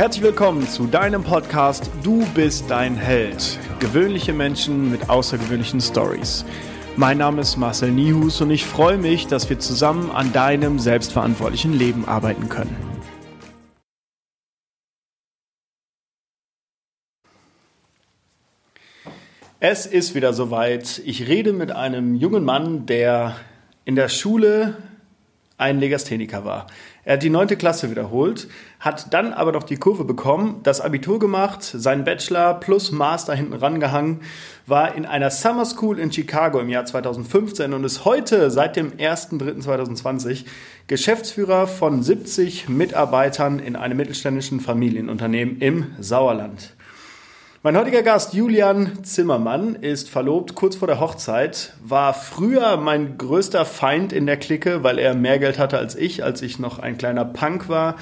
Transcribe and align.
Herzlich 0.00 0.24
willkommen 0.24 0.66
zu 0.66 0.86
deinem 0.86 1.22
Podcast 1.22 1.90
Du 2.02 2.24
bist 2.34 2.70
dein 2.70 2.96
Held. 2.96 3.58
Gewöhnliche 3.80 4.32
Menschen 4.32 4.90
mit 4.90 5.10
außergewöhnlichen 5.10 5.78
Stories. 5.82 6.46
Mein 6.96 7.18
Name 7.18 7.42
ist 7.42 7.58
Marcel 7.58 7.90
Nihus 7.90 8.40
und 8.40 8.50
ich 8.50 8.64
freue 8.64 8.96
mich, 8.96 9.26
dass 9.26 9.50
wir 9.50 9.58
zusammen 9.58 10.10
an 10.10 10.32
deinem 10.32 10.78
selbstverantwortlichen 10.78 11.74
Leben 11.74 12.06
arbeiten 12.08 12.48
können. 12.48 12.74
Es 19.58 19.84
ist 19.84 20.14
wieder 20.14 20.32
soweit. 20.32 21.02
Ich 21.04 21.28
rede 21.28 21.52
mit 21.52 21.72
einem 21.72 22.14
jungen 22.14 22.42
Mann, 22.46 22.86
der 22.86 23.36
in 23.84 23.96
der 23.96 24.08
Schule 24.08 24.78
ein 25.58 25.78
Legastheniker 25.78 26.46
war. 26.46 26.68
Er 27.02 27.14
hat 27.14 27.22
die 27.22 27.30
neunte 27.30 27.56
Klasse 27.56 27.90
wiederholt, 27.90 28.48
hat 28.78 29.12
dann 29.14 29.32
aber 29.32 29.52
noch 29.52 29.62
die 29.62 29.76
Kurve 29.76 30.04
bekommen, 30.04 30.60
das 30.64 30.82
Abitur 30.82 31.18
gemacht, 31.18 31.62
seinen 31.62 32.04
Bachelor 32.04 32.54
plus 32.60 32.92
Master 32.92 33.34
hinten 33.34 33.54
rangehangen, 33.54 34.20
war 34.66 34.94
in 34.94 35.06
einer 35.06 35.30
Summer 35.30 35.64
School 35.64 35.98
in 35.98 36.12
Chicago 36.12 36.60
im 36.60 36.68
Jahr 36.68 36.84
2015 36.84 37.72
und 37.72 37.84
ist 37.84 38.04
heute 38.04 38.50
seit 38.50 38.76
dem 38.76 38.92
1.3.2020 38.92 40.44
Geschäftsführer 40.88 41.66
von 41.66 42.02
70 42.02 42.68
Mitarbeitern 42.68 43.60
in 43.60 43.76
einem 43.76 43.96
mittelständischen 43.96 44.60
Familienunternehmen 44.60 45.58
im 45.60 45.86
Sauerland. 45.98 46.74
Mein 47.62 47.76
heutiger 47.76 48.02
Gast 48.02 48.32
Julian 48.32 49.04
Zimmermann 49.04 49.74
ist 49.74 50.08
verlobt 50.08 50.54
kurz 50.54 50.76
vor 50.76 50.88
der 50.88 50.98
Hochzeit, 50.98 51.74
war 51.84 52.14
früher 52.14 52.78
mein 52.78 53.18
größter 53.18 53.66
Feind 53.66 54.14
in 54.14 54.24
der 54.24 54.38
Clique, 54.38 54.82
weil 54.82 54.98
er 54.98 55.14
mehr 55.14 55.38
Geld 55.38 55.58
hatte 55.58 55.76
als 55.76 55.94
ich, 55.94 56.24
als 56.24 56.40
ich 56.40 56.58
noch 56.58 56.78
ein 56.78 56.96
kleiner 56.96 57.26
Punk 57.26 57.68
war. 57.68 57.96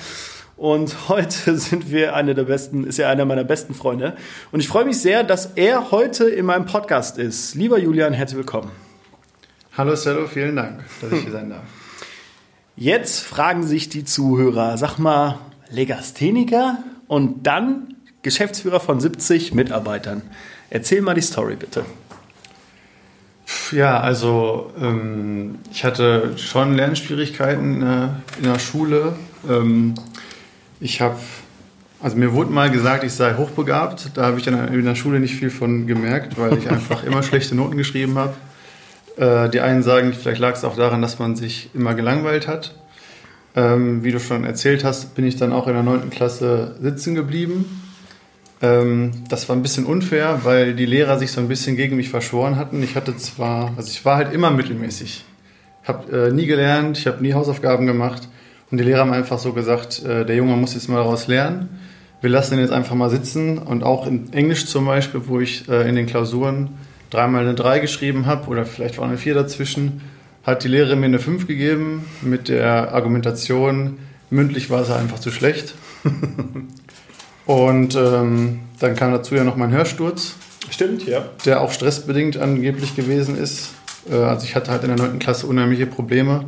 Und 0.56 1.08
heute 1.08 1.56
sind 1.58 1.90
wir 1.90 2.14
eine 2.14 2.36
der 2.36 2.44
besten, 2.44 2.84
ist 2.84 3.00
er 3.00 3.08
einer 3.08 3.24
meiner 3.24 3.42
besten 3.42 3.74
Freunde. 3.74 4.14
Und 4.52 4.60
ich 4.60 4.68
freue 4.68 4.84
mich 4.84 5.00
sehr, 5.00 5.24
dass 5.24 5.46
er 5.56 5.90
heute 5.90 6.28
in 6.28 6.46
meinem 6.46 6.66
Podcast 6.66 7.18
ist. 7.18 7.56
Lieber 7.56 7.80
Julian, 7.80 8.12
herzlich 8.12 8.38
willkommen. 8.38 8.70
Hallo 9.76 9.96
Cello, 9.96 10.28
vielen 10.28 10.54
Dank, 10.54 10.84
dass 11.00 11.10
ich 11.10 11.22
hier 11.22 11.32
sein 11.32 11.50
darf. 11.50 11.64
Jetzt 12.76 13.22
fragen 13.22 13.64
sich 13.64 13.88
die 13.88 14.04
Zuhörer, 14.04 14.78
sag 14.78 14.98
mal, 14.98 15.40
Legastheniker 15.68 16.78
und 17.08 17.44
dann 17.48 17.96
Geschäftsführer 18.22 18.80
von 18.80 19.00
70 19.00 19.54
Mitarbeitern. 19.54 20.22
Erzähl 20.70 21.02
mal 21.02 21.14
die 21.14 21.20
Story 21.20 21.56
bitte. 21.56 21.84
Ja, 23.72 24.00
also 24.00 24.72
ähm, 24.80 25.58
ich 25.70 25.84
hatte 25.84 26.36
schon 26.36 26.74
Lernschwierigkeiten 26.74 27.82
äh, 27.82 28.08
in 28.38 28.44
der 28.44 28.58
Schule. 28.58 29.14
Ähm, 29.48 29.94
ich 30.80 31.00
habe, 31.00 31.16
also 32.02 32.16
mir 32.16 32.32
wurde 32.32 32.50
mal 32.50 32.70
gesagt, 32.70 33.04
ich 33.04 33.12
sei 33.12 33.34
hochbegabt. 33.34 34.10
Da 34.14 34.26
habe 34.26 34.38
ich 34.38 34.44
dann 34.44 34.72
in 34.72 34.84
der 34.84 34.94
Schule 34.94 35.20
nicht 35.20 35.36
viel 35.36 35.50
von 35.50 35.86
gemerkt, 35.86 36.38
weil 36.38 36.58
ich 36.58 36.68
einfach 36.68 37.04
immer 37.04 37.22
schlechte 37.22 37.54
Noten 37.54 37.76
geschrieben 37.76 38.18
habe. 38.18 38.34
Äh, 39.16 39.48
die 39.50 39.60
einen 39.60 39.82
sagen, 39.82 40.12
vielleicht 40.12 40.40
lag 40.40 40.54
es 40.54 40.64
auch 40.64 40.76
daran, 40.76 41.00
dass 41.00 41.18
man 41.18 41.36
sich 41.36 41.70
immer 41.74 41.94
gelangweilt 41.94 42.48
hat. 42.48 42.74
Ähm, 43.56 44.04
wie 44.04 44.12
du 44.12 44.20
schon 44.20 44.44
erzählt 44.44 44.84
hast, 44.84 45.14
bin 45.14 45.26
ich 45.26 45.36
dann 45.36 45.52
auch 45.52 45.68
in 45.68 45.74
der 45.74 45.82
9. 45.82 46.10
Klasse 46.10 46.76
sitzen 46.80 47.14
geblieben 47.14 47.87
das 48.60 49.48
war 49.48 49.54
ein 49.54 49.62
bisschen 49.62 49.86
unfair, 49.86 50.40
weil 50.42 50.74
die 50.74 50.86
Lehrer 50.86 51.16
sich 51.18 51.30
so 51.30 51.40
ein 51.40 51.46
bisschen 51.46 51.76
gegen 51.76 51.96
mich 51.96 52.08
verschworen 52.08 52.56
hatten. 52.56 52.82
Ich 52.82 52.96
hatte 52.96 53.16
zwar, 53.16 53.72
also 53.76 53.88
ich 53.88 54.04
war 54.04 54.16
halt 54.16 54.32
immer 54.32 54.50
mittelmäßig. 54.50 55.24
Ich 55.82 55.88
habe 55.88 56.26
äh, 56.26 56.32
nie 56.32 56.46
gelernt, 56.46 56.98
ich 56.98 57.06
habe 57.06 57.22
nie 57.22 57.34
Hausaufgaben 57.34 57.86
gemacht. 57.86 58.28
Und 58.70 58.78
die 58.78 58.84
Lehrer 58.84 59.00
haben 59.00 59.12
einfach 59.12 59.38
so 59.38 59.52
gesagt, 59.52 60.04
äh, 60.04 60.26
der 60.26 60.34
Junge 60.34 60.56
muss 60.56 60.74
jetzt 60.74 60.88
mal 60.88 60.96
daraus 60.96 61.28
lernen. 61.28 61.68
Wir 62.20 62.30
lassen 62.30 62.54
ihn 62.54 62.60
jetzt 62.60 62.72
einfach 62.72 62.96
mal 62.96 63.10
sitzen. 63.10 63.58
Und 63.58 63.84
auch 63.84 64.06
in 64.06 64.32
Englisch 64.32 64.66
zum 64.66 64.86
Beispiel, 64.86 65.22
wo 65.26 65.40
ich 65.40 65.68
äh, 65.68 65.88
in 65.88 65.94
den 65.94 66.06
Klausuren 66.06 66.70
dreimal 67.10 67.42
eine 67.42 67.54
3 67.54 67.78
geschrieben 67.78 68.26
habe 68.26 68.48
oder 68.48 68.66
vielleicht 68.66 68.98
war 68.98 69.06
eine 69.06 69.18
4 69.18 69.34
dazwischen, 69.34 70.02
hat 70.42 70.64
die 70.64 70.68
Lehrerin 70.68 71.00
mir 71.00 71.06
eine 71.06 71.18
5 71.18 71.46
gegeben 71.46 72.04
mit 72.22 72.48
der 72.48 72.92
Argumentation, 72.92 73.98
mündlich 74.30 74.68
war 74.68 74.82
es 74.82 74.90
einfach 74.90 75.18
zu 75.18 75.30
schlecht. 75.30 75.74
Und 77.48 77.94
ähm, 77.94 78.60
dann 78.78 78.94
kam 78.94 79.10
dazu 79.10 79.34
ja 79.34 79.42
noch 79.42 79.56
mein 79.56 79.70
Hörsturz. 79.70 80.34
Stimmt, 80.68 81.06
ja. 81.06 81.30
Der 81.46 81.62
auch 81.62 81.72
stressbedingt 81.72 82.36
angeblich 82.36 82.94
gewesen 82.94 83.38
ist. 83.38 83.70
Äh, 84.10 84.16
also 84.16 84.44
ich 84.44 84.54
hatte 84.54 84.70
halt 84.70 84.84
in 84.84 84.94
der 84.94 84.98
9. 84.98 85.18
Klasse 85.18 85.46
unheimliche 85.46 85.86
Probleme. 85.86 86.44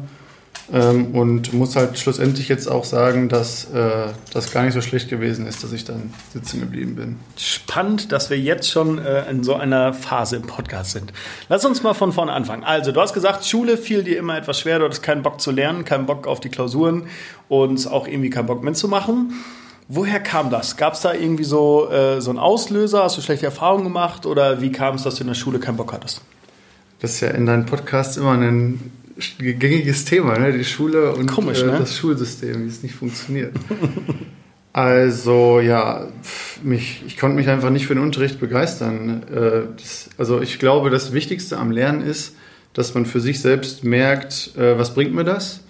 Ähm, 0.71 1.15
und 1.15 1.55
muss 1.55 1.75
halt 1.75 1.99
schlussendlich 1.99 2.51
jetzt 2.51 2.71
auch 2.71 2.85
sagen, 2.85 3.31
dass 3.31 3.73
äh, 3.73 4.09
das 4.35 4.53
gar 4.53 4.63
nicht 4.63 4.75
so 4.75 4.83
schlecht 4.83 5.09
gewesen 5.09 5.47
ist, 5.47 5.65
dass 5.65 5.73
ich 5.73 5.85
dann 5.85 6.13
sitzen 6.35 6.61
geblieben 6.61 6.97
bin. 6.97 7.17
Spannend, 7.39 8.13
dass 8.13 8.29
wir 8.29 8.39
jetzt 8.39 8.71
schon 8.71 8.99
äh, 8.99 9.29
in 9.31 9.43
so 9.43 9.55
einer 9.55 9.95
Phase 9.95 10.37
im 10.37 10.43
Podcast 10.43 10.93
sind. 10.93 11.15
Lass 11.49 11.65
uns 11.65 11.83
mal 11.83 11.95
von 11.95 12.13
vorne 12.13 12.33
anfangen. 12.33 12.63
Also, 12.63 12.93
du 12.93 13.01
hast 13.01 13.15
gesagt, 13.15 13.47
Schule 13.47 13.79
fiel 13.79 14.05
dir 14.05 14.19
immer 14.19 14.37
etwas 14.37 14.61
schwer, 14.61 14.79
du 14.79 14.85
hattest 14.85 15.03
keinen 15.03 15.23
Bock 15.23 15.41
zu 15.41 15.51
lernen, 15.51 15.87
keinen 15.87 16.05
Bock 16.05 16.27
auf 16.27 16.41
die 16.41 16.51
Klausuren 16.51 17.05
und 17.49 17.91
auch 17.91 18.07
irgendwie 18.07 18.29
keinen 18.29 18.47
Bock 18.47 18.63
mitzumachen. 18.63 19.33
Woher 19.93 20.21
kam 20.21 20.51
das? 20.51 20.77
Gab 20.77 20.95
es 20.95 21.01
da 21.01 21.13
irgendwie 21.13 21.43
so, 21.43 21.91
äh, 21.91 22.21
so 22.21 22.31
einen 22.31 22.39
Auslöser? 22.39 23.03
Hast 23.03 23.19
du 23.19 23.23
schlechte 23.23 23.47
Erfahrungen 23.47 23.83
gemacht? 23.83 24.25
Oder 24.25 24.61
wie 24.61 24.71
kam 24.71 24.95
es, 24.95 25.03
dass 25.03 25.17
du 25.17 25.23
in 25.23 25.27
der 25.27 25.35
Schule 25.35 25.59
keinen 25.59 25.77
Bock 25.77 25.93
hattest? 25.93 26.23
Das 27.01 27.15
ist 27.15 27.21
ja 27.23 27.31
in 27.31 27.45
deinem 27.45 27.67
Podcast 27.67 28.17
immer 28.17 28.35
ein 28.35 28.93
gängiges 29.39 30.05
Thema, 30.05 30.39
ne? 30.39 30.53
die 30.53 30.65
Schule 30.65 31.13
und 31.13 31.27
Komisch, 31.27 31.63
äh, 31.63 31.67
ne? 31.67 31.79
das 31.81 31.97
Schulsystem, 31.97 32.63
wie 32.63 32.69
es 32.69 32.85
nicht 32.85 32.95
funktioniert. 32.95 33.53
also 34.73 35.59
ja, 35.59 36.07
mich, 36.63 37.03
ich 37.05 37.19
konnte 37.19 37.35
mich 37.35 37.49
einfach 37.49 37.71
nicht 37.71 37.89
für 37.89 37.95
den 37.97 38.05
Unterricht 38.05 38.39
begeistern. 38.39 39.25
Äh, 39.25 39.77
das, 39.77 40.11
also 40.17 40.41
ich 40.41 40.61
glaube, 40.61 40.91
das 40.91 41.13
Wichtigste 41.13 41.59
am 41.59 41.73
Lernen 41.73 42.03
ist, 42.03 42.37
dass 42.75 42.95
man 42.95 43.07
für 43.07 43.21
sich 43.21 43.41
selbst 43.41 43.83
merkt, 43.83 44.57
äh, 44.57 44.79
was 44.79 44.95
bringt 44.95 45.13
mir 45.13 45.25
das 45.25 45.65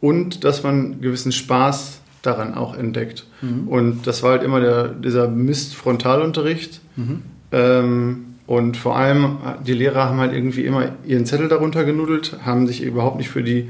und 0.00 0.44
dass 0.44 0.62
man 0.62 1.02
gewissen 1.02 1.32
Spaß 1.32 2.00
daran 2.26 2.54
auch 2.54 2.76
entdeckt. 2.76 3.26
Mhm. 3.40 3.68
Und 3.68 4.06
das 4.06 4.22
war 4.22 4.32
halt 4.32 4.42
immer 4.42 4.60
der, 4.60 4.88
dieser 4.88 5.28
Mist-Frontalunterricht. 5.28 6.80
Mhm. 6.96 7.22
Ähm, 7.52 8.24
und 8.46 8.76
vor 8.76 8.96
allem, 8.96 9.38
die 9.66 9.72
Lehrer 9.72 10.08
haben 10.08 10.18
halt 10.18 10.32
irgendwie 10.32 10.64
immer 10.64 10.92
ihren 11.04 11.26
Zettel 11.26 11.48
darunter 11.48 11.84
genudelt, 11.84 12.38
haben 12.44 12.66
sich 12.66 12.82
überhaupt 12.82 13.18
nicht 13.18 13.28
für 13.28 13.42
die 13.42 13.68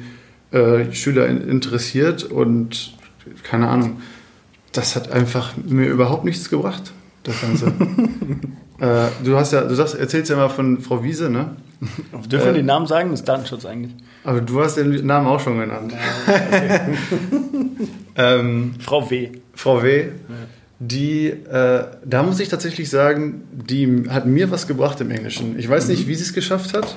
äh, 0.51 0.93
Schüler 0.93 1.27
in, 1.27 1.49
interessiert 1.49 2.25
und 2.25 2.95
keine 3.43 3.69
Ahnung, 3.69 4.01
das 4.73 4.95
hat 4.95 5.11
einfach 5.11 5.53
mir 5.57 5.87
überhaupt 5.87 6.25
nichts 6.25 6.51
gebracht, 6.51 6.93
das 7.23 7.41
Ganze. 7.41 7.67
äh, 8.79 9.09
du 9.25 9.37
hast 9.37 9.53
ja, 9.53 9.63
du 9.63 9.75
sagst, 9.75 9.95
erzählst 9.95 10.31
ja 10.31 10.37
mal 10.37 10.51
von 10.51 10.81
Frau 10.81 11.03
Wiese, 11.03 11.31
ne? 11.31 11.57
Dürfen 12.31 12.47
wir 12.47 12.53
äh, 12.53 12.57
den 12.57 12.67
Namen 12.67 12.87
sagen? 12.87 13.11
Das 13.11 13.21
ist 13.21 13.29
Datenschutz 13.29 13.65
eigentlich. 13.65 13.95
Aber 14.25 14.41
du 14.41 14.63
hast 14.63 14.77
den 14.77 15.07
Namen 15.07 15.27
auch 15.27 15.41
schon 15.41 15.59
genannt. 15.59 15.95
Okay. 16.27 16.81
ähm, 18.17 18.75
Frau 18.79 19.11
W. 19.11 19.31
Frau 19.55 19.83
W. 19.83 20.05
Ja. 20.05 20.11
Die, 20.79 21.29
äh, 21.29 21.85
da 22.05 22.23
muss 22.23 22.39
ich 22.39 22.49
tatsächlich 22.49 22.91
sagen, 22.91 23.45
die 23.51 24.05
hat 24.11 24.27
mir 24.27 24.51
was 24.51 24.67
gebracht 24.67 25.01
im 25.01 25.11
Englischen. 25.11 25.59
Ich 25.59 25.69
weiß 25.69 25.87
mhm. 25.87 25.93
nicht, 25.93 26.07
wie 26.07 26.15
sie 26.15 26.25
es 26.25 26.35
geschafft 26.35 26.75
hat, 26.75 26.97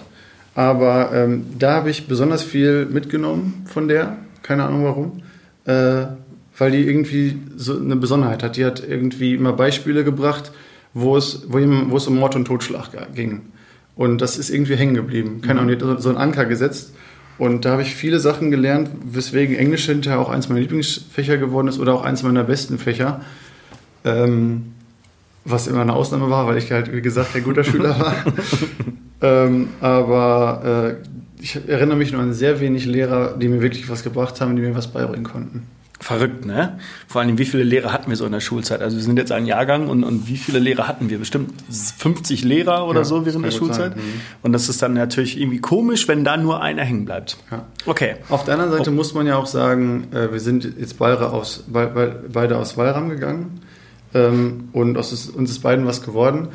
aber 0.54 1.12
ähm, 1.14 1.46
da 1.58 1.76
habe 1.76 1.90
ich 1.90 2.08
besonders 2.08 2.44
viel 2.44 2.86
mitgenommen 2.86 3.66
von 3.66 3.88
der. 3.88 4.18
Keine 4.44 4.66
Ahnung 4.66 4.84
warum. 4.84 5.22
Äh, 5.66 6.08
weil 6.58 6.72
die 6.72 6.86
irgendwie 6.86 7.38
so 7.56 7.78
eine 7.78 7.96
Besonderheit 7.96 8.44
hat. 8.44 8.58
Die 8.58 8.66
hat 8.66 8.84
irgendwie 8.86 9.34
immer 9.34 9.54
Beispiele 9.54 10.04
gebracht, 10.04 10.52
wo 10.94 11.16
es, 11.16 11.44
wo, 11.48 11.60
wo 11.60 11.98
es 11.98 12.08
um 12.08 12.16
Mord 12.16 12.36
und 12.36 12.46
Totschlag 12.46 12.90
ging. 13.16 13.42
Und 13.96 14.20
das 14.22 14.38
ist 14.38 14.50
irgendwie 14.50 14.76
hängen 14.76 14.96
geblieben. 14.96 15.42
Keine 15.42 15.62
mhm. 15.62 15.70
Ahnung, 15.70 16.00
so 16.00 16.10
ein 16.10 16.18
Anker 16.18 16.46
gesetzt. 16.46 16.94
Und 17.40 17.64
da 17.64 17.72
habe 17.72 17.82
ich 17.82 17.96
viele 17.96 18.20
Sachen 18.20 18.52
gelernt, 18.52 18.90
weswegen 19.04 19.56
Englisch 19.56 19.86
hinterher 19.86 20.20
auch 20.20 20.30
eins 20.30 20.50
meiner 20.50 20.60
Lieblingsfächer 20.60 21.38
geworden 21.38 21.70
ist 21.70 21.80
oder 21.80 21.94
auch 21.94 22.04
eins 22.04 22.22
meiner 22.22 22.44
besten 22.44 22.78
Fächer. 22.78 23.22
Ähm, 24.04 24.74
was 25.46 25.68
immer 25.68 25.82
eine 25.82 25.94
Ausnahme 25.94 26.30
war, 26.30 26.48
weil 26.48 26.58
ich 26.58 26.72
halt, 26.72 26.94
wie 26.94 27.02
gesagt, 27.02 27.34
kein 27.34 27.44
guter 27.44 27.64
Schüler 27.66 27.98
war. 27.98 28.16
ähm, 29.22 29.70
aber 29.80 30.98
äh, 31.00 31.42
ich 31.42 31.56
erinnere 31.68 31.98
mich 31.98 32.12
nur 32.12 32.22
an 32.22 32.34
sehr 32.34 32.60
wenig 32.60 32.86
Lehrer, 32.86 33.38
die 33.38 33.48
mir 33.48 33.62
wirklich 33.62 33.90
was 33.90 34.04
gebracht 34.04 34.42
haben, 34.42 34.58
die 34.58 34.62
mir 34.62 34.76
was 34.76 34.88
beibringen 34.88 35.24
konnten. 35.24 35.64
Verrückt, 36.10 36.44
ne? 36.44 36.80
Vor 37.08 37.22
allem, 37.22 37.38
wie 37.38 37.46
viele 37.46 37.62
Lehrer 37.62 37.94
hatten 37.94 38.10
wir 38.10 38.18
so 38.18 38.26
in 38.26 38.32
der 38.32 38.40
Schulzeit? 38.40 38.82
Also 38.82 38.98
wir 38.98 39.04
sind 39.04 39.20
jetzt 39.20 39.32
ein 39.32 39.46
Jahrgang 39.46 39.90
und, 39.90 40.04
und 40.04 40.28
wie 40.28 40.38
viele 40.38 40.58
Lehrer 40.58 40.88
hatten 40.88 41.12
wir? 41.12 41.20
Bestimmt 41.20 41.52
50 41.70 42.44
Lehrer 42.44 42.88
oder 42.88 43.02
ja, 43.02 43.04
so 43.04 43.28
während 43.28 43.46
der 43.46 43.52
Schulzeit. 43.52 43.96
Mhm. 43.96 44.02
Und 44.42 44.54
das 44.54 44.70
ist 44.70 44.82
dann 44.82 44.96
natürlich 44.96 45.40
irgendwie 45.40 45.60
komisch, 45.60 46.08
wenn 46.08 46.24
da 46.24 46.36
nur 46.36 46.64
einer 46.64 46.84
hängen 46.84 47.06
bleibt. 47.06 47.38
Ja. 47.52 47.68
Okay. 47.86 48.16
Auf 48.30 48.44
der 48.44 48.56
anderen 48.56 48.72
Seite 48.72 48.90
oh. 48.90 48.94
muss 48.94 49.14
man 49.14 49.28
ja 49.28 49.36
auch 49.38 49.46
sagen, 49.46 50.08
äh, 50.12 50.32
wir 50.32 50.40
sind 50.40 50.68
jetzt 50.80 50.98
beide 50.98 51.30
aus, 51.30 51.66
beide 51.68 52.58
aus 52.58 52.76
Walram 52.76 53.10
gegangen 53.10 53.62
ähm, 54.16 54.70
und 54.74 54.98
aus 54.98 55.30
uns 55.30 55.52
ist 55.52 55.60
beiden 55.60 55.86
was 55.86 56.02
geworden. 56.02 56.48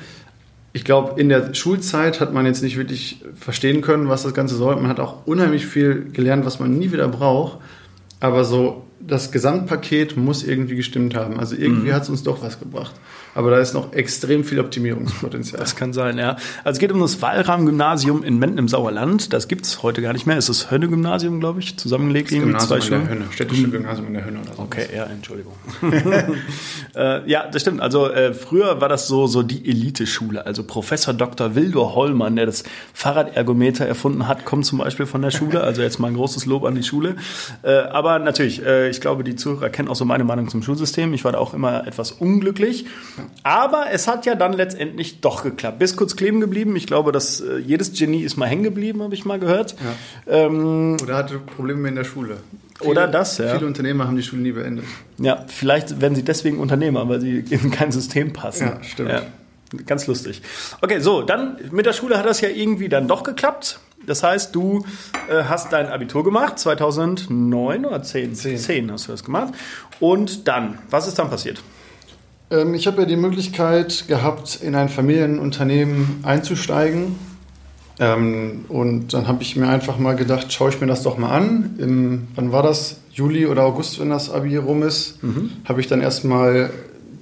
Ich 0.73 0.85
glaube, 0.85 1.21
in 1.21 1.29
der 1.29 1.55
Schulzeit 1.55 2.21
hat 2.21 2.33
man 2.33 2.45
jetzt 2.45 2.65
nicht 2.65 2.77
wirklich 2.77 3.23
verstehen 3.39 3.83
können, 3.83 4.09
was 4.09 4.25
das 4.25 4.35
Ganze 4.35 4.57
soll. 4.57 4.75
Man 4.75 4.89
hat 4.89 4.99
auch 4.99 5.29
unheimlich 5.29 5.65
viel 5.65 6.11
gelernt, 6.13 6.45
was 6.45 6.59
man 6.59 6.77
nie 6.77 6.91
wieder 6.91 7.07
braucht. 7.07 7.59
Aber 8.19 8.45
so 8.45 8.83
das 9.07 9.33
Gesamtpaket 9.33 10.17
muss 10.17 10.43
irgendwie 10.43 10.77
gestimmt 10.77 11.15
haben. 11.15 11.39
Also 11.39 11.57
irgendwie 11.57 11.89
mhm. 11.89 11.95
hat 11.95 12.05
es 12.05 12.09
uns 12.09 12.23
doch 12.23 12.43
was 12.43 12.59
gebracht. 12.59 12.95
Aber 13.35 13.51
da 13.51 13.59
ist 13.59 13.75
noch 13.75 13.93
extrem 13.93 14.45
viel 14.45 14.61
Optimierungspotenzial. 14.61 15.61
Das 15.61 15.75
kann 15.75 15.93
sein, 15.93 16.19
ja. 16.19 16.37
Also 16.63 16.77
es 16.77 16.79
geht 16.79 16.93
um 16.93 17.01
das 17.01 17.21
Wallrahm-Gymnasium 17.21 18.23
in 18.23 18.39
Menden 18.39 18.59
im 18.59 18.69
Sauerland. 18.69 19.33
Das 19.33 19.49
gibt 19.49 19.67
es 19.67 19.83
heute 19.83 20.03
gar 20.03 20.13
nicht 20.13 20.27
mehr. 20.27 20.39
Es 20.39 20.49
ist 20.49 20.63
das 20.63 20.71
Hönne-Gymnasium, 20.71 21.41
glaube 21.41 21.61
ich, 21.61 21.77
zusammengelegt 21.77 22.29
das 22.29 22.39
irgendwie 22.39 22.59
zwei 22.59 22.81
Schulen. 22.81 23.09
Hönne, 23.09 23.25
städtische 23.31 23.69
Gymnasium 23.69 24.07
in 24.07 24.15
der 24.15 24.25
Hönne. 24.25 24.41
Oder 24.41 24.55
so. 24.55 24.63
Okay, 24.63 24.87
ja, 24.95 25.05
Entschuldigung. 25.05 25.53
äh, 26.95 27.29
ja, 27.29 27.49
das 27.49 27.63
stimmt. 27.63 27.81
Also 27.81 28.09
äh, 28.09 28.35
früher 28.35 28.81
war 28.81 28.89
das 28.89 29.09
so, 29.09 29.27
so 29.27 29.43
die 29.43 29.69
Elite-Schule. 29.69 30.47
Also 30.47 30.63
Professor 30.63 31.13
Dr. 31.13 31.57
Wildor 31.57 31.95
Hollmann, 31.97 32.37
der 32.37 32.47
das 32.47 32.63
Fahrradergometer 32.93 33.85
erfunden 33.85 34.29
hat, 34.29 34.45
kommt 34.45 34.65
zum 34.65 34.79
Beispiel 34.79 35.07
von 35.07 35.23
der 35.23 35.33
Schule. 35.33 35.63
Also 35.63 35.83
jetzt 35.83 35.99
mal 35.99 36.09
ein 36.09 36.15
großes 36.15 36.47
Lob 36.47 36.65
an 36.65 36.77
die 36.77 36.85
Schule. 36.85 37.17
Äh, 37.63 37.73
aber 37.73 38.21
natürlich, 38.21 38.65
äh, 38.65 38.89
ich 38.91 39.01
glaube, 39.01 39.25
die 39.25 39.35
Zuhörer 39.35 39.71
kennen 39.71 39.89
auch 39.89 39.97
so 39.97 40.05
meine 40.05 40.23
Meinung 40.25 40.49
zum 40.49 40.63
Schulsystem. 40.63 41.13
Ich 41.15 41.25
war 41.25 41.33
da 41.33 41.39
auch 41.39 41.53
immer 41.53 41.87
etwas 41.87 42.13
unglücklich. 42.13 42.87
Aber 43.43 43.87
es 43.93 44.09
hat 44.09 44.27
ja 44.27 44.35
dann 44.35 44.53
letztendlich 44.53 45.21
doch 45.21 45.43
geklappt. 45.43 45.79
Bis 45.79 45.97
kurz 45.97 46.17
kleben 46.17 46.41
geblieben. 46.41 46.77
Ich 46.77 46.87
glaube, 46.87 47.13
dass 47.13 47.41
äh, 47.41 47.59
jedes 47.59 47.93
Genie 47.93 48.23
ist 48.23 48.37
mal 48.37 48.47
hängen 48.47 48.63
geblieben, 48.63 49.03
habe 49.03 49.15
ich 49.15 49.25
mal 49.25 49.39
gehört. 49.39 49.77
Ja. 50.27 50.47
Ähm, 50.47 50.97
Oder 51.03 51.17
hatte 51.17 51.39
Probleme 51.39 51.89
in 51.89 51.97
der 51.97 52.05
Schule. 52.05 52.39
Viele, 52.79 52.91
Oder 52.91 53.09
das, 53.09 53.39
ja. 53.39 53.55
Viele 53.55 53.67
Unternehmer 53.67 54.07
haben 54.07 54.17
die 54.17 54.23
Schule 54.23 54.43
nie 54.43 54.53
beendet. 54.53 54.85
Ja, 55.19 55.45
vielleicht 55.47 56.01
werden 56.01 56.15
sie 56.15 56.25
deswegen 56.25 56.59
Unternehmer, 56.59 57.09
weil 57.09 57.21
sie 57.21 57.39
in 57.51 57.71
kein 57.71 57.93
System 57.93 58.33
passen. 58.33 58.67
Ja, 58.67 58.83
stimmt. 58.83 59.11
Ja. 59.11 59.23
Ganz 59.87 60.07
lustig. 60.07 60.43
Okay, 60.81 61.01
so, 61.01 61.23
dann 61.23 61.57
mit 61.71 61.87
der 61.87 61.93
Schule 61.93 62.19
hat 62.19 62.27
das 62.27 62.41
ja 62.41 62.49
irgendwie 62.49 62.89
dann 62.89 63.09
doch 63.09 63.23
geklappt. 63.23 63.81
Das 64.07 64.23
heißt, 64.23 64.55
du 64.55 64.85
äh, 65.29 65.45
hast 65.45 65.73
dein 65.73 65.89
Abitur 65.89 66.25
gemacht, 66.25 66.59
2009 66.59 67.87
oder 67.87 68.03
10? 68.03 68.35
10? 68.35 68.59
10 68.59 68.93
hast 68.93 69.09
du 69.09 69.13
das 69.13 69.25
gemacht. 69.25 69.55
Und 70.01 70.47
dann, 70.47 70.79
was 70.91 71.09
ist 71.09 71.19
dann 71.19 71.31
passiert? 71.31 71.63
Ähm, 72.51 72.75
ich 72.75 72.87
habe 72.87 73.03
ja 73.03 73.07
die 73.07 73.17
Möglichkeit 73.17 74.07
gehabt, 74.09 74.61
in 74.63 74.75
ein 74.75 74.89
Familienunternehmen 74.89 76.21
einzusteigen. 76.23 77.17
Ähm, 78.01 78.65
und 78.69 79.15
dann 79.15 79.29
habe 79.29 79.43
ich 79.43 79.57
mir 79.57 79.69
einfach 79.69 79.99
mal 79.99 80.17
gedacht, 80.17 80.53
schaue 80.53 80.71
ich 80.71 80.81
mir 80.81 80.87
das 80.87 81.03
doch 81.03 81.17
mal 81.17 81.31
an. 81.31 81.77
Im, 81.79 82.29
wann 82.35 82.53
war 82.53 82.63
das? 82.63 83.01
Juli 83.13 83.47
oder 83.47 83.63
August, 83.63 84.01
wenn 84.01 84.11
das 84.11 84.31
Abi 84.31 84.57
rum 84.57 84.83
ist, 84.83 85.23
mhm. 85.23 85.53
habe 85.65 85.81
ich 85.81 85.87
dann 85.87 86.01
erstmal 86.01 86.71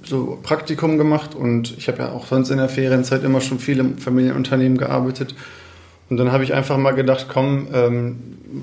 so 0.03 0.39
Praktikum 0.41 0.97
gemacht 0.97 1.35
und 1.35 1.77
ich 1.77 1.87
habe 1.87 1.99
ja 1.99 2.11
auch 2.11 2.25
sonst 2.25 2.49
in 2.49 2.57
der 2.57 2.67
Ferienzeit 2.67 3.23
immer 3.23 3.41
schon 3.41 3.59
viel 3.59 3.79
im 3.79 3.97
Familienunternehmen 3.99 4.77
gearbeitet. 4.77 5.35
Und 6.09 6.17
dann 6.17 6.31
habe 6.31 6.43
ich 6.43 6.53
einfach 6.53 6.77
mal 6.77 6.91
gedacht, 6.91 7.27
komm, 7.31 7.67
ähm, 7.73 8.17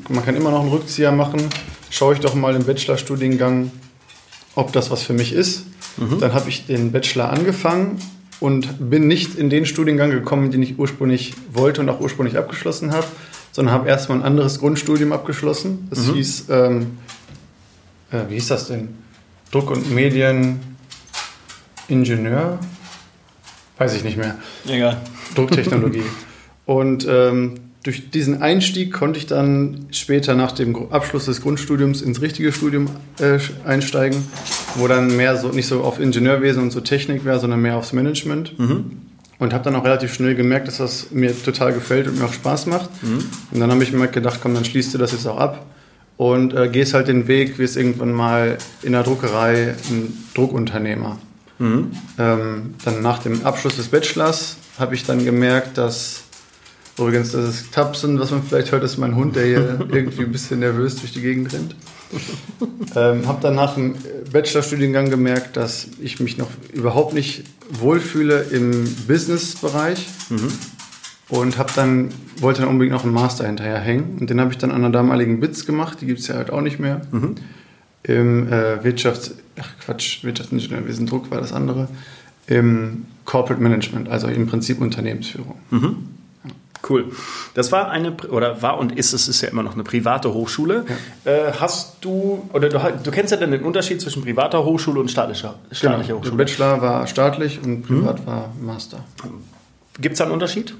man 0.09 0.25
kann 0.25 0.37
immer 0.37 0.51
noch 0.51 0.61
einen 0.61 0.71
Rückzieher 0.71 1.13
machen. 1.13 1.41
Schaue 1.89 2.15
ich 2.15 2.21
doch 2.21 2.35
mal 2.35 2.55
im 2.55 2.65
Bachelorstudiengang, 2.65 3.71
ob 4.55 4.73
das 4.73 4.91
was 4.91 5.03
für 5.03 5.13
mich 5.13 5.33
ist. 5.33 5.67
Mhm. 6.01 6.19
Dann 6.19 6.35
habe 6.35 6.49
ich 6.49 6.67
den 6.67 6.93
Bachelor 6.93 7.31
angefangen 7.31 7.99
und 8.41 8.91
bin 8.91 9.07
nicht 9.07 9.37
in 9.37 9.51
den 9.51 9.67
Studiengang 9.67 10.11
gekommen, 10.11 10.51
den 10.51 10.63
ich 10.63 10.79
ursprünglich 10.79 11.35
wollte 11.53 11.83
und 11.83 11.89
auch 11.89 12.01
ursprünglich 12.01 12.39
abgeschlossen 12.39 12.93
habe, 12.93 13.07
sondern 13.53 13.75
habe 13.75 13.89
erstmal 13.89 14.19
ein 14.19 14.25
anderes 14.25 14.59
Grundstudium 14.59 15.13
abgeschlossen. 15.13 15.87
Das 15.91 16.07
mhm. 16.07 16.15
hieß, 16.15 16.45
ähm, 16.49 16.99
äh, 18.11 18.23
wie 18.29 18.35
hieß 18.35 18.49
das 18.49 18.67
denn? 18.69 18.89
Druck- 19.51 19.71
und 19.71 19.95
Medieningenieur? 19.95 22.59
Weiß 23.79 23.95
ich 23.95 24.05
nicht 24.05 24.17
mehr. 24.17 24.37
Egal. 24.67 25.01
Drucktechnologie. 25.35 26.05
und 26.67 27.07
ähm, 27.09 27.55
durch 27.83 28.11
diesen 28.11 28.43
Einstieg 28.43 28.93
konnte 28.93 29.19
ich 29.19 29.27
dann 29.27 29.87
später 29.91 30.35
nach 30.35 30.53
dem 30.53 30.93
Abschluss 30.93 31.25
des 31.25 31.41
Grundstudiums 31.41 32.03
ins 32.03 32.21
richtige 32.21 32.53
Studium 32.53 32.89
äh, 33.21 33.39
einsteigen, 33.65 34.23
wo 34.75 34.87
dann 34.87 35.17
mehr 35.17 35.37
so 35.39 35.49
nicht 35.49 35.67
so 35.67 35.83
auf 35.83 35.99
Ingenieurwesen 35.99 36.63
und 36.63 36.73
so 36.73 36.81
Technik 36.81 37.25
wäre, 37.25 37.41
sondern 37.41 37.63
mehr 37.63 37.77
aufs 37.77 37.93
Management. 37.93 38.59
Mhm. 38.59 38.99
Und 39.39 39.55
habe 39.55 39.65
dann 39.65 39.75
auch 39.75 39.85
relativ 39.85 40.13
schnell 40.13 40.35
gemerkt, 40.35 40.69
dass 40.69 40.77
das 40.77 41.13
mir 41.13 41.33
total 41.43 41.73
gefällt 41.73 42.07
und 42.07 42.19
mir 42.19 42.27
auch 42.27 42.33
Spaß 42.33 42.67
macht. 42.67 42.91
Mhm. 43.03 43.25
Und 43.51 43.61
dann 43.61 43.71
habe 43.71 43.83
ich 43.83 43.91
mir 43.91 44.09
gedacht, 44.09 44.41
komm, 44.43 44.53
dann 44.53 44.67
schließt 44.67 44.93
du 44.93 44.99
das 44.99 45.13
jetzt 45.13 45.27
auch 45.27 45.39
ab 45.39 45.65
und 46.19 46.53
äh, 46.53 46.69
gehst 46.69 46.93
halt 46.93 47.09
den 47.09 47.27
Weg, 47.29 47.59
wie 47.59 47.63
es 47.63 47.77
irgendwann 47.77 48.13
mal 48.13 48.59
in 48.83 48.93
der 48.93 49.03
Druckerei 49.03 49.75
ein 49.89 50.13
Druckunternehmer. 50.35 51.19
Mhm. 51.59 51.93
Ähm, 52.19 52.75
dann 52.85 53.01
nach 53.01 53.21
dem 53.21 53.47
Abschluss 53.47 53.77
des 53.77 53.89
Bachelors 53.89 54.59
habe 54.79 54.95
ich 54.95 55.07
dann 55.07 55.25
gemerkt, 55.25 55.79
dass 55.79 56.25
Übrigens, 57.01 57.33
das 57.33 57.49
ist 57.49 57.73
Tapsen, 57.73 58.21
was 58.21 58.31
man 58.31 58.43
vielleicht 58.43 58.73
hört, 58.73 58.85
ist 58.85 58.99
mein 58.99 59.17
Hund, 59.17 59.35
der 59.35 59.47
hier 59.47 59.87
irgendwie 59.91 60.25
ein 60.25 60.33
bisschen 60.33 60.61
nervös 60.61 60.97
durch 60.97 61.13
die 61.13 61.23
Gegend 61.23 61.53
rennt. 61.53 61.75
ähm, 62.97 63.27
habe 63.27 63.41
dann 63.41 63.55
nach 63.55 63.75
dem 63.75 63.95
Bachelorstudiengang 64.33 65.11
gemerkt, 65.11 65.57
dass 65.57 65.89
ich 66.01 66.21
mich 66.21 66.39
noch 66.39 66.49
überhaupt 66.73 67.15
nicht 67.15 67.45
wohlfühle 67.71 68.43
im 68.51 68.85
Business-Bereich 69.07 70.09
mhm. 70.29 70.49
und 71.29 71.57
habe 71.57 71.71
dann 71.75 72.11
wollte 72.41 72.63
dann 72.63 72.71
unbedingt 72.71 72.95
noch 72.95 73.05
einen 73.05 73.15
Master 73.15 73.47
hinterherhängen 73.47 74.19
und 74.19 74.29
den 74.29 74.41
habe 74.41 74.51
ich 74.51 74.59
dann 74.59 74.73
an 74.73 74.83
der 74.83 74.91
damaligen 74.91 75.41
BITS 75.41 75.67
gemacht, 75.67 75.99
die 76.01 76.07
gibt 76.07 76.21
es 76.21 76.27
ja 76.27 76.35
halt 76.35 76.51
auch 76.51 76.63
nicht 76.63 76.81
mehr. 76.81 77.03
Mhm. 77.13 77.37
Im 78.03 78.53
äh, 78.53 78.83
Wirtschafts 78.83 79.35
ach 79.61 79.69
Quatsch, 79.85 80.25
Wirtschaftsingenieurwesen 80.25 81.07
Druck 81.07 81.31
war 81.31 81.41
das 81.41 81.53
andere. 81.53 81.89
Im 82.47 83.05
Corporate 83.25 83.63
Management, 83.63 84.09
also 84.09 84.27
im 84.27 84.47
Prinzip 84.47 84.81
Unternehmensführung. 84.81 85.55
Mhm. 85.71 85.97
Cool. 86.89 87.13
Das 87.55 87.73
war 87.73 87.91
eine, 87.91 88.13
oder 88.31 88.63
war 88.63 88.79
und 88.79 88.93
ist, 88.93 89.13
es 89.13 89.29
ist 89.29 89.43
ja 89.43 89.49
immer 89.49 89.63
noch 89.63 89.75
eine 89.75 89.85
private 89.85 90.33
Hochschule. 90.33 90.87
Ja. 91.25 91.31
Äh, 91.31 91.53
hast 91.53 91.97
du, 92.01 92.49
oder 92.53 92.69
du, 92.69 92.79
du, 93.03 93.11
kennst 93.11 93.33
ja 93.33 93.37
dann 93.37 93.51
den 93.51 93.63
Unterschied 93.63 94.01
zwischen 94.01 94.23
privater 94.23 94.65
Hochschule 94.65 95.01
und 95.01 95.11
staatlicher, 95.11 95.57
staatlicher 95.71 96.09
genau. 96.09 96.21
Hochschule. 96.21 96.37
Der 96.37 96.45
Bachelor 96.45 96.81
war 96.81 97.07
staatlich 97.07 97.61
und 97.63 97.83
privat 97.83 98.21
mhm. 98.21 98.27
war 98.27 98.53
Master. 98.61 99.05
Gibt 100.01 100.15
es 100.15 100.19
da 100.19 100.25
einen 100.25 100.33
Unterschied? 100.33 100.75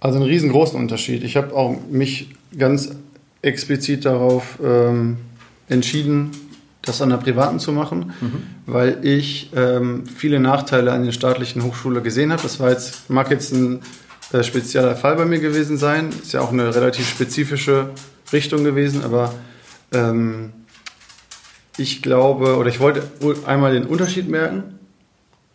Also 0.00 0.16
einen 0.16 0.26
riesengroßen 0.26 0.78
Unterschied. 0.78 1.24
Ich 1.24 1.36
habe 1.36 1.54
auch 1.54 1.76
mich 1.90 2.30
ganz 2.56 2.94
explizit 3.40 4.04
darauf 4.04 4.58
ähm, 4.62 5.18
entschieden, 5.68 6.30
das 6.82 7.00
an 7.00 7.10
der 7.10 7.18
privaten 7.18 7.60
zu 7.60 7.72
machen, 7.72 8.12
mhm. 8.20 8.42
weil 8.66 8.98
ich 9.02 9.50
ähm, 9.54 10.04
viele 10.06 10.40
Nachteile 10.40 10.92
an 10.92 11.02
den 11.02 11.12
staatlichen 11.12 11.62
Hochschule 11.62 12.02
gesehen 12.02 12.32
habe. 12.32 12.42
Das 12.42 12.58
war 12.58 12.70
jetzt, 12.70 13.08
mag 13.08 13.30
jetzt 13.30 13.52
ein 13.52 13.80
äh, 14.32 14.42
spezieller 14.42 14.96
Fall 14.96 15.16
bei 15.16 15.24
mir 15.24 15.40
gewesen 15.40 15.76
sein. 15.76 16.10
Ist 16.10 16.32
ja 16.32 16.40
auch 16.40 16.52
eine 16.52 16.74
relativ 16.74 17.08
spezifische 17.08 17.90
Richtung 18.32 18.64
gewesen, 18.64 19.04
aber 19.04 19.34
ähm, 19.92 20.52
ich 21.76 22.02
glaube, 22.02 22.56
oder 22.56 22.68
ich 22.68 22.80
wollte 22.80 23.02
einmal 23.46 23.72
den 23.72 23.86
Unterschied 23.86 24.28
merken 24.28 24.78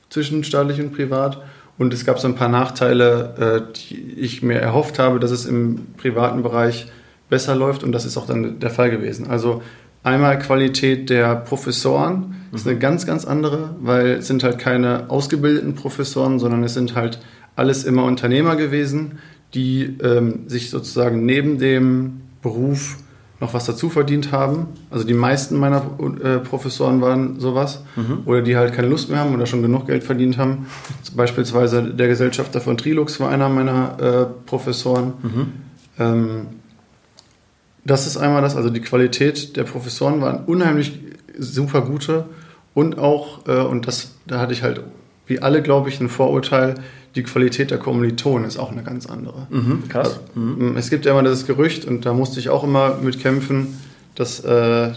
zwischen 0.09 0.43
staatlich 0.43 0.79
und 0.79 0.93
privat. 0.93 1.41
Und 1.77 1.93
es 1.93 2.05
gab 2.05 2.19
so 2.19 2.27
ein 2.27 2.35
paar 2.35 2.49
Nachteile, 2.49 3.67
äh, 3.69 3.73
die 3.73 4.13
ich 4.13 4.41
mir 4.41 4.59
erhofft 4.59 4.97
habe, 4.97 5.19
dass 5.19 5.31
es 5.31 5.45
im 5.45 5.93
privaten 5.97 6.41
Bereich 6.41 6.87
besser 7.29 7.55
läuft. 7.55 7.83
Und 7.83 7.91
das 7.91 8.05
ist 8.05 8.17
auch 8.17 8.25
dann 8.25 8.59
der 8.59 8.71
Fall 8.71 8.89
gewesen. 8.89 9.27
Also 9.27 9.61
einmal 10.03 10.39
Qualität 10.39 11.09
der 11.09 11.35
Professoren 11.35 12.35
ist 12.51 12.67
eine 12.67 12.79
ganz, 12.79 13.05
ganz 13.05 13.25
andere, 13.25 13.75
weil 13.79 14.07
es 14.13 14.27
sind 14.27 14.43
halt 14.43 14.57
keine 14.57 15.09
ausgebildeten 15.09 15.75
Professoren, 15.75 16.39
sondern 16.39 16.63
es 16.63 16.73
sind 16.73 16.95
halt 16.95 17.19
alles 17.57 17.83
immer 17.83 18.03
Unternehmer 18.03 18.55
gewesen, 18.55 19.19
die 19.53 19.97
ähm, 20.01 20.47
sich 20.47 20.69
sozusagen 20.69 21.25
neben 21.25 21.57
dem 21.57 22.21
Beruf 22.41 22.97
noch 23.39 23.53
was 23.53 23.65
dazu 23.65 23.89
verdient 23.89 24.31
haben. 24.31 24.67
Also 24.89 25.05
die 25.05 25.13
meisten 25.13 25.57
meiner 25.57 25.83
äh, 26.23 26.39
Professoren 26.39 27.01
waren 27.01 27.39
sowas. 27.39 27.83
Mhm. 27.95 28.23
Oder 28.25 28.41
die 28.41 28.57
halt 28.57 28.73
keine 28.73 28.87
Lust 28.87 29.09
mehr 29.09 29.19
haben 29.19 29.33
oder 29.33 29.45
schon 29.45 29.61
genug 29.61 29.87
Geld 29.87 30.03
verdient 30.03 30.37
haben. 30.37 30.67
Beispielsweise 31.15 31.83
der 31.83 32.07
Gesellschafter 32.07 32.61
von 32.61 32.77
Trilux 32.77 33.19
war 33.19 33.29
einer 33.29 33.49
meiner 33.49 33.99
äh, 33.99 34.25
Professoren. 34.47 35.13
Mhm. 35.21 35.51
Ähm, 35.99 36.47
das 37.85 38.07
ist 38.07 38.17
einmal 38.17 38.41
das, 38.41 38.55
also 38.55 38.69
die 38.69 38.81
Qualität 38.81 39.55
der 39.55 39.63
Professoren 39.63 40.19
waren 40.19 40.43
unheimlich 40.45 40.99
super 41.37 41.81
gute 41.81 42.25
und 42.73 42.97
auch, 42.97 43.47
äh, 43.47 43.61
und 43.61 43.87
das, 43.87 44.15
da 44.25 44.39
hatte 44.39 44.53
ich 44.53 44.63
halt 44.63 44.81
wie 45.27 45.39
alle, 45.39 45.61
glaube 45.61 45.89
ich, 45.89 45.99
ein 45.99 46.09
Vorurteil, 46.09 46.75
die 47.17 47.23
Qualität 47.23 47.71
der 47.71 47.79
Kommilitonen 47.79 48.47
ist 48.47 48.57
auch 48.57 48.71
eine 48.71 48.83
ganz 48.83 49.07
andere. 49.07 49.47
Mhm, 49.49 49.89
krass. 49.89 50.19
Mhm. 50.35 50.77
Es 50.77 50.91
gibt 50.91 51.05
ja 51.05 51.11
immer 51.11 51.23
das 51.23 51.47
Gerücht, 51.47 51.83
und 51.85 52.05
da 52.05 52.13
musste 52.13 52.39
ich 52.39 52.49
auch 52.49 52.63
immer 52.63 52.97
mit 53.01 53.19
kämpfen, 53.19 53.79
dass 54.13 54.39
äh, 54.41 54.91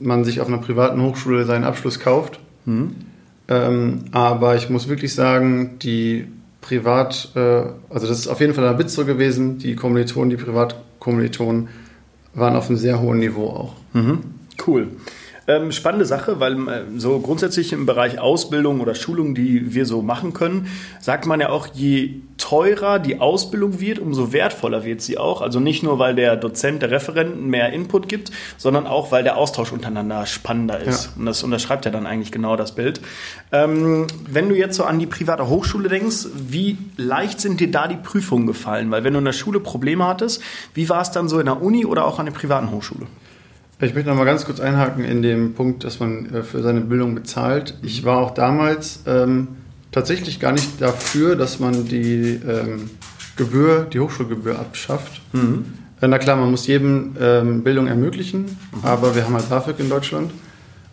man 0.00 0.24
sich 0.24 0.40
auf 0.40 0.48
einer 0.48 0.58
privaten 0.58 1.02
Hochschule 1.02 1.44
seinen 1.44 1.64
Abschluss 1.64 2.00
kauft. 2.00 2.40
Mhm. 2.64 2.92
Ähm, 3.48 4.06
aber 4.10 4.56
ich 4.56 4.70
muss 4.70 4.88
wirklich 4.88 5.14
sagen, 5.14 5.78
die 5.80 6.26
Privat, 6.62 7.30
äh, 7.36 7.38
also 7.90 8.06
das 8.06 8.18
ist 8.18 8.26
auf 8.26 8.40
jeden 8.40 8.54
Fall 8.54 8.66
ein 8.66 8.78
Witz 8.78 8.94
so 8.94 9.04
gewesen, 9.04 9.58
die 9.58 9.76
Kommilitonen, 9.76 10.30
die 10.30 10.36
Privatkommilitonen 10.36 11.68
waren 12.34 12.56
auf 12.56 12.68
einem 12.68 12.78
sehr 12.78 13.00
hohen 13.00 13.18
Niveau 13.18 13.48
auch. 13.48 13.74
Mhm. 13.92 14.20
Cool. 14.66 14.88
Ähm, 15.48 15.70
spannende 15.70 16.06
Sache, 16.06 16.40
weil 16.40 16.54
äh, 16.68 16.82
so 16.96 17.20
grundsätzlich 17.20 17.72
im 17.72 17.86
Bereich 17.86 18.18
Ausbildung 18.18 18.80
oder 18.80 18.96
Schulung, 18.96 19.34
die 19.36 19.74
wir 19.74 19.86
so 19.86 20.02
machen 20.02 20.32
können, 20.32 20.66
sagt 21.00 21.26
man 21.26 21.40
ja 21.40 21.50
auch, 21.50 21.68
je 21.72 22.14
teurer 22.36 22.98
die 22.98 23.20
Ausbildung 23.20 23.80
wird, 23.80 24.00
umso 24.00 24.32
wertvoller 24.32 24.84
wird 24.84 25.00
sie 25.02 25.18
auch. 25.18 25.42
Also 25.42 25.60
nicht 25.60 25.84
nur, 25.84 26.00
weil 26.00 26.16
der 26.16 26.36
Dozent, 26.36 26.82
der 26.82 26.90
Referent 26.90 27.46
mehr 27.46 27.72
Input 27.72 28.08
gibt, 28.08 28.32
sondern 28.56 28.88
auch, 28.88 29.12
weil 29.12 29.22
der 29.22 29.36
Austausch 29.36 29.72
untereinander 29.72 30.26
spannender 30.26 30.80
ist. 30.80 31.06
Ja. 31.06 31.10
Und 31.16 31.26
das 31.26 31.44
unterschreibt 31.44 31.84
ja 31.84 31.92
dann 31.92 32.06
eigentlich 32.06 32.32
genau 32.32 32.56
das 32.56 32.74
Bild. 32.74 33.00
Ähm, 33.52 34.08
wenn 34.28 34.48
du 34.48 34.56
jetzt 34.56 34.76
so 34.76 34.82
an 34.82 34.98
die 34.98 35.06
private 35.06 35.48
Hochschule 35.48 35.88
denkst, 35.88 36.26
wie 36.34 36.76
leicht 36.96 37.40
sind 37.40 37.60
dir 37.60 37.70
da 37.70 37.86
die 37.86 37.96
Prüfungen 37.96 38.48
gefallen? 38.48 38.90
Weil 38.90 39.04
wenn 39.04 39.12
du 39.12 39.20
in 39.20 39.24
der 39.24 39.32
Schule 39.32 39.60
Probleme 39.60 40.06
hattest, 40.06 40.42
wie 40.74 40.88
war 40.88 41.02
es 41.02 41.12
dann 41.12 41.28
so 41.28 41.38
in 41.38 41.46
der 41.46 41.62
Uni 41.62 41.86
oder 41.86 42.04
auch 42.04 42.18
an 42.18 42.26
der 42.26 42.32
privaten 42.32 42.72
Hochschule? 42.72 43.06
Ich 43.78 43.94
möchte 43.94 44.08
noch 44.08 44.16
mal 44.16 44.24
ganz 44.24 44.46
kurz 44.46 44.58
einhaken 44.58 45.04
in 45.04 45.20
dem 45.20 45.52
Punkt, 45.52 45.84
dass 45.84 46.00
man 46.00 46.34
äh, 46.34 46.42
für 46.42 46.62
seine 46.62 46.80
Bildung 46.80 47.14
bezahlt. 47.14 47.74
Ich 47.82 48.04
war 48.04 48.18
auch 48.18 48.30
damals 48.32 49.00
ähm, 49.06 49.48
tatsächlich 49.92 50.40
gar 50.40 50.52
nicht 50.52 50.80
dafür, 50.80 51.36
dass 51.36 51.60
man 51.60 51.86
die 51.86 52.40
ähm, 52.48 52.88
Gebühr, 53.36 53.86
die 53.92 54.00
Hochschulgebühr 54.00 54.58
abschafft. 54.58 55.20
Mhm. 55.34 55.66
Äh, 56.00 56.08
na 56.08 56.16
klar, 56.18 56.36
man 56.36 56.50
muss 56.50 56.66
jedem 56.66 57.16
ähm, 57.20 57.62
Bildung 57.64 57.86
ermöglichen, 57.86 58.44
mhm. 58.44 58.78
aber 58.82 59.14
wir 59.14 59.24
haben 59.24 59.34
halt 59.34 59.50
BAföG 59.50 59.78
in 59.78 59.90
Deutschland. 59.90 60.32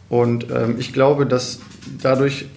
Und 0.10 0.48
ähm, 0.52 0.76
ich 0.78 0.92
glaube, 0.92 1.26
dass 1.26 1.60
dadurch 2.02 2.48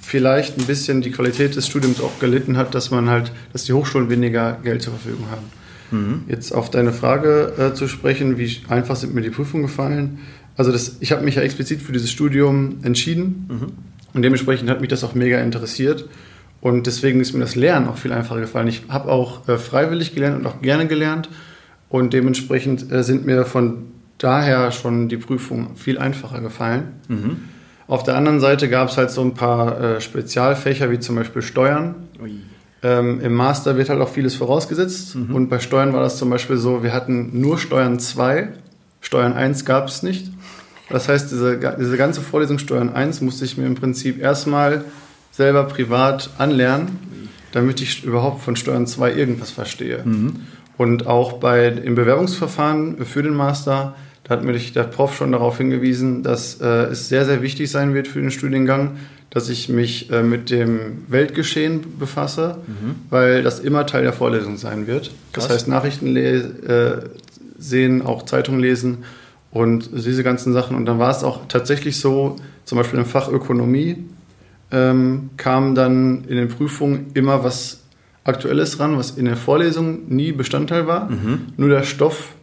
vielleicht 0.00 0.58
ein 0.58 0.64
bisschen 0.64 1.02
die 1.02 1.10
Qualität 1.10 1.56
des 1.56 1.66
Studiums 1.66 2.00
auch 2.00 2.18
gelitten 2.20 2.56
hat, 2.56 2.74
dass 2.74 2.90
man 2.90 3.10
halt, 3.10 3.32
dass 3.52 3.64
die 3.64 3.74
Hochschulen 3.74 4.08
weniger 4.08 4.58
Geld 4.62 4.80
zur 4.80 4.94
Verfügung 4.94 5.26
haben. 5.30 5.44
Mhm. 5.90 6.24
Jetzt 6.28 6.52
auf 6.52 6.70
deine 6.70 6.92
Frage 6.92 7.52
äh, 7.58 7.74
zu 7.74 7.88
sprechen, 7.88 8.38
wie 8.38 8.60
einfach 8.68 8.96
sind 8.96 9.14
mir 9.14 9.22
die 9.22 9.30
Prüfungen 9.30 9.62
gefallen? 9.64 10.18
Also 10.56 10.72
das, 10.72 10.96
ich 11.00 11.12
habe 11.12 11.22
mich 11.22 11.34
ja 11.34 11.42
explizit 11.42 11.82
für 11.82 11.92
dieses 11.92 12.10
Studium 12.10 12.78
entschieden. 12.82 13.46
Mhm 13.48 13.96
und 14.16 14.22
dementsprechend 14.22 14.70
hat 14.70 14.80
mich 14.80 14.88
das 14.88 15.04
auch 15.04 15.14
mega 15.14 15.40
interessiert. 15.40 16.08
Und 16.62 16.86
deswegen 16.86 17.20
ist 17.20 17.34
mir 17.34 17.40
das 17.40 17.54
Lernen 17.54 17.86
auch 17.86 17.98
viel 17.98 18.12
einfacher 18.12 18.40
gefallen. 18.40 18.66
Ich 18.66 18.84
habe 18.88 19.12
auch 19.12 19.46
äh, 19.46 19.58
freiwillig 19.58 20.14
gelernt 20.14 20.38
und 20.38 20.46
auch 20.46 20.62
gerne 20.62 20.86
gelernt. 20.86 21.28
Und 21.90 22.14
dementsprechend 22.14 22.90
äh, 22.90 23.04
sind 23.04 23.26
mir 23.26 23.44
von 23.44 23.84
daher 24.16 24.72
schon 24.72 25.10
die 25.10 25.18
Prüfungen 25.18 25.76
viel 25.76 25.98
einfacher 25.98 26.40
gefallen. 26.40 26.94
Mhm. 27.08 27.36
Auf 27.88 28.04
der 28.04 28.16
anderen 28.16 28.40
Seite 28.40 28.70
gab 28.70 28.88
es 28.88 28.96
halt 28.96 29.10
so 29.10 29.20
ein 29.20 29.34
paar 29.34 29.80
äh, 29.80 30.00
Spezialfächer, 30.00 30.90
wie 30.90 30.98
zum 30.98 31.14
Beispiel 31.14 31.42
Steuern. 31.42 31.94
Ähm, 32.86 33.20
Im 33.20 33.34
Master 33.34 33.76
wird 33.76 33.88
halt 33.88 34.00
auch 34.00 34.08
vieles 34.08 34.36
vorausgesetzt. 34.36 35.16
Mhm. 35.16 35.34
Und 35.34 35.48
bei 35.48 35.58
Steuern 35.58 35.92
war 35.92 36.02
das 36.02 36.18
zum 36.18 36.30
Beispiel 36.30 36.56
so, 36.56 36.84
wir 36.84 36.92
hatten 36.92 37.40
nur 37.40 37.58
Steuern 37.58 37.98
2, 37.98 38.48
Steuern 39.00 39.32
1 39.32 39.64
gab 39.64 39.88
es 39.88 40.04
nicht. 40.04 40.30
Das 40.88 41.08
heißt, 41.08 41.32
diese, 41.32 41.58
diese 41.80 41.96
ganze 41.96 42.20
Vorlesung 42.20 42.60
Steuern 42.60 42.94
1 42.94 43.22
musste 43.22 43.44
ich 43.44 43.58
mir 43.58 43.66
im 43.66 43.74
Prinzip 43.74 44.20
erstmal 44.20 44.84
selber 45.32 45.64
privat 45.64 46.30
anlernen, 46.38 46.98
damit 47.50 47.80
ich 47.80 48.04
überhaupt 48.04 48.42
von 48.42 48.54
Steuern 48.54 48.86
2 48.86 49.14
irgendwas 49.14 49.50
verstehe. 49.50 50.02
Mhm. 50.04 50.36
Und 50.76 51.08
auch 51.08 51.34
bei, 51.34 51.66
im 51.66 51.96
Bewerbungsverfahren 51.96 53.04
für 53.04 53.24
den 53.24 53.34
Master, 53.34 53.96
da 54.22 54.30
hat 54.30 54.44
mir 54.44 54.52
der 54.52 54.84
Prof 54.84 55.16
schon 55.16 55.32
darauf 55.32 55.58
hingewiesen, 55.58 56.22
dass 56.22 56.60
äh, 56.60 56.66
es 56.66 57.08
sehr, 57.08 57.24
sehr 57.24 57.42
wichtig 57.42 57.68
sein 57.68 57.94
wird 57.94 58.06
für 58.06 58.20
den 58.20 58.30
Studiengang, 58.30 58.96
dass 59.30 59.48
ich 59.48 59.68
mich 59.68 60.10
äh, 60.10 60.22
mit 60.22 60.50
dem 60.50 61.04
Weltgeschehen 61.08 61.98
befasse, 61.98 62.58
mhm. 62.66 62.96
weil 63.10 63.42
das 63.42 63.60
immer 63.60 63.86
Teil 63.86 64.02
der 64.02 64.12
Vorlesung 64.12 64.56
sein 64.56 64.86
wird. 64.86 65.10
Krass. 65.32 65.48
Das 65.48 65.50
heißt, 65.50 65.68
Nachrichten 65.68 66.16
äh, 66.16 67.00
sehen, 67.58 68.02
auch 68.02 68.24
Zeitungen 68.24 68.60
lesen 68.60 68.98
und 69.50 69.90
diese 69.92 70.22
ganzen 70.22 70.52
Sachen. 70.52 70.76
Und 70.76 70.86
dann 70.86 70.98
war 70.98 71.10
es 71.10 71.24
auch 71.24 71.48
tatsächlich 71.48 71.98
so, 71.98 72.36
zum 72.64 72.78
Beispiel 72.78 72.98
im 72.98 73.06
Fach 73.06 73.28
Ökonomie 73.28 74.04
ähm, 74.70 75.30
kam 75.36 75.74
dann 75.74 76.24
in 76.24 76.36
den 76.36 76.48
Prüfungen 76.48 77.06
immer 77.14 77.44
was 77.44 77.82
Aktuelles 78.24 78.80
ran, 78.80 78.98
was 78.98 79.12
in 79.12 79.26
der 79.26 79.36
Vorlesung 79.36 80.08
nie 80.08 80.32
Bestandteil 80.32 80.86
war. 80.86 81.08
Mhm. 81.08 81.52
Nur 81.56 81.68
der 81.68 81.84
Stoff, 81.84 82.34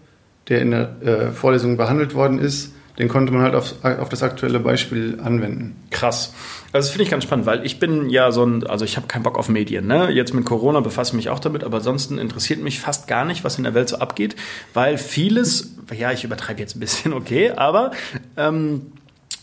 der 0.48 0.62
in 0.62 0.72
der 0.72 1.02
äh, 1.02 1.32
Vorlesung 1.32 1.76
behandelt 1.76 2.16
worden 2.16 2.40
ist, 2.40 2.73
den 2.98 3.08
konnte 3.08 3.34
man 3.34 3.42
halt 3.42 3.56
auf, 3.56 3.84
auf 3.84 4.10
das 4.10 4.22
aktuelle 4.22 4.60
Beispiel 4.60 5.20
anwenden. 5.22 5.76
Krass. 5.90 6.34
Also 6.72 6.88
das 6.88 6.90
finde 6.90 7.04
ich 7.04 7.10
ganz 7.10 7.24
spannend, 7.24 7.46
weil 7.46 7.66
ich 7.66 7.80
bin 7.80 8.10
ja 8.10 8.32
so 8.32 8.46
ein, 8.46 8.66
also 8.68 8.86
ich 8.86 8.98
habe 8.98 9.08
keinen 9.08 9.24
Bock 9.24 9.38
auf 9.38 9.50
Medien. 9.50 9.88
Ne? 9.88 10.12
Jetzt 10.12 10.34
mit 10.34 10.46
Corona 10.46 10.80
befasse 10.80 11.12
ich 11.12 11.16
mich 11.16 11.30
auch 11.30 11.40
damit, 11.40 11.64
aber 11.64 11.78
ansonsten 11.78 12.18
interessiert 12.18 12.62
mich 12.62 12.80
fast 12.80 13.08
gar 13.08 13.26
nicht, 13.26 13.44
was 13.44 13.58
in 13.58 13.64
der 13.64 13.74
Welt 13.74 13.90
so 13.90 13.98
abgeht, 13.98 14.36
weil 14.74 14.98
vieles, 14.98 15.76
ja, 15.96 16.12
ich 16.12 16.24
übertreibe 16.24 16.60
jetzt 16.60 16.76
ein 16.76 16.80
bisschen, 16.80 17.14
okay, 17.14 17.52
aber 17.52 17.92
ähm, 18.38 18.94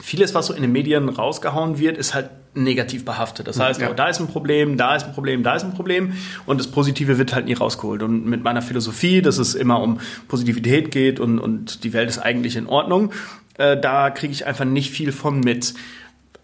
vieles, 0.00 0.34
was 0.34 0.46
so 0.46 0.54
in 0.54 0.62
den 0.62 0.72
Medien 0.72 1.08
rausgehauen 1.08 1.78
wird, 1.78 1.98
ist 1.98 2.14
halt 2.14 2.30
negativ 2.54 3.04
behaftet. 3.04 3.46
Das 3.46 3.60
heißt, 3.60 3.80
ja. 3.80 3.90
oh, 3.90 3.94
da 3.94 4.08
ist 4.08 4.20
ein 4.20 4.26
Problem, 4.26 4.76
da 4.76 4.96
ist 4.96 5.06
ein 5.06 5.12
Problem, 5.12 5.42
da 5.42 5.54
ist 5.54 5.64
ein 5.64 5.72
Problem 5.72 6.14
und 6.46 6.58
das 6.58 6.66
Positive 6.66 7.16
wird 7.18 7.34
halt 7.34 7.46
nie 7.46 7.54
rausgeholt. 7.54 8.02
Und 8.02 8.26
mit 8.26 8.42
meiner 8.42 8.62
Philosophie, 8.62 9.22
dass 9.22 9.38
es 9.38 9.54
immer 9.54 9.80
um 9.80 10.00
Positivität 10.28 10.90
geht 10.90 11.20
und, 11.20 11.38
und 11.38 11.84
die 11.84 11.92
Welt 11.92 12.08
ist 12.08 12.18
eigentlich 12.18 12.56
in 12.56 12.66
Ordnung, 12.66 13.12
äh, 13.58 13.78
da 13.78 14.10
kriege 14.10 14.32
ich 14.32 14.46
einfach 14.46 14.64
nicht 14.64 14.90
viel 14.90 15.12
von 15.12 15.40
mit. 15.40 15.74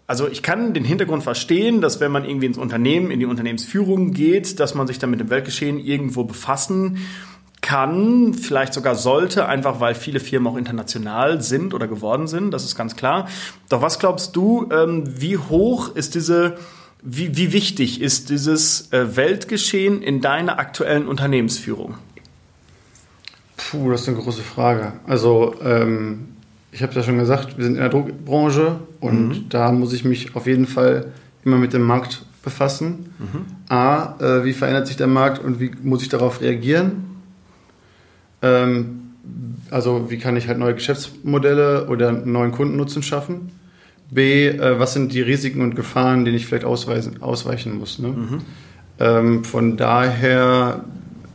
Also 0.05 0.29
ich 0.29 0.41
kann 0.41 0.73
den 0.73 0.85
Hintergrund 0.85 1.23
verstehen, 1.23 1.81
dass 1.81 1.99
wenn 1.99 2.13
man 2.13 2.23
irgendwie 2.23 2.45
ins 2.45 2.57
Unternehmen, 2.57 3.11
in 3.11 3.19
die 3.19 3.25
Unternehmensführung 3.25 4.13
geht, 4.13 4.61
dass 4.61 4.73
man 4.73 4.87
sich 4.87 4.99
dann 4.99 5.09
mit 5.09 5.19
dem 5.19 5.29
Weltgeschehen 5.29 5.79
irgendwo 5.79 6.23
befassen 6.23 6.99
kann, 7.67 8.33
vielleicht 8.33 8.73
sogar 8.73 8.95
sollte, 8.95 9.45
einfach 9.45 9.81
weil 9.81 9.93
viele 9.93 10.21
Firmen 10.21 10.47
auch 10.47 10.55
international 10.55 11.41
sind 11.41 11.73
oder 11.73 11.89
geworden 11.89 12.27
sind, 12.27 12.51
das 12.51 12.63
ist 12.63 12.77
ganz 12.77 12.95
klar. 12.95 13.27
Doch 13.67 13.81
was 13.81 13.99
glaubst 13.99 14.37
du, 14.37 14.69
ähm, 14.71 15.03
wie 15.19 15.37
hoch 15.37 15.93
ist 15.93 16.15
diese, 16.15 16.55
wie, 17.03 17.35
wie 17.35 17.51
wichtig 17.51 17.99
ist 17.99 18.29
dieses 18.29 18.93
äh, 18.93 19.17
Weltgeschehen 19.17 20.01
in 20.01 20.21
deiner 20.21 20.59
aktuellen 20.59 21.09
Unternehmensführung? 21.09 21.95
Puh, 23.57 23.91
das 23.91 24.03
ist 24.03 24.07
eine 24.07 24.17
große 24.17 24.43
Frage. 24.43 24.93
Also 25.05 25.55
ähm, 25.61 26.29
ich 26.71 26.81
habe 26.81 26.91
es 26.91 26.95
ja 26.95 27.03
schon 27.03 27.17
gesagt, 27.17 27.57
wir 27.57 27.65
sind 27.65 27.73
in 27.73 27.81
der 27.81 27.89
Druckbranche 27.89 28.79
und 29.01 29.27
mhm. 29.27 29.49
da 29.49 29.73
muss 29.73 29.91
ich 29.91 30.05
mich 30.05 30.37
auf 30.37 30.47
jeden 30.47 30.67
Fall 30.67 31.11
immer 31.43 31.57
mit 31.57 31.73
dem 31.73 31.81
Markt 31.81 32.23
befassen. 32.45 33.13
Mhm. 33.19 33.45
A, 33.67 34.15
äh, 34.21 34.45
wie 34.45 34.53
verändert 34.53 34.87
sich 34.87 34.95
der 34.95 35.07
Markt 35.07 35.43
und 35.43 35.59
wie 35.59 35.71
muss 35.83 36.01
ich 36.01 36.07
darauf 36.07 36.39
reagieren? 36.39 37.06
Ähm, 38.41 39.11
also 39.71 40.09
wie 40.09 40.17
kann 40.17 40.37
ich 40.37 40.47
halt 40.47 40.57
neue 40.57 40.75
Geschäftsmodelle 40.75 41.87
oder 41.87 42.11
neuen 42.11 42.51
Kundennutzen 42.51 43.03
schaffen? 43.03 43.51
B, 44.09 44.47
äh, 44.47 44.79
was 44.79 44.93
sind 44.93 45.13
die 45.13 45.21
Risiken 45.21 45.61
und 45.61 45.75
Gefahren, 45.75 46.23
denen 46.23 46.37
ich 46.37 46.45
vielleicht 46.45 46.65
ausweisen, 46.65 47.21
ausweichen 47.21 47.77
muss? 47.77 47.99
Ne? 47.99 48.07
Mhm. 48.09 48.41
Ähm, 48.99 49.43
von 49.43 49.77
daher 49.77 50.85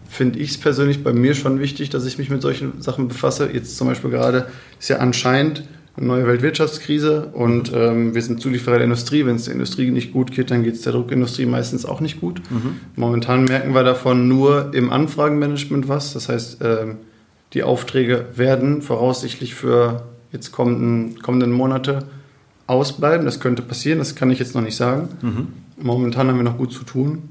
finde 0.08 0.38
ich 0.38 0.50
es 0.50 0.58
persönlich 0.58 1.02
bei 1.02 1.12
mir 1.12 1.34
schon 1.34 1.60
wichtig, 1.60 1.90
dass 1.90 2.04
ich 2.06 2.18
mich 2.18 2.30
mit 2.30 2.42
solchen 2.42 2.82
Sachen 2.82 3.08
befasse. 3.08 3.50
Jetzt 3.52 3.76
zum 3.76 3.88
Beispiel 3.88 4.10
gerade 4.10 4.46
ist 4.78 4.88
ja 4.88 4.98
anscheinend 4.98 5.64
eine 5.96 6.06
neue 6.06 6.26
Weltwirtschaftskrise 6.26 7.26
und 7.32 7.72
ähm, 7.74 8.14
wir 8.14 8.22
sind 8.22 8.40
Zulieferer 8.40 8.76
der 8.76 8.84
Industrie. 8.84 9.26
Wenn 9.26 9.36
es 9.36 9.44
der 9.44 9.54
Industrie 9.54 9.90
nicht 9.90 10.12
gut 10.12 10.32
geht, 10.32 10.50
dann 10.50 10.62
geht 10.62 10.74
es 10.74 10.82
der 10.82 10.92
Druckindustrie 10.92 11.46
meistens 11.46 11.84
auch 11.84 12.00
nicht 12.00 12.20
gut. 12.20 12.40
Mhm. 12.50 12.80
Momentan 12.96 13.44
merken 13.44 13.74
wir 13.74 13.84
davon 13.84 14.26
nur 14.26 14.72
im 14.72 14.90
Anfragenmanagement 14.90 15.88
was. 15.88 16.14
Das 16.14 16.28
heißt, 16.28 16.58
ähm, 16.62 16.96
die 17.52 17.62
Aufträge 17.62 18.26
werden 18.34 18.80
voraussichtlich 18.80 19.54
für 19.54 20.04
jetzt 20.32 20.50
kommenden, 20.52 21.20
kommenden 21.20 21.52
Monate 21.52 22.06
ausbleiben. 22.66 23.26
Das 23.26 23.40
könnte 23.40 23.60
passieren, 23.60 23.98
das 23.98 24.14
kann 24.14 24.30
ich 24.30 24.38
jetzt 24.38 24.54
noch 24.54 24.62
nicht 24.62 24.76
sagen. 24.76 25.08
Mhm. 25.20 25.48
Momentan 25.76 26.28
haben 26.28 26.36
wir 26.36 26.44
noch 26.44 26.56
gut 26.58 26.72
zu 26.72 26.84
tun. 26.84 27.28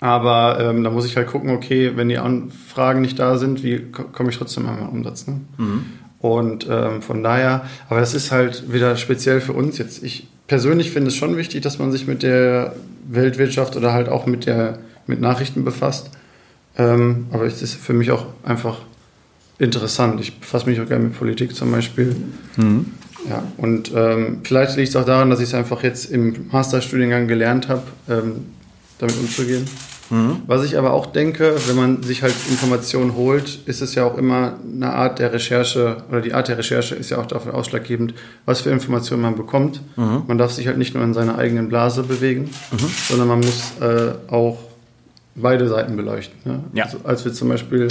Aber 0.00 0.58
ähm, 0.60 0.82
da 0.82 0.90
muss 0.90 1.04
ich 1.04 1.16
halt 1.16 1.26
gucken, 1.26 1.50
okay, 1.50 1.92
wenn 1.94 2.08
die 2.08 2.18
Anfragen 2.18 3.02
nicht 3.02 3.18
da 3.18 3.36
sind, 3.36 3.62
wie 3.62 3.80
komme 3.90 4.30
ich 4.30 4.38
trotzdem 4.38 4.66
an 4.66 4.76
meinen 4.76 4.88
Umsatz? 4.88 5.26
Ne? 5.26 5.40
Mhm. 5.58 5.84
Und 6.20 6.66
ähm, 6.68 7.02
von 7.02 7.22
daher, 7.22 7.64
aber 7.88 8.00
das 8.00 8.14
ist 8.14 8.30
halt 8.30 8.72
wieder 8.72 8.96
speziell 8.96 9.40
für 9.40 9.54
uns 9.54 9.78
jetzt. 9.78 10.02
Ich 10.02 10.28
persönlich 10.46 10.90
finde 10.90 11.08
es 11.08 11.16
schon 11.16 11.36
wichtig, 11.36 11.62
dass 11.62 11.78
man 11.78 11.92
sich 11.92 12.06
mit 12.06 12.22
der 12.22 12.74
Weltwirtschaft 13.08 13.76
oder 13.76 13.92
halt 13.92 14.08
auch 14.08 14.26
mit 14.26 14.46
der 14.46 14.78
mit 15.06 15.20
Nachrichten 15.20 15.64
befasst. 15.64 16.10
Ähm, 16.76 17.26
aber 17.32 17.44
es 17.44 17.62
ist 17.62 17.74
für 17.74 17.92
mich 17.92 18.10
auch 18.10 18.26
einfach 18.42 18.78
interessant. 19.58 20.20
Ich 20.20 20.40
befasse 20.40 20.68
mich 20.68 20.80
auch 20.80 20.86
gerne 20.86 21.04
mit 21.04 21.18
Politik 21.18 21.54
zum 21.54 21.70
Beispiel. 21.70 22.16
Mhm. 22.56 22.86
Ja, 23.28 23.42
und 23.58 23.92
ähm, 23.94 24.40
vielleicht 24.44 24.76
liegt 24.76 24.88
es 24.88 24.96
auch 24.96 25.04
daran, 25.04 25.28
dass 25.28 25.40
ich 25.40 25.48
es 25.48 25.54
einfach 25.54 25.82
jetzt 25.82 26.10
im 26.10 26.46
Masterstudiengang 26.50 27.28
gelernt 27.28 27.68
habe, 27.68 27.82
ähm, 28.08 28.46
damit 28.98 29.18
umzugehen. 29.18 29.66
Mhm. 30.10 30.42
Was 30.46 30.64
ich 30.64 30.76
aber 30.76 30.92
auch 30.92 31.06
denke, 31.06 31.56
wenn 31.66 31.76
man 31.76 32.02
sich 32.02 32.22
halt 32.22 32.34
Informationen 32.50 33.14
holt, 33.14 33.60
ist 33.66 33.80
es 33.80 33.94
ja 33.94 34.04
auch 34.04 34.18
immer 34.18 34.54
eine 34.64 34.92
Art 34.92 35.18
der 35.18 35.32
Recherche 35.32 35.98
oder 36.10 36.20
die 36.20 36.34
Art 36.34 36.48
der 36.48 36.58
Recherche 36.58 36.96
ist 36.96 37.10
ja 37.10 37.18
auch 37.18 37.26
dafür 37.26 37.54
ausschlaggebend, 37.54 38.14
was 38.44 38.60
für 38.62 38.70
Informationen 38.70 39.22
man 39.22 39.36
bekommt. 39.36 39.80
Mhm. 39.96 40.24
Man 40.26 40.38
darf 40.38 40.50
sich 40.50 40.66
halt 40.66 40.78
nicht 40.78 40.94
nur 40.94 41.04
in 41.04 41.14
seiner 41.14 41.38
eigenen 41.38 41.68
Blase 41.68 42.02
bewegen, 42.02 42.50
mhm. 42.72 42.88
sondern 43.08 43.28
man 43.28 43.40
muss 43.40 43.72
äh, 43.80 44.12
auch 44.32 44.58
beide 45.34 45.68
Seiten 45.68 45.96
beleuchten. 45.96 46.38
Ne? 46.44 46.60
Ja. 46.72 46.84
Also, 46.84 46.98
als 47.04 47.24
wir 47.24 47.32
zum 47.32 47.48
Beispiel 47.48 47.88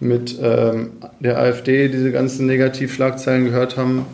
mit 0.00 0.36
ähm, 0.42 0.90
der 1.20 1.38
AfD 1.38 1.88
diese 1.88 2.10
ganzen 2.10 2.46
Negativschlagzeilen 2.46 3.44
gehört 3.44 3.76
haben, 3.76 4.06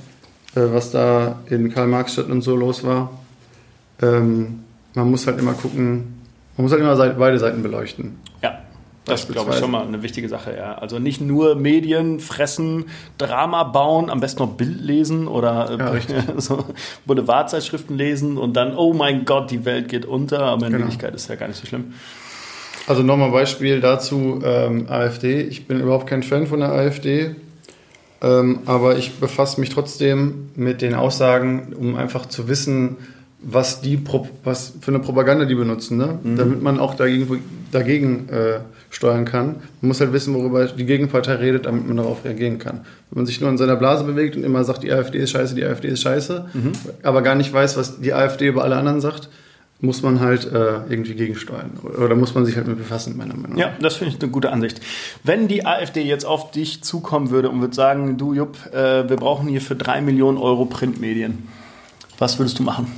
äh, 0.55 0.61
was 0.61 0.91
da 0.91 1.41
in 1.49 1.73
Karl-Marx-Stadt 1.73 2.29
und 2.29 2.43
so 2.43 2.55
los 2.55 2.85
war. 2.85 3.11
Ähm, 4.03 4.61
man 4.95 5.11
muss 5.11 5.27
halt 5.27 5.39
immer 5.39 5.53
gucken, 5.53 6.20
man 6.61 6.64
muss 6.64 6.73
halt 6.73 6.83
immer 6.83 7.14
beide 7.19 7.38
Seiten 7.38 7.62
beleuchten. 7.62 8.19
Ja. 8.43 8.59
Das 9.07 9.25
ist, 9.25 9.33
glaube 9.33 9.52
ich, 9.52 9.57
schon 9.57 9.71
mal 9.71 9.85
eine 9.85 10.02
wichtige 10.02 10.29
Sache, 10.29 10.55
ja. 10.55 10.75
Also 10.75 10.99
nicht 10.99 11.23
nur 11.23 11.57
Medien 11.57 12.21
fressen, 12.21 12.85
Drama 13.17 13.64
bauen, 13.64 14.11
am 14.11 14.21
besten 14.21 14.43
noch 14.43 14.50
Bild 14.50 14.79
lesen 14.79 15.26
oder 15.26 15.71
äh, 15.71 16.12
ja, 16.12 16.23
so 16.37 16.67
Boulevardzeitschriften 17.07 17.97
lesen 17.97 18.37
und 18.37 18.55
dann, 18.57 18.76
oh 18.76 18.93
mein 18.93 19.25
Gott, 19.25 19.50
die 19.50 19.64
Welt 19.64 19.88
geht 19.88 20.05
unter, 20.05 20.43
aber 20.43 20.67
in 20.67 20.73
genau. 20.73 20.85
Wirklichkeit 20.85 21.14
ist 21.14 21.29
ja 21.29 21.37
gar 21.37 21.49
nicht 21.49 21.59
so 21.59 21.67
schlimm. 21.67 21.95
Also 22.87 23.02
nochmal 23.02 23.29
ein 23.29 23.33
Beispiel 23.33 23.81
dazu, 23.81 24.40
ähm, 24.45 24.87
AfD. 24.90 25.40
Ich 25.40 25.67
bin 25.67 25.81
überhaupt 25.81 26.07
kein 26.07 26.23
Fan 26.23 26.47
von 26.47 26.61
der 26.61 26.71
AfD, 26.71 27.37
ähm, 28.21 28.61
aber 28.67 28.99
ich 28.99 29.14
befasse 29.14 29.61
mich 29.61 29.71
trotzdem 29.71 30.50
mit 30.57 30.83
den 30.83 30.95
Aussagen, 30.95 31.73
um 31.73 31.97
einfach 31.97 32.26
zu 32.26 32.49
wissen, 32.49 32.99
was 33.43 33.81
die 33.81 33.99
was 34.45 34.75
für 34.81 34.91
eine 34.91 35.01
Propaganda 35.01 35.45
die 35.45 35.55
benutzen, 35.55 35.97
ne? 35.97 36.19
Mhm. 36.23 36.37
damit 36.37 36.63
man 36.63 36.79
auch 36.79 36.95
dagegen, 36.95 37.43
dagegen 37.73 38.29
äh, 38.29 38.61
steuern 38.91 39.25
kann. 39.25 39.57
Man 39.81 39.89
muss 39.89 40.01
halt 40.01 40.13
wissen, 40.13 40.35
worüber 40.35 40.67
die 40.67 40.85
Gegenpartei 40.85 41.35
redet, 41.35 41.67
damit 41.67 41.87
man 41.87 41.97
darauf 41.97 42.25
reagieren 42.25 42.59
kann. 42.59 42.81
Wenn 43.11 43.21
man 43.21 43.27
sich 43.27 43.41
nur 43.41 43.49
in 43.49 43.57
seiner 43.57 43.77
Blase 43.77 44.05
bewegt 44.05 44.37
und 44.37 44.45
immer 44.45 44.65
sagt, 44.65 44.83
die 44.83 44.93
AfD 44.93 45.19
ist 45.19 45.31
scheiße, 45.31 45.55
die 45.55 45.65
AfD 45.65 45.89
ist 45.89 46.03
scheiße, 46.03 46.47
mhm. 46.53 46.73
aber 47.03 47.23
gar 47.23 47.35
nicht 47.35 47.53
weiß, 47.53 47.77
was 47.77 48.01
die 48.01 48.13
AfD 48.13 48.49
über 48.49 48.65
alle 48.65 48.77
anderen 48.77 49.01
sagt, 49.01 49.31
muss 49.83 50.03
man 50.03 50.21
halt 50.21 50.45
äh, 50.45 50.81
irgendwie 50.91 51.15
gegensteuern. 51.15 51.71
Oder 51.83 52.15
muss 52.15 52.35
man 52.35 52.45
sich 52.45 52.57
halt 52.57 52.69
mit 52.69 52.77
befassen, 52.77 53.17
meiner 53.17 53.35
Meinung 53.35 53.53
nach. 53.53 53.59
Ja, 53.59 53.73
das 53.81 53.97
finde 53.97 54.15
ich 54.15 54.23
eine 54.23 54.31
gute 54.31 54.53
Ansicht. 54.53 54.81
Wenn 55.25 55.49
die 55.49 55.65
AfD 55.65 56.03
jetzt 56.03 56.27
auf 56.27 56.51
dich 56.51 56.83
zukommen 56.83 57.31
würde 57.31 57.49
und 57.49 57.63
würde 57.63 57.75
sagen, 57.75 58.19
du 58.19 58.35
Jupp, 58.35 58.59
äh, 58.75 59.09
wir 59.09 59.17
brauchen 59.17 59.49
hier 59.49 59.63
für 59.63 59.77
drei 59.77 60.03
Millionen 60.03 60.37
Euro 60.37 60.67
Printmedien, 60.67 61.49
was 62.19 62.39
würdest 62.39 62.59
du 62.59 62.63
machen? 62.63 62.89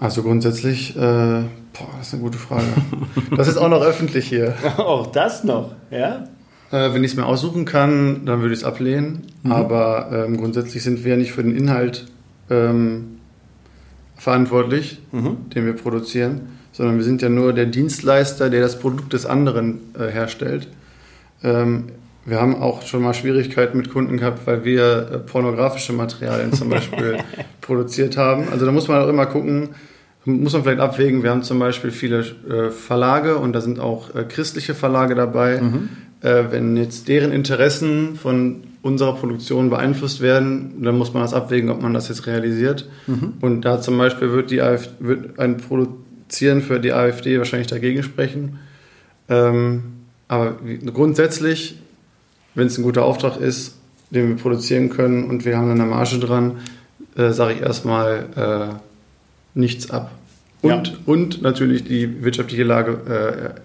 Also 0.00 0.22
grundsätzlich, 0.22 0.96
äh, 0.96 0.98
boah, 1.00 1.88
das 1.98 2.08
ist 2.08 2.14
eine 2.14 2.22
gute 2.22 2.38
Frage. 2.38 2.64
Das 3.36 3.48
ist 3.48 3.56
auch 3.56 3.68
noch 3.68 3.82
öffentlich 3.82 4.28
hier. 4.28 4.54
auch 4.76 5.06
das 5.06 5.42
noch, 5.42 5.74
ja? 5.90 6.24
Äh, 6.70 6.92
wenn 6.94 7.02
ich 7.04 7.12
es 7.12 7.16
mir 7.16 7.26
aussuchen 7.26 7.64
kann, 7.64 8.24
dann 8.26 8.40
würde 8.40 8.54
ich 8.54 8.60
es 8.60 8.64
ablehnen. 8.64 9.22
Mhm. 9.42 9.52
Aber 9.52 10.10
ähm, 10.12 10.36
grundsätzlich 10.36 10.82
sind 10.82 11.04
wir 11.04 11.12
ja 11.12 11.16
nicht 11.16 11.32
für 11.32 11.42
den 11.42 11.56
Inhalt 11.56 12.06
ähm, 12.50 13.18
verantwortlich, 14.16 15.00
mhm. 15.12 15.50
den 15.50 15.66
wir 15.66 15.72
produzieren, 15.72 16.42
sondern 16.72 16.96
wir 16.96 17.04
sind 17.04 17.22
ja 17.22 17.28
nur 17.28 17.52
der 17.52 17.66
Dienstleister, 17.66 18.50
der 18.50 18.60
das 18.60 18.78
Produkt 18.78 19.12
des 19.12 19.26
anderen 19.26 19.80
äh, 19.98 20.08
herstellt. 20.08 20.68
Ähm, 21.42 21.86
wir 22.24 22.40
haben 22.40 22.56
auch 22.56 22.82
schon 22.82 23.02
mal 23.02 23.14
Schwierigkeiten 23.14 23.76
mit 23.76 23.90
Kunden 23.90 24.16
gehabt, 24.16 24.46
weil 24.46 24.64
wir 24.64 25.10
äh, 25.12 25.18
pornografische 25.18 25.92
Materialien 25.92 26.52
zum 26.52 26.68
Beispiel 26.68 27.18
produziert 27.60 28.16
haben. 28.16 28.48
Also 28.50 28.64
da 28.64 28.72
muss 28.72 28.88
man 28.88 29.02
auch 29.02 29.08
immer 29.08 29.26
gucken, 29.26 29.70
muss 30.24 30.52
man 30.52 30.62
vielleicht 30.62 30.80
abwägen. 30.80 31.24
Wir 31.24 31.30
haben 31.30 31.42
zum 31.42 31.58
Beispiel 31.58 31.90
viele 31.90 32.20
äh, 32.20 32.70
Verlage 32.70 33.36
und 33.36 33.52
da 33.54 33.60
sind 33.60 33.80
auch 33.80 34.14
äh, 34.14 34.24
christliche 34.24 34.74
Verlage 34.74 35.14
dabei. 35.14 35.60
Mhm. 35.60 35.88
Wenn 36.24 36.76
jetzt 36.76 37.08
deren 37.08 37.32
Interessen 37.32 38.14
von 38.14 38.62
unserer 38.82 39.16
Produktion 39.16 39.70
beeinflusst 39.70 40.20
werden, 40.20 40.80
dann 40.84 40.96
muss 40.96 41.12
man 41.12 41.24
das 41.24 41.34
abwägen, 41.34 41.68
ob 41.68 41.82
man 41.82 41.94
das 41.94 42.08
jetzt 42.08 42.28
realisiert. 42.28 42.88
Mhm. 43.08 43.32
Und 43.40 43.62
da 43.62 43.80
zum 43.80 43.98
Beispiel 43.98 44.30
wird, 44.30 44.52
die 44.52 44.62
AfD, 44.62 44.90
wird 45.00 45.40
ein 45.40 45.56
Produzieren 45.56 46.62
für 46.62 46.78
die 46.78 46.92
AfD 46.92 47.38
wahrscheinlich 47.38 47.66
dagegen 47.66 48.04
sprechen. 48.04 48.60
Ähm, 49.28 49.82
aber 50.28 50.58
grundsätzlich 50.94 51.76
wenn 52.54 52.66
es 52.66 52.78
ein 52.78 52.84
guter 52.84 53.04
Auftrag 53.04 53.38
ist, 53.38 53.76
den 54.10 54.28
wir 54.28 54.36
produzieren 54.36 54.90
können 54.90 55.28
und 55.28 55.44
wir 55.44 55.56
haben 55.56 55.70
eine 55.70 55.84
Marge 55.84 56.18
dran, 56.18 56.58
äh, 57.16 57.30
sage 57.30 57.54
ich 57.54 57.60
erstmal 57.60 58.26
äh, 58.36 59.58
nichts 59.58 59.90
ab. 59.90 60.10
Und, 60.60 60.88
ja. 60.88 60.94
und 61.06 61.42
natürlich 61.42 61.84
die 61.84 62.22
wirtschaftliche 62.22 62.62
Lage 62.62 63.54
äh, 63.56 63.60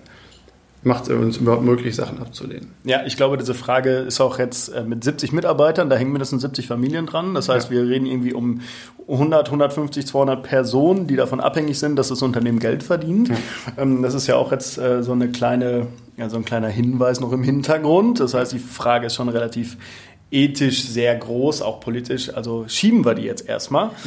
macht 0.83 1.03
es 1.03 1.09
uns 1.09 1.37
überhaupt 1.37 1.63
möglich, 1.63 1.95
Sachen 1.95 2.19
abzulehnen. 2.19 2.71
Ja, 2.83 3.05
ich 3.05 3.17
glaube, 3.17 3.37
diese 3.37 3.53
Frage 3.53 3.89
ist 3.97 4.19
auch 4.21 4.39
jetzt 4.39 4.69
äh, 4.69 4.83
mit 4.83 5.03
70 5.03 5.31
Mitarbeitern, 5.31 5.89
da 5.89 5.95
hängen 5.95 6.11
mindestens 6.11 6.41
70 6.41 6.67
Familien 6.67 7.05
dran. 7.05 7.35
Das 7.35 7.49
heißt, 7.49 7.69
ja. 7.69 7.77
wir 7.77 7.87
reden 7.87 8.05
irgendwie 8.05 8.33
um 8.33 8.61
100, 9.07 9.47
150, 9.47 10.07
200 10.07 10.43
Personen, 10.43 11.07
die 11.07 11.15
davon 11.15 11.39
abhängig 11.39 11.77
sind, 11.77 11.97
dass 11.97 12.07
das 12.09 12.21
Unternehmen 12.21 12.59
Geld 12.59 12.83
verdient. 12.83 13.29
Ja. 13.29 13.35
Ähm, 13.77 14.01
das 14.01 14.13
ist 14.13 14.27
ja 14.27 14.35
auch 14.35 14.51
jetzt 14.51 14.77
äh, 14.77 15.03
so 15.03 15.11
eine 15.11 15.29
kleine, 15.29 15.87
ja, 16.17 16.29
so 16.29 16.37
ein 16.37 16.45
kleiner 16.45 16.67
Hinweis 16.67 17.19
noch 17.19 17.31
im 17.31 17.43
Hintergrund. 17.43 18.19
Das 18.19 18.33
heißt, 18.33 18.51
die 18.51 18.59
Frage 18.59 19.07
ist 19.07 19.15
schon 19.15 19.29
relativ 19.29 19.77
ethisch 20.31 20.83
sehr 20.83 21.15
groß, 21.15 21.61
auch 21.61 21.79
politisch. 21.79 22.33
Also 22.33 22.65
schieben 22.67 23.05
wir 23.05 23.13
die 23.13 23.23
jetzt 23.23 23.47
erstmal. 23.47 23.91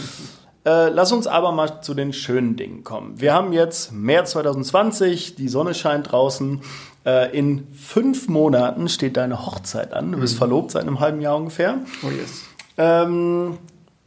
Äh, 0.62 0.90
lass 0.90 1.10
uns 1.10 1.26
aber 1.26 1.52
mal 1.52 1.80
zu 1.80 1.94
den 1.94 2.12
schönen 2.12 2.54
Dingen 2.54 2.84
kommen. 2.84 3.18
Wir 3.18 3.32
haben 3.32 3.54
jetzt 3.54 3.92
März 3.92 4.32
2020, 4.32 5.34
die 5.34 5.48
Sonne 5.48 5.72
scheint 5.72 6.12
draußen. 6.12 6.60
Äh, 7.06 7.34
in 7.34 7.66
fünf 7.72 8.28
Monaten 8.28 8.90
steht 8.90 9.16
deine 9.16 9.46
Hochzeit 9.46 9.94
an. 9.94 10.12
Du 10.12 10.18
bist 10.18 10.34
mhm. 10.34 10.38
verlobt 10.38 10.72
seit 10.72 10.82
einem 10.82 11.00
halben 11.00 11.22
Jahr 11.22 11.36
ungefähr. 11.36 11.78
Oh 12.02 12.10
yes. 12.10 12.42
Ähm, 12.76 13.56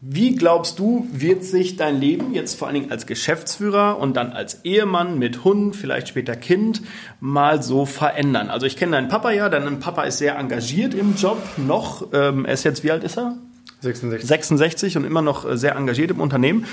wie 0.06 0.36
glaubst 0.36 0.80
du, 0.80 1.08
wird 1.13 1.46
sich 1.46 1.78
dein 1.78 1.98
Leben 1.98 2.34
jetzt 2.34 2.60
vor 2.60 2.68
allen 2.68 2.76
Dingen 2.76 2.92
als 2.92 3.06
Geschäftsführer 3.06 4.00
und 4.00 4.18
dann 4.18 4.34
als 4.34 4.66
Ehemann 4.66 5.18
mit 5.18 5.46
Hund, 5.46 5.78
vielleicht 5.78 6.10
später 6.10 6.36
Kind, 6.36 6.82
mal 7.22 7.63
so 7.63 7.86
verändern? 7.86 8.50
Also 8.50 8.66
ich 8.66 8.76
kenne 8.76 8.98
deinen 8.98 9.08
Papa 9.08 9.32
ja, 9.32 9.48
dein 9.48 9.80
Papa 9.80 10.04
ist 10.04 10.18
sehr 10.18 10.38
engagiert 10.38 10.94
im 10.94 11.16
Job 11.16 11.42
noch. 11.56 12.08
Ähm, 12.12 12.44
er 12.44 12.54
ist 12.54 12.66
jetzt, 12.66 12.84
wie 12.84 12.92
alt 12.92 13.06
ist 13.06 13.18
er? 13.18 13.38
66. 13.84 14.28
66 14.28 14.98
und 14.98 15.04
immer 15.04 15.22
noch 15.22 15.48
äh, 15.48 15.58
sehr 15.58 15.76
engagiert 15.76 16.12
im 16.12 16.22
Unternehmen. 16.22 16.65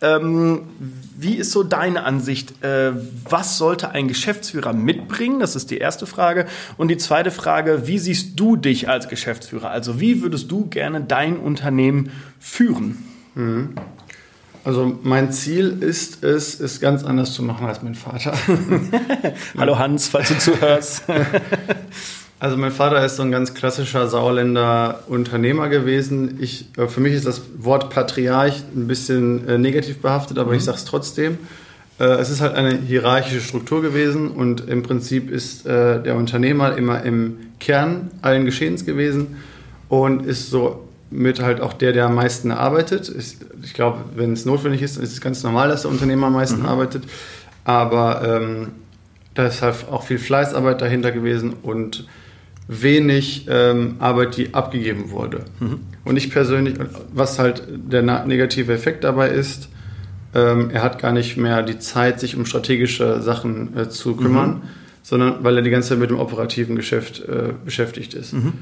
Ähm, 0.00 0.62
wie 1.16 1.36
ist 1.36 1.52
so 1.52 1.62
deine 1.62 2.04
Ansicht? 2.04 2.64
Äh, 2.64 2.92
was 3.28 3.58
sollte 3.58 3.90
ein 3.90 4.08
Geschäftsführer 4.08 4.72
mitbringen? 4.72 5.40
Das 5.40 5.56
ist 5.56 5.70
die 5.70 5.78
erste 5.78 6.06
Frage. 6.06 6.46
Und 6.76 6.88
die 6.88 6.96
zweite 6.96 7.30
Frage, 7.30 7.86
wie 7.86 7.98
siehst 7.98 8.40
du 8.40 8.56
dich 8.56 8.88
als 8.88 9.08
Geschäftsführer? 9.08 9.70
Also 9.70 10.00
wie 10.00 10.22
würdest 10.22 10.50
du 10.50 10.66
gerne 10.66 11.00
dein 11.00 11.36
Unternehmen 11.36 12.10
führen? 12.40 13.04
Mhm. 13.34 13.74
Also 14.64 14.98
mein 15.02 15.30
Ziel 15.30 15.82
ist 15.82 16.24
es, 16.24 16.58
es 16.58 16.80
ganz 16.80 17.04
anders 17.04 17.34
zu 17.34 17.42
machen 17.42 17.66
als 17.66 17.82
mein 17.82 17.94
Vater. 17.94 18.32
Hallo 19.58 19.78
Hans, 19.78 20.08
falls 20.08 20.28
du 20.28 20.38
zuhörst. 20.38 21.04
Also 22.44 22.58
mein 22.58 22.72
Vater 22.72 23.02
ist 23.02 23.16
so 23.16 23.22
ein 23.22 23.30
ganz 23.30 23.54
klassischer 23.54 24.06
Sauerländer 24.06 25.04
Unternehmer 25.06 25.70
gewesen. 25.70 26.36
Ich, 26.42 26.66
äh, 26.76 26.88
für 26.88 27.00
mich 27.00 27.14
ist 27.14 27.26
das 27.26 27.40
Wort 27.56 27.88
Patriarch 27.88 28.62
ein 28.76 28.86
bisschen 28.86 29.48
äh, 29.48 29.56
negativ 29.56 30.02
behaftet, 30.02 30.36
aber 30.36 30.50
mhm. 30.50 30.58
ich 30.58 30.64
sage 30.64 30.76
es 30.76 30.84
trotzdem. 30.84 31.38
Äh, 31.98 32.04
es 32.04 32.28
ist 32.28 32.42
halt 32.42 32.54
eine 32.54 32.76
hierarchische 32.76 33.40
Struktur 33.40 33.80
gewesen 33.80 34.30
und 34.30 34.68
im 34.68 34.82
Prinzip 34.82 35.30
ist 35.30 35.64
der 35.64 36.16
Unternehmer 36.16 36.76
immer 36.76 37.02
im 37.02 37.38
Kern 37.60 38.10
allen 38.20 38.44
Geschehens 38.44 38.84
gewesen 38.84 39.38
und 39.88 40.26
ist 40.26 40.50
so 40.50 40.86
mit 41.10 41.40
halt 41.40 41.62
auch 41.62 41.72
der, 41.72 41.92
der 41.92 42.04
am 42.04 42.14
meisten 42.14 42.50
arbeitet. 42.50 43.08
Ich, 43.08 43.38
ich 43.62 43.72
glaube, 43.72 44.00
wenn 44.16 44.34
es 44.34 44.44
notwendig 44.44 44.82
ist, 44.82 44.98
ist 44.98 45.12
es 45.14 45.22
ganz 45.22 45.42
normal, 45.44 45.68
dass 45.68 45.80
der 45.80 45.90
Unternehmer 45.90 46.26
am 46.26 46.34
meisten 46.34 46.60
mhm. 46.60 46.66
arbeitet. 46.66 47.04
Aber 47.64 48.20
ähm, 48.22 48.72
da 49.32 49.46
ist 49.46 49.62
halt 49.62 49.86
auch 49.90 50.02
viel 50.02 50.18
Fleißarbeit 50.18 50.82
dahinter 50.82 51.10
gewesen 51.10 51.54
und 51.62 52.06
wenig 52.66 53.46
ähm, 53.48 53.96
Arbeit, 53.98 54.36
die 54.36 54.54
abgegeben 54.54 55.10
wurde. 55.10 55.44
Mhm. 55.60 55.80
Und 56.04 56.16
ich 56.16 56.30
persönlich, 56.30 56.74
was 57.12 57.38
halt 57.38 57.62
der 57.68 58.02
negative 58.02 58.72
Effekt 58.72 59.04
dabei 59.04 59.28
ist, 59.28 59.68
ähm, 60.34 60.70
er 60.70 60.82
hat 60.82 61.00
gar 61.00 61.12
nicht 61.12 61.36
mehr 61.36 61.62
die 61.62 61.78
Zeit, 61.78 62.20
sich 62.20 62.36
um 62.36 62.46
strategische 62.46 63.20
Sachen 63.20 63.76
äh, 63.76 63.88
zu 63.88 64.16
kümmern, 64.16 64.48
mhm. 64.48 64.62
sondern 65.02 65.44
weil 65.44 65.56
er 65.56 65.62
die 65.62 65.70
ganze 65.70 65.90
Zeit 65.90 65.98
mit 65.98 66.10
dem 66.10 66.18
operativen 66.18 66.74
Geschäft 66.76 67.20
äh, 67.20 67.52
beschäftigt 67.64 68.14
ist. 68.14 68.32
Mhm. 68.32 68.54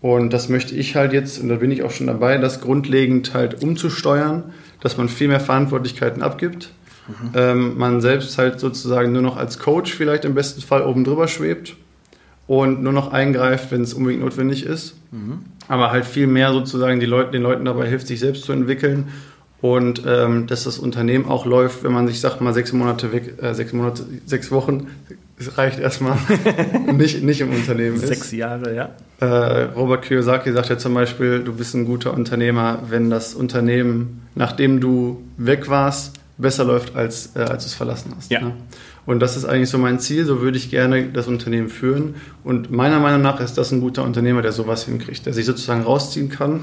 Und 0.00 0.32
das 0.32 0.48
möchte 0.48 0.74
ich 0.74 0.96
halt 0.96 1.12
jetzt, 1.12 1.40
und 1.40 1.50
da 1.50 1.56
bin 1.56 1.70
ich 1.70 1.82
auch 1.82 1.90
schon 1.90 2.06
dabei, 2.06 2.38
das 2.38 2.62
grundlegend 2.62 3.34
halt 3.34 3.62
umzusteuern, 3.62 4.44
dass 4.80 4.96
man 4.96 5.10
viel 5.10 5.28
mehr 5.28 5.40
Verantwortlichkeiten 5.40 6.22
abgibt. 6.22 6.70
Mhm. 7.06 7.30
Ähm, 7.34 7.78
man 7.78 8.00
selbst 8.00 8.38
halt 8.38 8.58
sozusagen 8.58 9.12
nur 9.12 9.22
noch 9.22 9.36
als 9.36 9.58
Coach 9.58 9.92
vielleicht 9.92 10.24
im 10.24 10.34
besten 10.34 10.62
Fall 10.62 10.82
oben 10.82 11.04
drüber 11.04 11.28
schwebt 11.28 11.76
und 12.50 12.82
nur 12.82 12.92
noch 12.92 13.12
eingreift, 13.12 13.70
wenn 13.70 13.82
es 13.82 13.94
unbedingt 13.94 14.24
notwendig 14.24 14.66
ist. 14.66 14.96
Mhm. 15.12 15.38
Aber 15.68 15.92
halt 15.92 16.04
viel 16.04 16.26
mehr 16.26 16.52
sozusagen 16.52 16.98
die 16.98 17.06
Leute, 17.06 17.30
den 17.30 17.42
Leuten 17.42 17.64
dabei 17.64 17.86
hilft, 17.86 18.08
sich 18.08 18.18
selbst 18.18 18.42
zu 18.42 18.50
entwickeln 18.50 19.04
und 19.60 20.02
ähm, 20.04 20.48
dass 20.48 20.64
das 20.64 20.80
Unternehmen 20.80 21.26
auch 21.26 21.46
läuft, 21.46 21.84
wenn 21.84 21.92
man 21.92 22.08
sich 22.08 22.18
sagt, 22.18 22.40
mal 22.40 22.52
sechs 22.52 22.72
Monate 22.72 23.12
weg, 23.12 23.40
äh, 23.40 23.54
sechs 23.54 23.72
Monate, 23.72 24.04
sechs 24.26 24.50
Wochen, 24.50 24.88
es 25.38 25.58
reicht 25.58 25.78
erstmal, 25.78 26.18
nicht, 26.92 27.22
nicht 27.22 27.40
im 27.40 27.50
Unternehmen 27.50 27.94
ist. 27.94 28.08
Sechs 28.08 28.32
Jahre, 28.32 28.74
ja. 28.74 28.88
Äh, 29.20 29.66
Robert 29.76 30.02
Kiyosaki 30.02 30.52
sagt 30.52 30.70
ja 30.70 30.76
zum 30.76 30.92
Beispiel, 30.92 31.44
du 31.44 31.52
bist 31.52 31.76
ein 31.76 31.84
guter 31.84 32.12
Unternehmer, 32.14 32.80
wenn 32.88 33.10
das 33.10 33.34
Unternehmen, 33.34 34.26
nachdem 34.34 34.80
du 34.80 35.22
weg 35.36 35.68
warst, 35.68 36.14
besser 36.36 36.64
läuft, 36.64 36.96
als, 36.96 37.36
äh, 37.36 37.40
als 37.42 37.62
du 37.62 37.68
es 37.68 37.74
verlassen 37.74 38.12
hast. 38.16 38.32
Ja. 38.32 38.40
Ne? 38.40 38.54
Und 39.10 39.18
das 39.18 39.36
ist 39.36 39.44
eigentlich 39.44 39.70
so 39.70 39.76
mein 39.76 39.98
Ziel, 39.98 40.24
so 40.24 40.40
würde 40.40 40.56
ich 40.56 40.70
gerne 40.70 41.06
das 41.06 41.26
Unternehmen 41.26 41.68
führen. 41.68 42.14
Und 42.44 42.70
meiner 42.70 43.00
Meinung 43.00 43.22
nach 43.22 43.40
ist 43.40 43.58
das 43.58 43.72
ein 43.72 43.80
guter 43.80 44.04
Unternehmer, 44.04 44.40
der 44.40 44.52
sowas 44.52 44.84
hinkriegt, 44.84 45.26
der 45.26 45.32
sich 45.32 45.46
sozusagen 45.46 45.82
rausziehen 45.82 46.28
kann 46.28 46.60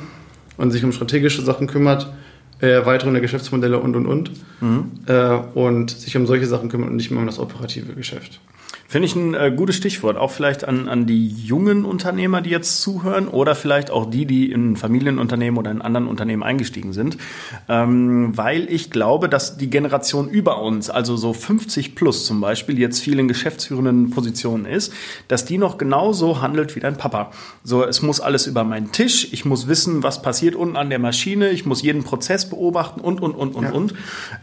und 0.55 0.71
sich 0.71 0.81
um 0.85 0.93
strategische 0.93 1.41
Sachen 1.41 1.67
kümmert, 1.67 2.09
äh, 2.61 2.67
Erweiterung 2.69 3.11
der 3.13 3.21
Geschäftsmodelle 3.21 3.77
und 3.79 3.97
und 3.97 4.05
und. 4.05 4.31
Mhm. 4.61 4.91
Äh, 5.07 5.39
und 5.55 5.89
sich 5.91 6.15
um 6.15 6.25
solche 6.25 6.47
Sachen 6.47 6.69
kümmert 6.69 6.89
und 6.89 6.95
nicht 6.95 7.11
mehr 7.11 7.19
um 7.19 7.25
das 7.25 7.37
operative 7.37 7.91
Geschäft. 7.95 8.39
Finde 8.89 9.05
ich 9.05 9.15
ein 9.17 9.33
äh, 9.33 9.51
gutes 9.53 9.75
Stichwort, 9.75 10.15
auch 10.15 10.31
vielleicht 10.31 10.63
an, 10.63 10.87
an 10.87 11.05
die 11.05 11.27
jungen 11.27 11.83
Unternehmer, 11.83 12.39
die 12.39 12.51
jetzt 12.51 12.81
zuhören 12.81 13.27
oder 13.27 13.53
vielleicht 13.53 13.91
auch 13.91 14.09
die, 14.09 14.25
die 14.25 14.49
in 14.49 14.77
Familienunternehmen 14.77 15.57
oder 15.57 15.71
in 15.71 15.81
anderen 15.81 16.07
Unternehmen 16.07 16.41
eingestiegen 16.41 16.93
sind, 16.93 17.17
ähm, 17.67 18.37
weil 18.37 18.71
ich 18.71 18.89
glaube, 18.89 19.27
dass 19.27 19.57
die 19.57 19.69
Generation 19.69 20.29
über 20.29 20.61
uns, 20.61 20.89
also 20.89 21.17
so 21.17 21.33
50 21.33 21.95
plus 21.95 22.25
zum 22.25 22.39
Beispiel, 22.39 22.79
jetzt 22.79 23.01
viel 23.01 23.19
in 23.19 23.27
geschäftsführenden 23.27 24.09
Positionen 24.09 24.65
ist, 24.65 24.93
dass 25.27 25.43
die 25.43 25.57
noch 25.57 25.77
genauso 25.77 26.39
handelt 26.41 26.77
wie 26.77 26.79
dein 26.79 26.95
Papa. 26.95 27.31
So, 27.65 27.83
es 27.83 28.01
muss 28.01 28.21
alles 28.21 28.47
über 28.47 28.63
meinen 28.63 28.93
Tisch, 28.93 29.27
ich 29.33 29.43
muss 29.43 29.67
wissen, 29.67 30.01
was 30.01 30.21
passiert 30.21 30.55
unten 30.55 30.77
an 30.77 30.89
der 30.89 30.99
Maschine, 30.99 31.49
ich 31.49 31.65
muss 31.65 31.81
jeden 31.81 32.05
Prozess 32.05 32.49
beobachten 32.49 33.01
und, 33.01 33.21
und, 33.21 33.33
und, 33.33 33.53
und, 33.53 33.63
ja. 33.63 33.71
und, 33.71 33.93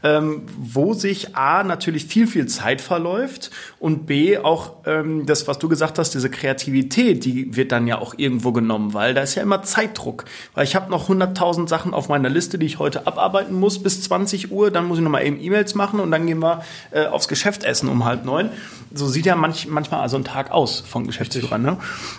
ähm, 0.03 0.43
wo 0.59 0.93
sich 0.93 1.35
A, 1.35 1.65
natürlich 1.65 2.05
viel, 2.05 2.27
viel 2.27 2.45
Zeit 2.45 2.83
verläuft 2.83 3.51
und 3.81 4.05
B, 4.05 4.34
auch 4.39 4.73
ähm, 4.87 5.27
das, 5.27 5.47
was 5.49 5.59
du 5.59 5.69
gesagt 5.69 5.99
hast, 5.99 6.15
diese 6.15 6.31
Kreativität, 6.31 7.25
die 7.25 7.57
wird 7.57 7.73
dann 7.73 7.87
ja 7.87 7.99
auch 7.99 8.15
irgendwo 8.17 8.53
genommen, 8.53 8.95
weil 8.95 9.15
da 9.15 9.23
ist 9.23 9.35
ja 9.35 9.43
immer 9.43 9.63
Zeitdruck. 9.63 10.25
Weil 10.55 10.65
ich 10.65 10.77
habe 10.77 10.91
noch 10.91 11.09
100.000 11.09 11.69
Sachen 11.69 11.95
auf 11.95 12.09
meiner 12.09 12.29
Liste, 12.29 12.59
die 12.59 12.67
ich 12.67 12.79
heute 12.79 13.07
abarbeiten 13.07 13.59
muss 13.59 13.83
bis 13.83 14.03
20 14.03 14.51
Uhr, 14.51 14.71
dann 14.71 14.87
muss 14.87 14.99
ich 14.99 15.05
nochmal 15.05 15.27
eben 15.27 15.41
E-Mails 15.41 15.75
machen 15.75 16.01
und 16.01 16.11
dann 16.11 16.27
gehen 16.27 16.41
wir 16.41 16.63
äh, 16.91 17.07
aufs 17.07 17.29
Geschäft 17.29 17.65
essen 17.65 17.89
um 17.89 18.05
halb 18.05 18.25
neun. 18.25 18.51
So 18.93 19.07
sieht 19.07 19.27
ja 19.27 19.37
manch, 19.37 19.67
manchmal 19.69 20.01
also 20.01 20.17
ein 20.17 20.25
Tag 20.25 20.51
aus 20.51 20.81
von 20.81 21.07
Geschäftsführern. 21.07 21.63
Ne? 21.63 21.79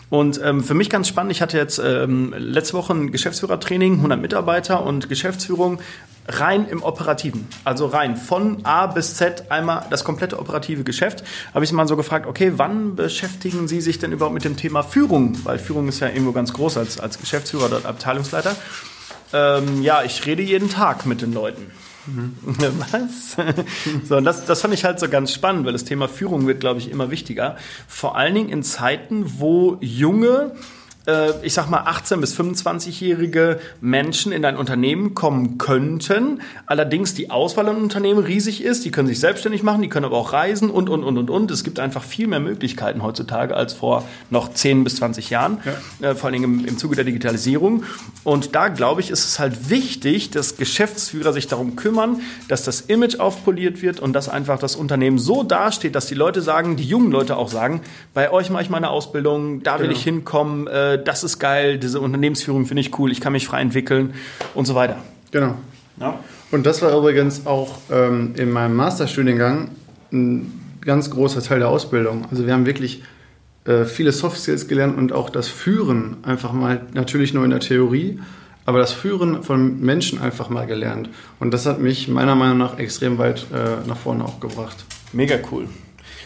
Und 0.10 0.40
ähm, 0.44 0.64
für 0.64 0.74
mich 0.74 0.90
ganz 0.90 1.08
spannend, 1.08 1.32
ich 1.32 1.42
hatte 1.42 1.58
jetzt 1.58 1.80
ähm, 1.80 2.34
letzte 2.38 2.74
Woche 2.74 2.94
ein 2.94 3.12
Geschäftsführertraining, 3.12 3.96
100 3.96 4.22
Mitarbeiter 4.22 4.86
und 4.86 5.10
Geschäftsführung 5.10 5.80
rein 6.28 6.68
im 6.68 6.84
Operativen. 6.84 7.48
Also 7.64 7.86
rein 7.88 8.18
von 8.18 8.66
A 8.66 8.88
bis 8.88 9.16
Z 9.16 9.52
einmal 9.52 9.86
das 9.90 10.04
komplette 10.04 10.40
operative 10.40 10.84
Geschäft. 10.84 11.24
Habe 11.54 11.66
ich 11.66 11.72
mal 11.72 11.88
so 11.88 11.96
gefragt, 11.96 12.26
okay, 12.26 12.54
wann 12.56 12.96
beschäftigen 12.96 13.68
Sie 13.68 13.82
sich 13.82 14.00
denn 14.00 14.12
überhaupt 14.12 14.34
mit 14.34 14.44
dem 14.44 14.58
Thema 14.58 14.84
Führung? 14.84 15.38
Weil 15.44 15.60
Führung 15.60 15.88
ist 15.88 16.00
ja 16.00 16.08
irgendwo 16.08 16.32
ganz 16.32 16.54
groß 16.54 16.78
als, 16.78 17.00
als 17.00 17.20
Geschäftsführer 17.20 17.66
oder 17.66 17.86
Abteilungsleiter. 17.86 18.56
Ähm, 19.34 19.82
ja, 19.82 20.04
ich 20.04 20.26
rede 20.26 20.42
jeden 20.42 20.70
Tag 20.70 21.06
mit 21.06 21.22
den 21.22 21.34
Leuten. 21.34 21.72
Mhm. 22.08 22.36
Was? 22.92 23.38
so, 24.08 24.18
und 24.18 24.26
das, 24.26 24.46
das 24.46 24.62
fand 24.62 24.74
ich 24.74 24.86
halt 24.86 25.00
so 25.00 25.10
ganz 25.10 25.34
spannend, 25.34 25.66
weil 25.66 25.74
das 25.74 25.86
Thema 25.86 26.08
Führung 26.08 26.48
wird, 26.48 26.60
glaube 26.60 26.80
ich, 26.80 26.90
immer 26.90 27.12
wichtiger. 27.12 27.58
Vor 27.88 28.16
allen 28.16 28.36
Dingen 28.36 28.50
in 28.50 28.64
Zeiten, 28.64 29.40
wo 29.40 29.78
junge 29.82 30.56
ich 31.44 31.54
sag 31.54 31.70
mal, 31.70 31.84
18- 31.84 32.18
bis 32.18 32.38
25-jährige 32.40 33.60
Menschen 33.80 34.32
in 34.32 34.42
dein 34.42 34.58
Unternehmen 34.58 35.14
kommen 35.14 35.58
könnten. 35.58 36.42
Allerdings 36.66 37.14
die 37.14 37.30
Auswahl 37.30 37.70
an 37.70 37.78
Unternehmen 37.78 38.24
riesig 38.24 38.64
ist. 38.64 38.86
Die 38.86 38.92
können 38.92 39.08
sich 39.08 39.20
selbstständig 39.20 39.62
machen, 39.62 39.82
die 39.82 39.90
können 39.90 40.06
aber 40.06 40.18
auch 40.18 40.34
reisen 40.34 40.70
und, 40.70 40.90
und, 40.90 41.04
und, 41.04 41.18
und, 41.18 41.30
und. 41.30 41.52
Es 41.52 41.64
gibt 41.64 41.80
einfach 41.80 42.04
viel 42.04 42.28
mehr 42.28 42.40
Möglichkeiten 42.40 43.04
heutzutage 43.04 43.56
als 43.56 43.74
vor 43.74 44.08
noch 44.30 44.52
10 44.54 44.84
bis 44.84 44.96
20 44.96 45.30
Jahren, 45.30 45.60
ja. 46.02 46.12
äh, 46.12 46.16
vor 46.16 46.30
allem 46.30 46.44
im, 46.44 46.66
im 46.66 46.78
Zuge 46.78 46.96
der 46.96 47.06
Digitalisierung. 47.06 47.84
Und 48.24 48.56
da, 48.56 48.70
glaube 48.70 49.02
ich, 49.02 49.12
ist 49.12 49.26
es 49.26 49.40
halt 49.40 49.70
wichtig, 49.70 50.32
dass 50.32 50.58
Geschäftsführer 50.58 51.34
sich 51.34 51.48
darum 51.48 51.76
kümmern, 51.76 52.22
dass 52.48 52.64
das 52.64 52.82
Image 52.82 53.20
aufpoliert 53.20 53.82
wird 53.82 54.00
und 54.00 54.14
dass 54.14 54.30
einfach 54.30 54.60
das 54.60 54.76
Unternehmen 54.76 55.20
so 55.20 55.44
dasteht, 55.44 55.96
dass 55.96 56.08
die 56.08 56.16
Leute 56.16 56.42
sagen, 56.42 56.76
die 56.76 56.84
jungen 56.84 57.12
Leute 57.12 57.38
auch 57.38 57.50
sagen, 57.50 57.82
bei 58.14 58.32
euch 58.32 58.50
mache 58.50 58.64
ich 58.64 58.70
meine 58.70 58.90
Ausbildung, 58.90 59.62
da 59.64 59.80
will 59.80 59.88
genau. 59.88 59.98
ich 59.98 60.04
hinkommen, 60.04 60.68
äh, 60.68 60.95
das 60.98 61.24
ist 61.24 61.40
geil, 61.40 61.78
diese 61.78 62.00
Unternehmensführung 62.00 62.66
finde 62.66 62.82
ich 62.82 62.98
cool, 63.00 63.12
ich 63.12 63.22
kann 63.22 63.34
mich 63.34 63.48
frei 63.48 63.62
entwickeln 63.62 64.14
und 64.54 64.66
so 64.66 64.76
weiter. 64.76 64.98
Genau. 65.32 65.56
Ja. 66.00 66.20
Und 66.52 66.66
das 66.66 66.82
war 66.82 66.96
übrigens 66.96 67.46
auch 67.46 67.78
ähm, 67.92 68.34
in 68.38 68.52
meinem 68.52 68.76
Masterstudiengang 68.76 69.72
ein 70.12 70.78
ganz 70.82 71.10
großer 71.10 71.42
Teil 71.42 71.60
der 71.60 71.70
Ausbildung. 71.70 72.26
Also 72.30 72.46
wir 72.46 72.54
haben 72.54 72.66
wirklich 72.66 73.04
äh, 73.66 73.86
viele 73.86 74.12
Soft 74.12 74.40
Skills 74.40 74.68
gelernt 74.68 74.98
und 74.98 75.12
auch 75.12 75.30
das 75.30 75.48
Führen 75.48 76.18
einfach 76.24 76.54
mal, 76.54 76.82
natürlich 76.94 77.34
nur 77.34 77.44
in 77.44 77.50
der 77.50 77.60
Theorie, 77.60 78.20
aber 78.66 78.80
das 78.80 78.94
Führen 78.94 79.44
von 79.44 79.80
Menschen 79.82 80.20
einfach 80.20 80.50
mal 80.50 80.68
gelernt. 80.68 81.10
Und 81.40 81.54
das 81.54 81.66
hat 81.66 81.80
mich 81.80 82.08
meiner 82.08 82.36
Meinung 82.36 82.58
nach 82.58 82.80
extrem 82.80 83.18
weit 83.18 83.48
äh, 83.54 83.88
nach 83.88 83.98
vorne 83.98 84.26
auch 84.26 84.40
gebracht. 84.40 84.86
Mega 85.14 85.36
cool. 85.52 85.68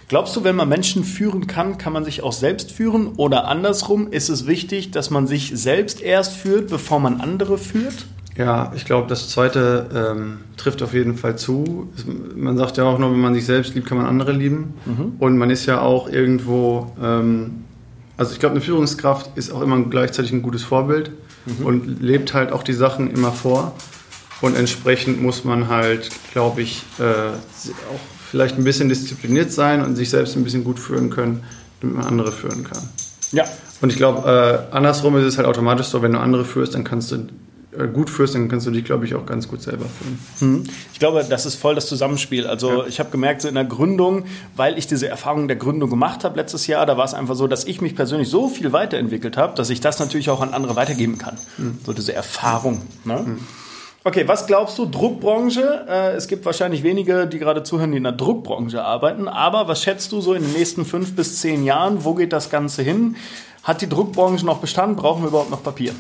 Glaubst 0.10 0.36
du, 0.36 0.43
wenn 0.43 0.56
man 0.56 0.67
Menschen 0.67 1.04
führen 1.04 1.45
kann, 1.45 1.78
kann 1.78 1.93
man 1.93 2.04
sich 2.04 2.24
auch 2.24 2.34
selbst 2.34 2.72
führen? 2.72 3.10
Oder 3.17 3.48
andersrum, 3.48 4.12
ist 4.12 4.30
es 4.30 4.48
wichtig, 4.48 4.89
dass 4.89 5.12
man 5.12 5.28
sich 5.28 5.52
selbst 5.54 6.02
erst 6.02 6.36
führt, 6.36 6.72
bevor 6.72 7.00
man 7.00 7.22
andere 7.22 7.60
führt? 7.60 8.08
Ja, 8.36 8.72
ich 8.76 8.86
glaube, 8.86 9.08
das 9.08 9.30
Zweite 9.30 9.88
ähm, 9.93 10.39
trifft 10.58 10.82
auf 10.82 10.95
jeden 10.95 11.15
Fall 11.15 11.38
zu. 11.38 11.89
Man 12.36 12.58
sagt 12.58 12.78
ja 12.78 12.86
auch 12.86 12.98
nur, 12.98 13.12
wenn 13.12 13.19
man 13.19 13.36
sich 13.36 13.45
selbst 13.45 13.76
liebt, 13.76 13.88
kann 13.88 14.00
man 14.00 14.08
andere 14.08 14.32
lieben. 14.32 14.74
Mhm. 14.86 15.13
Und 15.19 15.38
man 15.38 15.52
ist 15.52 15.67
ja 15.67 15.82
auch 15.82 16.10
irgendwo, 16.10 16.91
ähm, 17.00 17.65
also 18.17 18.34
ich 18.34 18.39
glaube, 18.39 18.54
eine 18.54 18.62
Führungskraft 18.62 19.38
ist 19.38 19.52
auch 19.52 19.62
immer 19.62 19.80
gleichzeitig 19.84 20.32
ein 20.32 20.41
gutes 20.41 20.63
Vorbild 20.63 21.12
mhm. 21.45 21.65
und 21.67 22.02
lebt 22.02 22.34
halt 22.34 22.52
auch 22.52 22.63
die 22.63 22.74
Sachen 22.74 23.12
immer 23.12 23.32
vor. 23.32 23.76
Und 24.41 24.58
entsprechend 24.58 25.22
muss 25.22 25.43
man 25.43 25.67
halt, 25.67 26.10
glaube 26.32 26.63
ich, 26.63 26.84
äh, 26.98 27.04
auch 27.04 28.18
vielleicht 28.30 28.58
ein 28.58 28.63
bisschen 28.63 28.89
diszipliniert 28.89 29.52
sein 29.52 29.84
und 29.84 29.96
sich 29.96 30.10
selbst 30.10 30.36
ein 30.36 30.44
bisschen 30.44 30.63
gut 30.63 30.80
führen 30.80 31.10
können, 31.10 31.44
damit 31.82 31.98
man 31.98 32.06
andere 32.06 32.32
führen 32.32 32.63
kann. 32.63 32.88
Ja. 33.32 33.46
Und 33.82 33.92
ich 33.92 33.98
glaube, 33.98 34.68
äh, 34.72 34.76
andersrum 34.76 35.18
ist 35.18 35.26
es 35.26 35.38
halt 35.38 35.48
automatisch 35.48 35.88
so, 35.88 36.02
wenn 36.02 36.12
du 36.12 36.20
andere 36.20 36.46
führst, 36.46 36.76
dann 36.76 36.84
kannst 36.84 37.12
du 37.12 37.28
äh, 37.78 37.88
gut 37.88 38.10
führst, 38.10 38.36
dann 38.36 38.50
kannst 38.50 38.68
du 38.68 38.72
dich, 38.72 38.84
glaube 38.84 39.06
ich, 39.06 39.15
auch 39.15 39.26
ganz 39.26 39.48
gut 39.48 39.62
selber 39.62 39.86
führen. 39.86 40.20
Hm. 40.39 40.63
Ich 40.92 41.00
glaube, 41.00 41.26
das 41.28 41.46
ist 41.46 41.56
voll 41.56 41.76
das 41.76 41.88
Zusammenspiel. 41.88 42.46
Also 42.46 42.82
ja. 42.82 42.88
ich 42.88 43.00
habe 43.00 43.10
gemerkt, 43.10 43.42
so 43.42 43.48
in 43.48 43.56
der 43.56 43.65
Gründung, 43.65 44.26
weil 44.56 44.78
ich 44.78 44.88
diese 44.88 45.08
Erfahrung 45.08 45.48
der 45.48 45.58
Gründung 45.58 45.89
gemacht 45.89 46.24
habe 46.24 46.36
letztes 46.38 46.68
Jahr, 46.68 46.86
da 46.86 46.98
war 46.98 47.06
es 47.06 47.13
einfach 47.13 47.36
so, 47.36 47.48
dass 47.48 47.65
ich 47.65 47.82
mich 47.82 47.96
persönlich 47.96 48.30
so 48.30 48.48
viel 48.48 48.74
weiterentwickelt 48.74 49.38
habe, 49.38 49.56
dass 49.56 49.70
ich 49.70 49.82
das 49.82 50.00
natürlich 50.00 50.30
auch 50.30 50.42
an 50.42 50.54
andere 50.54 50.76
weitergeben 50.76 51.18
kann. 51.18 51.38
Hm. 51.58 51.78
So 51.86 51.94
diese 51.94 52.13
Erfahrung. 52.13 52.82
Ne? 53.06 53.26
Hm. 53.26 53.39
Okay, 54.05 54.25
was 54.27 54.47
glaubst 54.47 54.77
du, 54.77 54.85
Druckbranche? 54.85 55.85
Äh, 55.89 56.12
es 56.15 56.27
gibt 56.27 56.45
wahrscheinlich 56.45 56.83
wenige, 56.83 57.27
die 57.27 57.38
gerade 57.38 57.63
zuhören, 57.63 57.91
die 57.91 57.97
in 57.97 58.03
der 58.03 58.13
Druckbranche 58.13 58.83
arbeiten. 58.83 59.27
Aber 59.27 59.67
was 59.67 59.83
schätzt 59.83 60.12
du 60.13 60.21
so 60.21 60.33
in 60.33 60.41
den 60.41 60.53
nächsten 60.53 60.85
fünf 60.85 61.15
bis 61.15 61.41
zehn 61.41 61.65
Jahren? 61.65 62.05
Wo 62.05 62.13
geht 62.13 62.31
das 62.31 62.49
Ganze 62.49 62.81
hin? 62.81 63.17
Hat 63.63 63.81
die 63.81 63.89
Druckbranche 63.89 64.45
noch 64.45 64.59
Bestand? 64.59 64.95
Brauchen 64.95 65.23
wir 65.23 65.27
überhaupt 65.27 65.51
noch 65.51 65.62
Papier? 65.62 65.91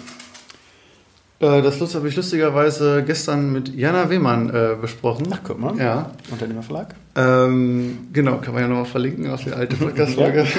Äh, 1.41 1.61
das 1.61 1.93
habe 1.93 2.07
ich 2.07 2.15
lustigerweise 2.15 3.03
gestern 3.03 3.51
mit 3.51 3.75
Jana 3.75 4.09
Wehmann 4.09 4.49
äh, 4.49 4.75
besprochen. 4.79 5.27
Ach, 5.31 5.39
guck 5.43 5.59
mal. 5.59 5.77
Ja. 5.77 6.11
Unternehmerverlag. 6.31 6.95
Ähm, 7.17 8.07
genau, 8.13 8.37
kann 8.37 8.53
man 8.53 8.63
ja 8.63 8.69
nochmal 8.69 8.85
verlinken 8.85 9.29
aus 9.29 9.43
der 9.43 9.57
alten 9.57 9.77
Podcast-Folge. 9.79 10.47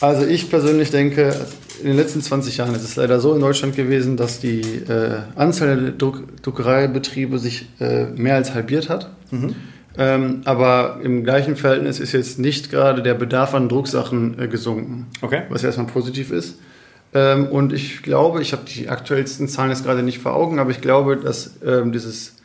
Also 0.00 0.26
ich 0.26 0.50
persönlich 0.50 0.90
denke, 0.90 1.32
in 1.82 1.88
den 1.88 1.96
letzten 1.96 2.22
20 2.22 2.56
Jahren 2.56 2.74
ist 2.74 2.84
es 2.84 2.96
leider 2.96 3.20
so 3.20 3.34
in 3.34 3.40
Deutschland 3.40 3.76
gewesen, 3.76 4.16
dass 4.16 4.40
die 4.40 4.60
äh, 4.60 5.18
Anzahl 5.34 5.76
der 5.80 5.92
Druck 5.92 6.42
Druckereibetriebe 6.42 7.38
sich 7.38 7.68
äh, 7.80 8.06
mehr 8.06 8.36
als 8.36 8.54
halbiert 8.54 8.88
hat. 8.88 9.10
Mhm. 9.30 9.54
Ähm, 9.98 10.40
aber 10.44 11.00
im 11.02 11.22
gleichen 11.22 11.56
Verhältnis 11.56 12.00
ist 12.00 12.12
jetzt 12.12 12.38
nicht 12.38 12.70
gerade 12.70 13.02
der 13.02 13.14
Bedarf 13.14 13.54
an 13.54 13.68
Drucksachen 13.68 14.38
äh, 14.38 14.48
gesunken. 14.48 15.08
Okay. 15.20 15.42
Was 15.50 15.64
erstmal 15.64 15.86
positiv 15.86 16.30
ist. 16.30 16.58
Ähm, 17.14 17.46
und 17.48 17.72
ich 17.72 18.02
glaube, 18.02 18.40
ich 18.40 18.52
habe 18.52 18.62
die 18.64 18.88
aktuellsten 18.88 19.48
Zahlen 19.48 19.70
jetzt 19.70 19.84
gerade 19.84 20.02
nicht 20.02 20.18
vor 20.18 20.34
Augen, 20.34 20.58
aber 20.58 20.70
ich 20.70 20.80
glaube, 20.80 21.18
dass 21.18 21.58
ähm, 21.64 21.92
dieses 21.92 22.36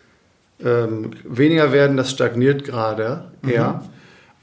ähm, 0.63 1.11
weniger 1.23 1.71
werden, 1.71 1.95
das 1.95 2.11
stagniert 2.11 2.65
gerade 2.65 3.31
eher. 3.47 3.81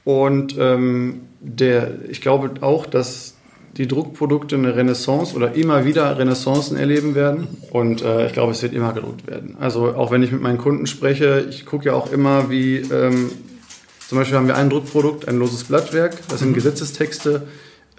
Mhm. 0.05 0.11
Und 0.11 0.57
ähm, 0.57 1.21
der, 1.41 1.91
ich 2.09 2.21
glaube 2.21 2.51
auch, 2.61 2.85
dass 2.85 3.34
die 3.77 3.87
Druckprodukte 3.87 4.55
eine 4.55 4.75
Renaissance 4.75 5.35
oder 5.35 5.53
immer 5.53 5.83
wieder 5.83 6.17
Renaissancen 6.17 6.77
erleben 6.77 7.13
werden. 7.13 7.47
Und 7.71 8.01
äh, 8.01 8.27
ich 8.27 8.33
glaube, 8.33 8.53
es 8.53 8.63
wird 8.63 8.73
immer 8.73 8.93
gedruckt 8.93 9.27
werden. 9.27 9.57
Also 9.59 9.95
auch 9.95 10.11
wenn 10.11 10.23
ich 10.23 10.31
mit 10.31 10.41
meinen 10.41 10.57
Kunden 10.57 10.87
spreche, 10.87 11.45
ich 11.49 11.65
gucke 11.65 11.87
ja 11.87 11.93
auch 11.93 12.11
immer, 12.11 12.49
wie 12.49 12.77
ähm, 12.77 13.31
zum 14.07 14.17
Beispiel 14.17 14.37
haben 14.37 14.47
wir 14.47 14.55
ein 14.55 14.69
Druckprodukt, 14.69 15.27
ein 15.27 15.37
loses 15.37 15.65
Blattwerk. 15.65 16.15
Das 16.29 16.39
sind 16.39 16.49
mhm. 16.49 16.55
Gesetzestexte. 16.55 17.47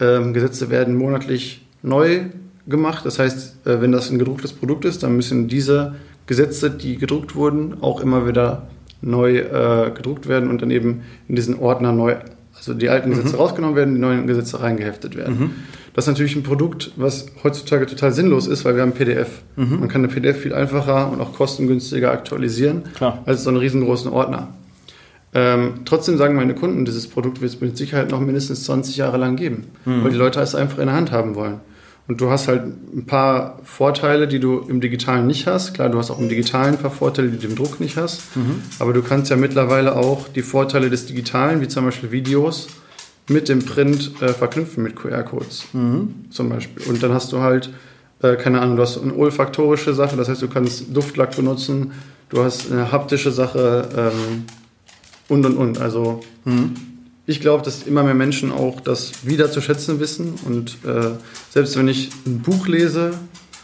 Ähm, 0.00 0.32
Gesetze 0.32 0.70
werden 0.70 0.96
monatlich 0.96 1.66
neu 1.82 2.26
gemacht. 2.66 3.04
Das 3.04 3.18
heißt, 3.18 3.66
äh, 3.66 3.80
wenn 3.80 3.92
das 3.92 4.10
ein 4.10 4.18
gedrucktes 4.18 4.52
Produkt 4.52 4.84
ist, 4.86 5.02
dann 5.02 5.14
müssen 5.16 5.48
diese 5.48 5.96
Gesetze, 6.26 6.70
die 6.70 6.96
gedruckt 6.96 7.34
wurden, 7.34 7.82
auch 7.82 8.00
immer 8.00 8.26
wieder 8.26 8.68
neu 9.02 9.38
äh, 9.38 9.90
gedruckt 9.94 10.26
werden 10.26 10.48
und 10.48 10.62
dann 10.62 10.70
eben 10.70 11.02
in 11.28 11.36
diesen 11.36 11.58
Ordner 11.58 11.92
neu 11.92 12.16
also 12.56 12.74
die 12.74 12.88
alten 12.88 13.10
Gesetze 13.10 13.34
mhm. 13.34 13.40
rausgenommen 13.40 13.76
werden, 13.76 13.94
die 13.94 14.00
neuen 14.00 14.26
Gesetze 14.26 14.60
reingeheftet 14.60 15.16
werden. 15.16 15.38
Mhm. 15.38 15.50
Das 15.94 16.04
ist 16.04 16.08
natürlich 16.08 16.36
ein 16.36 16.42
Produkt, 16.42 16.92
was 16.96 17.26
heutzutage 17.42 17.86
total 17.86 18.12
sinnlos 18.12 18.46
ist, 18.46 18.64
weil 18.64 18.74
wir 18.74 18.82
haben 18.82 18.92
PDF. 18.92 19.42
Mhm. 19.56 19.80
Man 19.80 19.88
kann 19.88 20.02
eine 20.02 20.12
PDF 20.12 20.38
viel 20.38 20.54
einfacher 20.54 21.10
und 21.10 21.20
auch 21.20 21.32
kostengünstiger 21.32 22.10
aktualisieren 22.10 22.82
Klar. 22.94 23.22
als 23.24 23.44
so 23.44 23.50
einen 23.50 23.58
riesengroßen 23.58 24.10
Ordner. 24.10 24.48
Ähm, 25.34 25.80
trotzdem 25.84 26.16
sagen 26.16 26.34
meine 26.34 26.54
Kunden, 26.54 26.84
dieses 26.84 27.06
Produkt 27.08 27.40
wird 27.40 27.52
es 27.52 27.60
mit 27.60 27.76
Sicherheit 27.76 28.10
noch 28.10 28.20
mindestens 28.20 28.64
20 28.64 28.96
Jahre 28.96 29.16
lang 29.16 29.36
geben, 29.36 29.64
mhm. 29.84 30.04
weil 30.04 30.10
die 30.10 30.16
Leute 30.16 30.40
es 30.40 30.54
einfach 30.54 30.78
in 30.78 30.86
der 30.86 30.96
Hand 30.96 31.12
haben 31.12 31.34
wollen. 31.34 31.60
Und 32.08 32.20
du 32.20 32.30
hast 32.30 32.46
halt 32.46 32.62
ein 32.64 33.04
paar 33.06 33.58
Vorteile, 33.64 34.28
die 34.28 34.38
du 34.38 34.60
im 34.60 34.80
Digitalen 34.80 35.26
nicht 35.26 35.46
hast. 35.48 35.74
Klar, 35.74 35.88
du 35.88 35.98
hast 35.98 36.10
auch 36.10 36.20
im 36.20 36.28
Digitalen 36.28 36.74
ein 36.74 36.80
paar 36.80 36.92
Vorteile, 36.92 37.28
die 37.28 37.38
du 37.38 37.48
im 37.48 37.56
Druck 37.56 37.80
nicht 37.80 37.96
hast. 37.96 38.36
Mhm. 38.36 38.62
Aber 38.78 38.92
du 38.92 39.02
kannst 39.02 39.30
ja 39.30 39.36
mittlerweile 39.36 39.96
auch 39.96 40.28
die 40.28 40.42
Vorteile 40.42 40.88
des 40.88 41.06
Digitalen, 41.06 41.60
wie 41.60 41.68
zum 41.68 41.84
Beispiel 41.84 42.12
Videos, 42.12 42.68
mit 43.28 43.48
dem 43.48 43.64
Print 43.64 44.22
äh, 44.22 44.28
verknüpfen 44.28 44.84
mit 44.84 44.94
QR-Codes 44.94 45.66
mhm. 45.72 46.26
zum 46.30 46.48
Beispiel. 46.48 46.86
Und 46.86 47.02
dann 47.02 47.12
hast 47.12 47.32
du 47.32 47.40
halt, 47.40 47.70
äh, 48.22 48.36
keine 48.36 48.60
Ahnung, 48.60 48.76
du 48.76 48.82
hast 48.82 49.02
eine 49.02 49.14
olfaktorische 49.14 49.92
Sache, 49.94 50.16
das 50.16 50.28
heißt, 50.28 50.42
du 50.42 50.48
kannst 50.48 50.96
Duftlack 50.96 51.34
benutzen, 51.34 51.90
du 52.28 52.44
hast 52.44 52.70
eine 52.70 52.92
haptische 52.92 53.32
Sache 53.32 53.88
ähm, 53.96 54.44
und 55.28 55.44
und 55.44 55.56
und. 55.56 55.80
Also 55.80 56.20
mhm 56.44 56.95
ich 57.26 57.40
glaube, 57.40 57.64
dass 57.64 57.82
immer 57.82 58.04
mehr 58.04 58.14
Menschen 58.14 58.52
auch 58.52 58.80
das 58.80 59.26
wieder 59.26 59.50
zu 59.50 59.60
schätzen 59.60 59.98
wissen. 59.98 60.34
Und 60.44 60.78
äh, 60.84 61.10
selbst 61.50 61.76
wenn 61.76 61.88
ich 61.88 62.10
ein 62.24 62.40
Buch 62.40 62.68
lese 62.68 63.14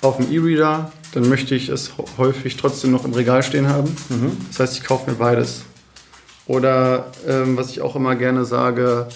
auf 0.01 0.16
dem 0.16 0.33
E-Reader, 0.33 0.90
dann 1.12 1.29
möchte 1.29 1.55
ich 1.55 1.68
es 1.68 1.92
häufig 2.18 2.57
trotzdem 2.57 2.90
noch 2.90 3.05
im 3.05 3.12
Regal 3.12 3.42
stehen 3.42 3.68
haben. 3.68 3.94
Mhm. 4.09 4.33
Das 4.48 4.61
heißt, 4.61 4.79
ich 4.79 4.85
kaufe 4.85 5.11
mir 5.11 5.16
beides. 5.16 5.62
Oder 6.46 7.12
ähm, 7.29 7.57
was 7.57 7.70
ich 7.70 7.81
auch 7.81 7.94
immer 7.94 8.16
gerne 8.16 8.44
sage, 8.44 9.07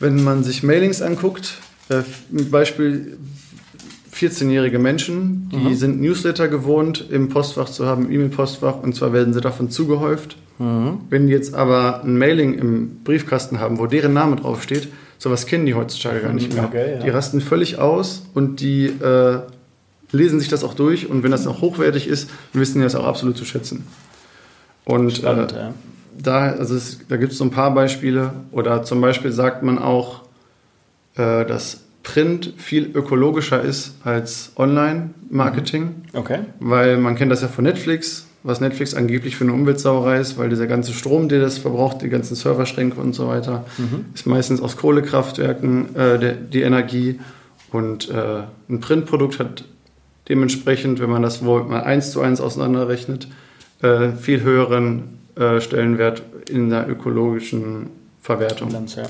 wenn 0.00 0.22
man 0.22 0.44
sich 0.44 0.62
Mailings 0.62 1.00
anguckt, 1.00 1.58
äh, 1.88 2.02
Beispiel 2.30 3.16
14-jährige 4.20 4.78
Menschen, 4.78 5.48
die 5.50 5.56
mhm. 5.56 5.74
sind 5.74 6.00
Newsletter 6.00 6.48
gewohnt, 6.48 7.06
im 7.10 7.28
Postfach 7.30 7.70
zu 7.70 7.86
haben, 7.86 8.12
E-Mail-Postfach, 8.12 8.82
und 8.82 8.94
zwar 8.94 9.12
werden 9.12 9.32
sie 9.32 9.40
davon 9.40 9.70
zugehäuft. 9.70 10.36
Mhm. 10.58 10.98
Wenn 11.08 11.26
die 11.26 11.32
jetzt 11.32 11.54
aber 11.54 12.02
ein 12.04 12.18
Mailing 12.18 12.54
im 12.54 13.02
Briefkasten 13.02 13.60
haben, 13.60 13.78
wo 13.78 13.86
deren 13.86 14.12
Name 14.12 14.36
draufsteht, 14.36 14.88
sowas 15.16 15.46
kennen 15.46 15.64
die 15.64 15.74
heutzutage 15.74 16.20
gar 16.20 16.32
nicht 16.32 16.52
mehr. 16.52 16.64
Okay, 16.64 16.94
ja. 16.96 17.02
Die 17.02 17.08
rasten 17.08 17.40
völlig 17.40 17.78
aus 17.78 18.26
und 18.34 18.60
die 18.60 18.86
äh, 18.86 19.40
lesen 20.12 20.38
sich 20.38 20.48
das 20.48 20.64
auch 20.64 20.74
durch 20.74 21.08
und 21.08 21.22
wenn 21.22 21.30
das 21.30 21.44
noch 21.46 21.62
hochwertig 21.62 22.06
ist, 22.06 22.30
wissen 22.52 22.78
die 22.78 22.84
das 22.84 22.94
auch 22.94 23.06
absolut 23.06 23.36
zu 23.36 23.44
schätzen. 23.44 23.86
Und 24.84 25.16
Spannend, 25.16 25.52
äh, 25.52 25.56
ja. 25.56 25.74
da, 26.18 26.40
also 26.52 26.74
es, 26.74 27.00
da 27.08 27.16
gibt 27.16 27.32
es 27.32 27.38
so 27.38 27.44
ein 27.44 27.50
paar 27.50 27.72
Beispiele. 27.74 28.32
Oder 28.50 28.82
zum 28.82 29.00
Beispiel 29.00 29.32
sagt 29.32 29.62
man 29.62 29.78
auch, 29.78 30.22
äh, 31.16 31.44
dass 31.44 31.82
Print 32.02 32.54
viel 32.56 32.90
ökologischer 32.94 33.62
ist 33.62 33.94
als 34.04 34.52
Online-Marketing. 34.56 35.82
Mhm. 35.84 36.18
Okay. 36.18 36.38
Weil 36.58 36.96
man 36.96 37.14
kennt 37.16 37.30
das 37.30 37.42
ja 37.42 37.48
von 37.48 37.64
Netflix 37.64 38.26
was 38.42 38.60
Netflix 38.60 38.94
angeblich 38.94 39.36
für 39.36 39.44
eine 39.44 39.52
Umweltsauerei 39.52 40.18
ist, 40.18 40.38
weil 40.38 40.48
dieser 40.48 40.66
ganze 40.66 40.92
Strom, 40.92 41.28
der 41.28 41.40
das 41.40 41.58
verbraucht, 41.58 42.02
die 42.02 42.08
ganzen 42.08 42.34
Serverschränke 42.34 43.00
und 43.00 43.14
so 43.14 43.28
weiter, 43.28 43.66
mhm. 43.76 44.06
ist 44.14 44.26
meistens 44.26 44.62
aus 44.62 44.76
Kohlekraftwerken 44.76 45.94
äh, 45.94 46.18
der, 46.18 46.32
die 46.34 46.62
Energie. 46.62 47.20
Und 47.70 48.08
äh, 48.08 48.42
ein 48.68 48.80
Printprodukt 48.80 49.38
hat 49.38 49.64
dementsprechend, 50.28 51.00
wenn 51.00 51.10
man 51.10 51.22
das 51.22 51.44
wohl 51.44 51.64
mal 51.64 51.82
eins 51.82 52.12
zu 52.12 52.20
eins 52.22 52.40
auseinanderrechnet, 52.40 53.28
äh, 53.82 54.12
viel 54.12 54.40
höheren 54.42 55.18
äh, 55.36 55.60
Stellenwert 55.60 56.22
in 56.48 56.70
der 56.70 56.88
ökologischen 56.88 57.88
Verwertung. 58.22 58.72
Ganz, 58.72 58.94
ja. 58.94 59.04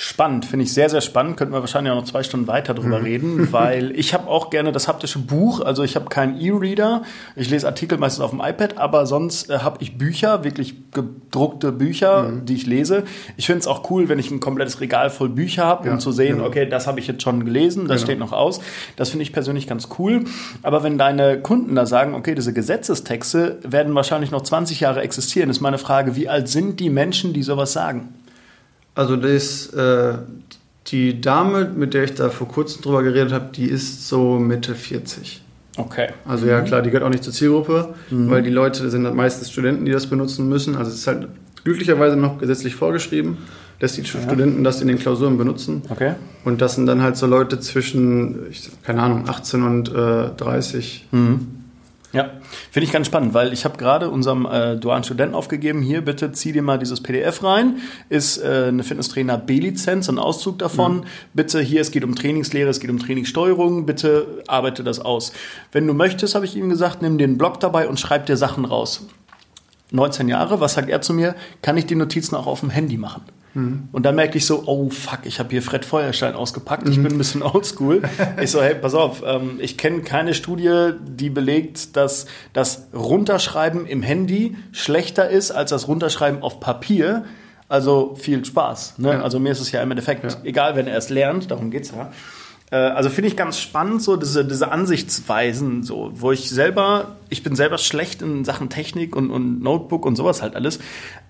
Spannend, 0.00 0.44
finde 0.44 0.62
ich 0.62 0.72
sehr, 0.72 0.88
sehr 0.88 1.00
spannend. 1.00 1.36
Könnten 1.36 1.52
wir 1.52 1.58
wahrscheinlich 1.58 1.90
auch 1.90 1.96
noch 1.96 2.04
zwei 2.04 2.22
Stunden 2.22 2.46
weiter 2.46 2.72
drüber 2.72 3.00
mhm. 3.00 3.04
reden, 3.04 3.48
weil 3.52 3.90
ich 3.98 4.14
habe 4.14 4.28
auch 4.28 4.48
gerne 4.48 4.70
das 4.70 4.86
haptische 4.86 5.18
Buch. 5.18 5.60
Also 5.60 5.82
ich 5.82 5.96
habe 5.96 6.08
keinen 6.08 6.40
E-Reader. 6.40 7.02
Ich 7.34 7.50
lese 7.50 7.66
Artikel 7.66 7.98
meistens 7.98 8.22
auf 8.22 8.30
dem 8.30 8.38
iPad, 8.40 8.78
aber 8.78 9.06
sonst 9.06 9.50
äh, 9.50 9.58
habe 9.58 9.78
ich 9.80 9.98
Bücher, 9.98 10.44
wirklich 10.44 10.92
gedruckte 10.92 11.72
Bücher, 11.72 12.28
mhm. 12.28 12.46
die 12.46 12.54
ich 12.54 12.64
lese. 12.64 13.02
Ich 13.36 13.46
finde 13.46 13.58
es 13.58 13.66
auch 13.66 13.90
cool, 13.90 14.08
wenn 14.08 14.20
ich 14.20 14.30
ein 14.30 14.38
komplettes 14.38 14.80
Regal 14.80 15.10
voll 15.10 15.30
Bücher 15.30 15.64
habe, 15.64 15.88
ja, 15.88 15.94
um 15.94 15.98
zu 15.98 16.12
sehen, 16.12 16.36
genau. 16.36 16.46
okay, 16.46 16.68
das 16.68 16.86
habe 16.86 17.00
ich 17.00 17.08
jetzt 17.08 17.22
schon 17.24 17.44
gelesen, 17.44 17.88
das 17.88 17.96
genau. 17.96 18.04
steht 18.06 18.18
noch 18.20 18.32
aus. 18.32 18.60
Das 18.94 19.08
finde 19.10 19.24
ich 19.24 19.32
persönlich 19.32 19.66
ganz 19.66 19.88
cool. 19.98 20.26
Aber 20.62 20.84
wenn 20.84 20.96
deine 20.96 21.40
Kunden 21.40 21.74
da 21.74 21.86
sagen, 21.86 22.14
okay, 22.14 22.36
diese 22.36 22.52
Gesetzestexte 22.52 23.58
werden 23.64 23.96
wahrscheinlich 23.96 24.30
noch 24.30 24.42
20 24.42 24.78
Jahre 24.78 25.00
existieren, 25.00 25.50
ist 25.50 25.60
meine 25.60 25.78
Frage, 25.78 26.14
wie 26.14 26.28
alt 26.28 26.46
sind 26.46 26.78
die 26.78 26.88
Menschen, 26.88 27.32
die 27.32 27.42
sowas 27.42 27.72
sagen? 27.72 28.10
Also 28.98 29.14
das, 29.14 29.72
äh, 29.74 30.14
die 30.88 31.20
Dame, 31.20 31.70
mit 31.72 31.94
der 31.94 32.02
ich 32.02 32.14
da 32.14 32.30
vor 32.30 32.48
kurzem 32.48 32.82
drüber 32.82 33.04
geredet 33.04 33.32
habe, 33.32 33.50
die 33.54 33.66
ist 33.66 34.08
so 34.08 34.40
Mitte 34.40 34.74
40. 34.74 35.40
Okay. 35.76 36.08
Also 36.26 36.46
mhm. 36.46 36.50
ja 36.50 36.60
klar, 36.62 36.82
die 36.82 36.90
gehört 36.90 37.04
auch 37.04 37.08
nicht 37.08 37.22
zur 37.22 37.32
Zielgruppe, 37.32 37.94
mhm. 38.10 38.28
weil 38.28 38.42
die 38.42 38.50
Leute 38.50 38.90
sind 38.90 39.04
halt 39.06 39.14
meistens 39.14 39.52
Studenten, 39.52 39.84
die 39.84 39.92
das 39.92 40.08
benutzen 40.08 40.48
müssen. 40.48 40.74
Also 40.74 40.90
es 40.90 40.96
ist 40.96 41.06
halt 41.06 41.28
glücklicherweise 41.62 42.16
noch 42.16 42.38
gesetzlich 42.38 42.74
vorgeschrieben, 42.74 43.38
dass 43.78 43.92
die 43.92 44.02
ja. 44.02 44.20
Studenten 44.20 44.64
das 44.64 44.80
in 44.80 44.88
den 44.88 44.98
Klausuren 44.98 45.38
benutzen. 45.38 45.82
Okay. 45.90 46.14
Und 46.44 46.60
das 46.60 46.74
sind 46.74 46.86
dann 46.86 47.00
halt 47.00 47.16
so 47.16 47.28
Leute 47.28 47.60
zwischen, 47.60 48.46
keine 48.82 49.00
Ahnung, 49.00 49.28
18 49.28 49.62
und 49.62 49.94
äh, 49.94 50.30
30. 50.36 51.06
Mhm. 51.12 51.57
Ja, 52.12 52.30
finde 52.70 52.86
ich 52.86 52.92
ganz 52.92 53.06
spannend, 53.06 53.34
weil 53.34 53.52
ich 53.52 53.66
habe 53.66 53.76
gerade 53.76 54.08
unserem 54.08 54.46
äh, 54.46 54.76
dualen 54.76 55.04
Studenten 55.04 55.34
aufgegeben, 55.34 55.82
hier 55.82 56.00
bitte 56.00 56.32
zieh 56.32 56.52
dir 56.52 56.62
mal 56.62 56.78
dieses 56.78 57.02
PDF 57.02 57.44
rein, 57.44 57.80
ist 58.08 58.38
äh, 58.38 58.66
eine 58.68 58.82
Fitnesstrainer 58.82 59.36
B-Lizenz, 59.36 60.08
ein 60.08 60.18
Auszug 60.18 60.58
davon. 60.58 60.98
Mhm. 60.98 61.04
Bitte 61.34 61.60
hier, 61.60 61.82
es 61.82 61.90
geht 61.90 62.04
um 62.04 62.14
Trainingslehre, 62.14 62.70
es 62.70 62.80
geht 62.80 62.88
um 62.88 62.98
Trainingssteuerung, 62.98 63.84
bitte 63.84 64.42
arbeite 64.46 64.84
das 64.84 65.00
aus. 65.00 65.32
Wenn 65.70 65.86
du 65.86 65.92
möchtest, 65.92 66.34
habe 66.34 66.46
ich 66.46 66.56
ihm 66.56 66.70
gesagt, 66.70 67.02
nimm 67.02 67.18
den 67.18 67.36
Blog 67.36 67.60
dabei 67.60 67.88
und 67.88 68.00
schreib 68.00 68.24
dir 68.24 68.38
Sachen 68.38 68.64
raus. 68.64 69.06
19 69.90 70.28
Jahre, 70.28 70.60
was 70.60 70.74
sagt 70.74 70.88
er 70.88 71.02
zu 71.02 71.12
mir? 71.12 71.34
Kann 71.60 71.76
ich 71.76 71.84
die 71.84 71.94
Notizen 71.94 72.36
auch 72.36 72.46
auf 72.46 72.60
dem 72.60 72.70
Handy 72.70 72.96
machen? 72.96 73.22
Mhm. 73.58 73.88
Und 73.92 74.06
dann 74.06 74.14
merke 74.14 74.38
ich 74.38 74.46
so, 74.46 74.64
oh 74.66 74.88
fuck, 74.90 75.20
ich 75.24 75.38
habe 75.38 75.50
hier 75.50 75.62
Fred 75.62 75.84
Feuerstein 75.84 76.34
ausgepackt, 76.34 76.86
mhm. 76.86 76.92
ich 76.92 77.02
bin 77.02 77.12
ein 77.12 77.18
bisschen 77.18 77.42
oldschool. 77.42 78.02
ich 78.42 78.50
so, 78.50 78.62
hey, 78.62 78.74
pass 78.74 78.94
auf, 78.94 79.22
ähm, 79.26 79.58
ich 79.58 79.76
kenne 79.76 80.02
keine 80.02 80.34
Studie, 80.34 80.92
die 81.00 81.30
belegt, 81.30 81.96
dass 81.96 82.26
das 82.52 82.88
Runterschreiben 82.94 83.86
im 83.86 84.02
Handy 84.02 84.56
schlechter 84.72 85.28
ist 85.28 85.50
als 85.50 85.70
das 85.70 85.88
Runterschreiben 85.88 86.42
auf 86.42 86.60
Papier. 86.60 87.24
Also 87.68 88.14
viel 88.14 88.42
Spaß. 88.44 88.98
Ne? 88.98 89.10
Ja. 89.10 89.22
Also 89.22 89.38
mir 89.38 89.52
ist 89.52 89.60
es 89.60 89.72
ja 89.72 89.82
im 89.82 89.90
Endeffekt 89.90 90.24
ja. 90.24 90.38
egal, 90.44 90.74
wenn 90.74 90.86
er 90.86 90.96
es 90.96 91.10
lernt, 91.10 91.50
darum 91.50 91.70
geht's 91.70 91.90
ja. 91.90 92.10
Äh, 92.70 92.76
also 92.76 93.08
finde 93.08 93.28
ich 93.28 93.36
ganz 93.36 93.58
spannend, 93.58 94.02
so 94.02 94.16
diese, 94.16 94.44
diese 94.44 94.70
Ansichtsweisen, 94.70 95.82
so, 95.82 96.10
wo 96.14 96.32
ich 96.32 96.50
selber, 96.50 97.16
ich 97.30 97.42
bin 97.42 97.56
selber 97.56 97.78
schlecht 97.78 98.20
in 98.20 98.44
Sachen 98.44 98.68
Technik 98.68 99.16
und, 99.16 99.30
und 99.30 99.62
Notebook 99.62 100.04
und 100.04 100.16
sowas 100.16 100.42
halt 100.42 100.54
alles, 100.54 100.78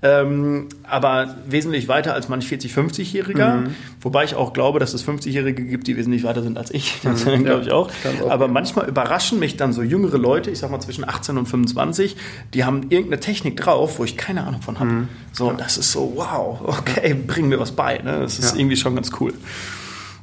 ähm, 0.03 0.68
aber 0.83 1.37
wesentlich 1.48 1.87
weiter 1.87 2.14
als 2.14 2.29
manch 2.29 2.46
40-, 2.46 2.72
50-Jähriger, 2.72 3.57
mhm. 3.57 3.74
wobei 4.01 4.24
ich 4.24 4.35
auch 4.35 4.53
glaube, 4.53 4.81
dass 4.81 4.94
es 4.94 5.07
50-Jährige 5.07 5.64
gibt, 5.64 5.87
die 5.87 5.96
wesentlich 5.96 6.24
weiter 6.24 6.42
sind 6.42 6.59
als 6.59 6.72
ich, 6.72 7.01
das 7.05 7.24
mhm. 7.24 7.44
glaube 7.44 7.62
ich 7.62 7.70
auch. 7.70 7.88
auch. 8.24 8.31
Aber 8.31 8.48
manchmal 8.48 8.88
überraschen 8.88 9.38
mich 9.38 9.57
dann 9.57 9.72
so 9.72 9.83
jüngere 9.83 10.18
Leute, 10.18 10.51
ich 10.51 10.59
sag 10.59 10.72
mal 10.72 10.81
zwischen 10.81 11.09
18 11.09 11.38
und 11.38 11.46
25, 11.46 12.16
die 12.55 12.64
haben 12.64 12.83
irgendeine 12.90 13.20
Technik 13.20 13.57
drauf, 13.57 14.01
wo 14.01 14.05
ich 14.05 14.16
keine 14.16 14.44
Ahnung 14.44 14.62
von 14.62 14.81
habe. 14.81 14.90
Mhm. 14.90 15.09
So, 15.33 15.51
ja. 15.51 15.57
das 15.57 15.79
ist 15.79 15.92
so, 15.92 16.14
wow, 16.16 16.61
okay, 16.64 17.14
bring 17.14 17.48
mir 17.48 17.61
was 17.61 17.70
bei, 17.70 17.98
ne? 17.98 18.20
das 18.20 18.40
ist 18.40 18.55
ja. 18.55 18.61
irgendwie 18.61 18.77
schon 18.77 18.96
ganz 18.96 19.12
cool. 19.20 19.33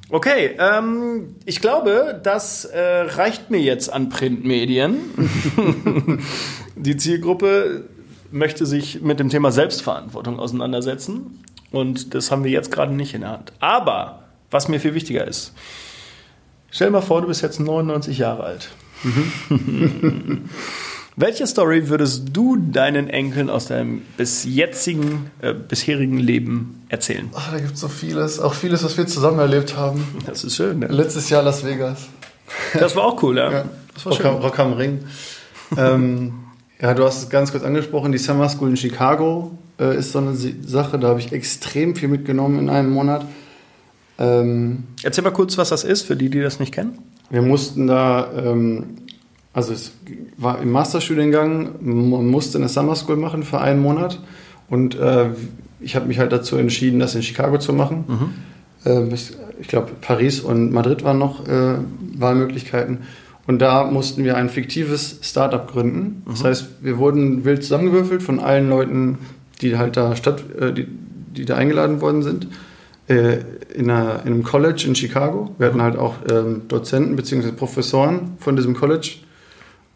Okay, 0.09 0.55
ähm, 0.59 1.35
ich 1.45 1.61
glaube, 1.61 2.19
das 2.21 2.65
äh, 2.65 2.79
reicht 2.79 3.49
mir 3.49 3.59
jetzt 3.59 3.91
an 3.91 4.09
Printmedien. 4.09 4.97
Die 6.75 6.95
Zielgruppe 6.97 7.85
möchte 8.31 8.65
sich 8.65 9.01
mit 9.01 9.19
dem 9.19 9.29
Thema 9.29 9.51
Selbstverantwortung 9.51 10.39
auseinandersetzen 10.39 11.43
und 11.71 12.13
das 12.13 12.29
haben 12.31 12.43
wir 12.43 12.51
jetzt 12.51 12.71
gerade 12.71 12.93
nicht 12.93 13.13
in 13.13 13.21
der 13.21 13.31
Hand. 13.31 13.53
Aber 13.59 14.23
was 14.51 14.67
mir 14.67 14.79
viel 14.79 14.93
wichtiger 14.93 15.27
ist, 15.27 15.53
stell 16.69 16.91
mal 16.91 17.01
vor, 17.01 17.21
du 17.21 17.27
bist 17.27 17.41
jetzt 17.41 17.59
99 17.59 18.19
Jahre 18.19 18.43
alt. 18.43 18.69
Welche 21.17 21.47
Story 21.47 21.87
würdest 21.87 22.25
du 22.33 22.57
deinen 22.57 23.09
Enkeln 23.09 23.49
aus 23.49 23.67
deinem 23.67 24.01
bis 24.17 24.43
jetzigen, 24.43 25.31
äh, 25.39 25.53
bisherigen 25.53 26.17
Leben 26.17 26.83
erzählen? 26.89 27.29
Ach, 27.33 27.53
da 27.53 27.59
gibt 27.59 27.75
es 27.75 27.79
so 27.79 27.87
vieles. 27.87 28.41
Auch 28.41 28.53
vieles, 28.53 28.83
was 28.83 28.97
wir 28.97 29.07
zusammen 29.07 29.39
erlebt 29.39 29.77
haben. 29.77 30.05
Das 30.25 30.43
ist 30.43 30.57
schön. 30.57 30.79
Ne? 30.79 30.87
Letztes 30.87 31.29
Jahr 31.29 31.41
Las 31.41 31.63
Vegas. 31.63 32.07
Das 32.73 32.97
war 32.97 33.05
auch 33.05 33.23
cool, 33.23 33.37
ja. 33.37 33.51
ja. 33.51 33.65
Das 33.93 34.05
war 34.05 34.11
Rock, 34.11 34.21
schön. 34.21 34.31
Rock 34.31 34.59
am 34.59 34.73
Ring. 34.73 34.99
ähm, 35.77 36.33
ja, 36.81 36.93
du 36.93 37.05
hast 37.05 37.23
es 37.23 37.29
ganz 37.29 37.51
kurz 37.51 37.63
angesprochen. 37.63 38.11
Die 38.11 38.17
Summer 38.17 38.49
School 38.49 38.71
in 38.71 38.77
Chicago 38.77 39.57
äh, 39.79 39.97
ist 39.97 40.11
so 40.11 40.19
eine 40.19 40.35
Sache. 40.35 40.99
Da 40.99 41.07
habe 41.07 41.21
ich 41.21 41.31
extrem 41.31 41.95
viel 41.95 42.09
mitgenommen 42.09 42.59
in 42.59 42.69
einem 42.69 42.89
Monat. 42.89 43.25
Ähm, 44.19 44.83
Erzähl 45.01 45.23
mal 45.23 45.31
kurz, 45.31 45.57
was 45.57 45.69
das 45.69 45.85
ist, 45.85 46.01
für 46.01 46.17
die, 46.17 46.29
die 46.29 46.41
das 46.41 46.59
nicht 46.59 46.73
kennen. 46.73 46.99
Wir 47.29 47.41
mussten 47.41 47.87
da 47.87 48.29
ähm, 48.35 48.97
also 49.55 49.73
es 49.73 49.93
war 50.37 50.61
im 50.61 50.71
Masterstudiengang, 50.71 51.75
man 51.79 52.27
musste 52.27 52.57
eine 52.57 52.69
Summer 52.69 52.95
School 52.95 53.15
machen 53.15 53.43
für 53.43 53.59
einen 53.59 53.81
Monat 53.81 54.21
und 54.69 54.99
äh, 54.99 55.29
ich 55.79 55.95
habe 55.95 56.05
mich 56.07 56.19
halt 56.19 56.31
dazu 56.31 56.57
entschieden, 56.57 56.99
das 56.99 57.15
in 57.15 57.23
Chicago 57.23 57.57
zu 57.57 57.73
machen. 57.73 58.03
Mhm. 58.85 59.09
Äh, 59.09 59.15
ich 59.59 59.67
glaube, 59.67 59.91
Paris 60.01 60.41
und 60.41 60.71
Madrid 60.71 61.03
waren 61.03 61.17
noch 61.17 61.47
äh, 61.47 61.75
Wahlmöglichkeiten. 62.17 62.99
Und 63.47 63.61
da 63.61 63.85
mussten 63.85 64.23
wir 64.23 64.35
ein 64.35 64.49
fiktives 64.49 65.19
Startup 65.21 65.67
gründen. 65.71 66.23
Mhm. 66.25 66.31
Das 66.31 66.43
heißt, 66.43 66.67
wir 66.81 66.97
wurden 66.97 67.45
wild 67.45 67.63
zusammengewürfelt 67.63 68.23
von 68.23 68.39
allen 68.39 68.69
Leuten, 68.69 69.19
die 69.61 69.77
halt 69.77 69.95
da 69.95 70.15
statt, 70.15 70.43
äh, 70.59 70.73
die, 70.73 70.87
die 70.87 71.45
da 71.45 71.55
eingeladen 71.55 72.01
worden 72.01 72.23
sind. 72.23 72.47
äh, 73.07 73.37
in, 73.73 73.89
einer, 73.89 74.21
in 74.25 74.33
einem 74.33 74.43
College 74.43 74.85
in 74.87 74.95
Chicago. 74.95 75.53
Wir 75.57 75.67
hatten 75.67 75.81
halt 75.81 75.97
auch 75.97 76.15
ähm, 76.29 76.63
Dozenten 76.67 77.15
bzw. 77.15 77.51
Professoren 77.51 78.33
von 78.39 78.55
diesem 78.55 78.75
College. 78.75 79.17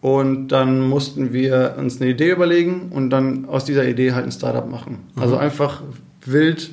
Und 0.02 0.48
dann 0.50 0.88
mussten 0.88 1.34
wir 1.34 1.76
uns 1.78 2.00
eine 2.00 2.12
Idee 2.12 2.32
überlegen 2.32 2.90
und 2.92 3.10
dann 3.10 3.46
aus 3.46 3.66
dieser 3.66 3.86
Idee 3.86 4.14
halt 4.14 4.26
ein 4.26 4.32
Startup 4.32 4.70
machen. 4.70 5.00
Mhm. 5.16 5.22
Also 5.22 5.38
einfach 5.38 5.82
wild 6.26 6.70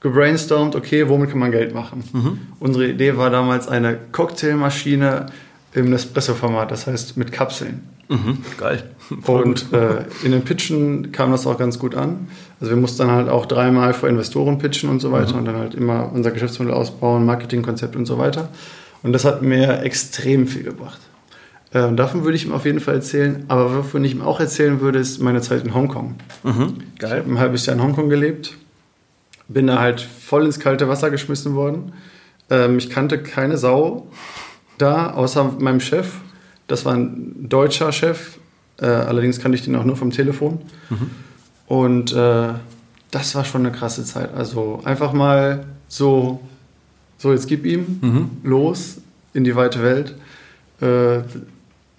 gebrainstormt, 0.00 0.74
okay, 0.74 1.08
womit 1.08 1.30
kann 1.30 1.38
man 1.38 1.50
Geld 1.50 1.74
machen? 1.74 2.04
Mhm. 2.12 2.38
Unsere 2.60 2.88
Idee 2.88 3.16
war 3.16 3.30
damals 3.30 3.68
eine 3.68 3.96
Cocktailmaschine 4.12 5.26
im 5.74 5.90
Nespresso-Format, 5.90 6.70
das 6.70 6.86
heißt 6.86 7.16
mit 7.16 7.32
Kapseln. 7.32 7.82
Mhm, 8.08 8.38
geil. 8.58 8.82
Und 9.26 9.72
äh, 9.72 10.04
in 10.22 10.32
den 10.32 10.42
Pitchen 10.42 11.12
kam 11.12 11.30
das 11.30 11.46
auch 11.46 11.56
ganz 11.56 11.78
gut 11.78 11.94
an. 11.94 12.28
Also 12.60 12.74
wir 12.74 12.80
mussten 12.80 12.98
dann 12.98 13.10
halt 13.10 13.28
auch 13.28 13.46
dreimal 13.46 13.94
vor 13.94 14.08
Investoren 14.08 14.58
pitchen 14.58 14.90
und 14.90 15.00
so 15.00 15.12
weiter 15.12 15.32
mhm. 15.32 15.38
und 15.38 15.44
dann 15.46 15.56
halt 15.56 15.74
immer 15.74 16.10
unser 16.12 16.30
Geschäftsmodell 16.30 16.74
ausbauen, 16.74 17.24
Marketingkonzept 17.24 17.96
und 17.96 18.04
so 18.04 18.18
weiter. 18.18 18.50
Und 19.02 19.12
das 19.12 19.24
hat 19.24 19.42
mir 19.42 19.82
extrem 19.82 20.46
viel 20.46 20.62
gebracht. 20.62 21.00
Äh, 21.72 21.84
und 21.84 21.96
davon 21.96 22.24
würde 22.24 22.36
ich 22.36 22.44
ihm 22.44 22.52
auf 22.52 22.64
jeden 22.64 22.80
Fall 22.80 22.94
erzählen. 22.94 23.44
Aber 23.48 23.76
wovon 23.76 24.04
ich 24.04 24.12
ihm 24.12 24.22
auch 24.22 24.40
erzählen 24.40 24.80
würde, 24.80 24.98
ist 24.98 25.20
meine 25.20 25.40
Zeit 25.40 25.64
in 25.64 25.74
Hongkong. 25.74 26.16
Mhm, 26.42 26.78
geil. 26.98 27.12
Ich 27.12 27.24
habe 27.24 27.30
ein 27.30 27.38
halbes 27.38 27.66
Jahr 27.66 27.76
in 27.76 27.82
Hongkong 27.82 28.08
gelebt. 28.08 28.56
Bin 29.48 29.66
da 29.66 29.80
halt 29.80 30.00
voll 30.00 30.46
ins 30.46 30.60
kalte 30.60 30.88
Wasser 30.88 31.10
geschmissen 31.10 31.54
worden. 31.54 31.92
Ähm, 32.50 32.78
ich 32.78 32.90
kannte 32.90 33.22
keine 33.22 33.56
Sau 33.56 34.06
da, 34.78 35.10
außer 35.10 35.56
meinem 35.58 35.80
Chef. 35.80 36.12
Das 36.68 36.84
war 36.84 36.94
ein 36.94 37.48
deutscher 37.48 37.92
Chef. 37.92 38.38
Äh, 38.80 38.86
allerdings 38.86 39.40
kannte 39.40 39.56
ich 39.56 39.64
den 39.64 39.76
auch 39.76 39.84
nur 39.84 39.96
vom 39.96 40.10
Telefon. 40.10 40.60
Mhm. 40.90 41.10
Und 41.66 42.12
äh, 42.12 42.48
das 43.10 43.34
war 43.34 43.44
schon 43.44 43.64
eine 43.64 43.74
krasse 43.74 44.04
Zeit. 44.04 44.34
Also 44.34 44.80
einfach 44.84 45.12
mal 45.12 45.66
so, 45.88 46.40
so 47.18 47.32
jetzt 47.32 47.46
gib 47.46 47.66
ihm 47.66 47.98
mhm. 48.00 48.30
los 48.42 48.98
in 49.34 49.44
die 49.44 49.54
weite 49.54 49.82
Welt. 49.82 50.14
Äh, 50.80 51.22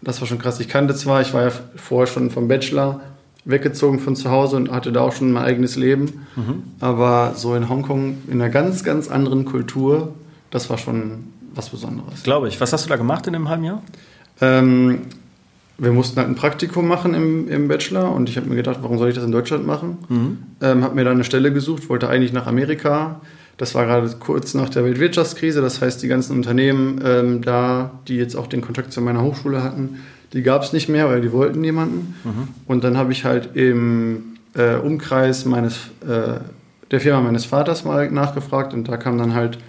das 0.04 0.22
war 0.22 0.28
schon 0.28 0.40
krass. 0.40 0.60
Ich 0.60 0.68
kannte 0.68 0.96
zwar, 0.96 1.22
ich 1.22 1.34
war 1.34 1.44
ja 1.44 1.52
vorher 1.76 2.08
schon 2.08 2.30
vom 2.30 2.48
Bachelor 2.48 3.02
weggezogen 3.46 4.00
von 4.00 4.16
zu 4.16 4.32
Hause 4.32 4.56
und 4.56 4.72
hatte 4.72 4.92
da 4.92 5.02
auch 5.02 5.14
schon 5.14 5.32
mein 5.32 5.44
eigenes 5.44 5.76
Leben. 5.76 6.26
Mhm. 6.36 6.64
Aber 6.80 7.34
so 7.36 7.56
in 7.56 7.68
Hongkong, 7.70 8.18
in 8.28 8.42
einer 8.42 8.50
ganz, 8.50 8.84
ganz 8.84 9.10
anderen 9.10 9.46
Kultur, 9.46 10.14
das 10.50 10.70
war 10.70 10.78
schon 10.78 11.26
was 11.54 11.70
Besonderes. 11.70 12.24
Glaube 12.24 12.48
ich. 12.48 12.62
Was 12.62 12.74
hast 12.74 12.86
du 12.86 12.90
da 12.90 12.96
gemacht 12.96 13.28
in 13.28 13.34
dem 13.34 13.50
halben 13.50 13.64
Jahr? 13.64 13.82
Ähm, 14.42 15.02
wir 15.78 15.92
mussten 15.92 16.18
halt 16.18 16.30
ein 16.30 16.36
Praktikum 16.36 16.88
machen 16.88 17.14
im, 17.14 17.50
im 17.50 17.68
Bachelor 17.68 18.14
und 18.14 18.30
ich 18.30 18.38
habe 18.38 18.48
mir 18.48 18.56
gedacht, 18.56 18.80
warum 18.82 18.98
soll 18.98 19.10
ich 19.10 19.16
das 19.16 19.24
in 19.24 19.32
Deutschland 19.32 19.66
machen? 19.66 19.98
Mhm. 20.08 20.38
Ähm, 20.62 20.84
habe 20.84 20.96
mir 20.96 21.04
da 21.04 21.12
eine 21.12 21.24
Stelle 21.24 21.52
gesucht, 21.52 21.90
wollte 21.90 22.10
eigentlich 22.10 22.34
nach 22.34 22.48
Amerika. 22.48 23.22
Das 23.58 23.76
war 23.76 23.86
gerade 23.86 24.10
kurz 24.20 24.54
nach 24.54 24.70
der 24.70 24.84
Weltwirtschaftskrise, 24.84 25.62
das 25.62 25.82
heißt, 25.82 26.02
die 26.02 26.08
ganzen 26.08 26.36
Unternehmen 26.36 27.00
ähm, 27.06 27.42
da, 27.42 27.92
die 28.08 28.16
jetzt 28.16 28.36
auch 28.36 28.48
den 28.48 28.62
Kontakt 28.62 28.92
zu 28.92 29.02
meiner 29.02 29.22
Hochschule 29.22 29.64
hatten, 29.64 30.00
die 30.34 30.42
gab 30.42 30.64
es 30.64 30.74
nicht 30.74 30.90
mehr, 30.90 31.08
weil 31.08 31.22
die 31.22 31.32
wollten 31.32 31.62
niemanden. 31.62 32.16
Mhm. 32.24 32.48
Und 32.66 32.84
dann 32.84 32.98
habe 32.98 33.12
ich 33.12 33.26
halt 33.26 33.56
im 33.56 34.38
äh, 34.56 34.76
Umkreis 34.76 35.46
meines, 35.46 35.76
äh, 36.08 36.40
der 36.90 37.00
Firma 37.00 37.22
meines 37.22 37.46
Vaters 37.46 37.86
mal 37.86 38.10
nachgefragt 38.10 38.74
und 38.74 38.88
da 38.88 38.98
kam 38.98 39.18
dann 39.18 39.36
halt 39.36 39.60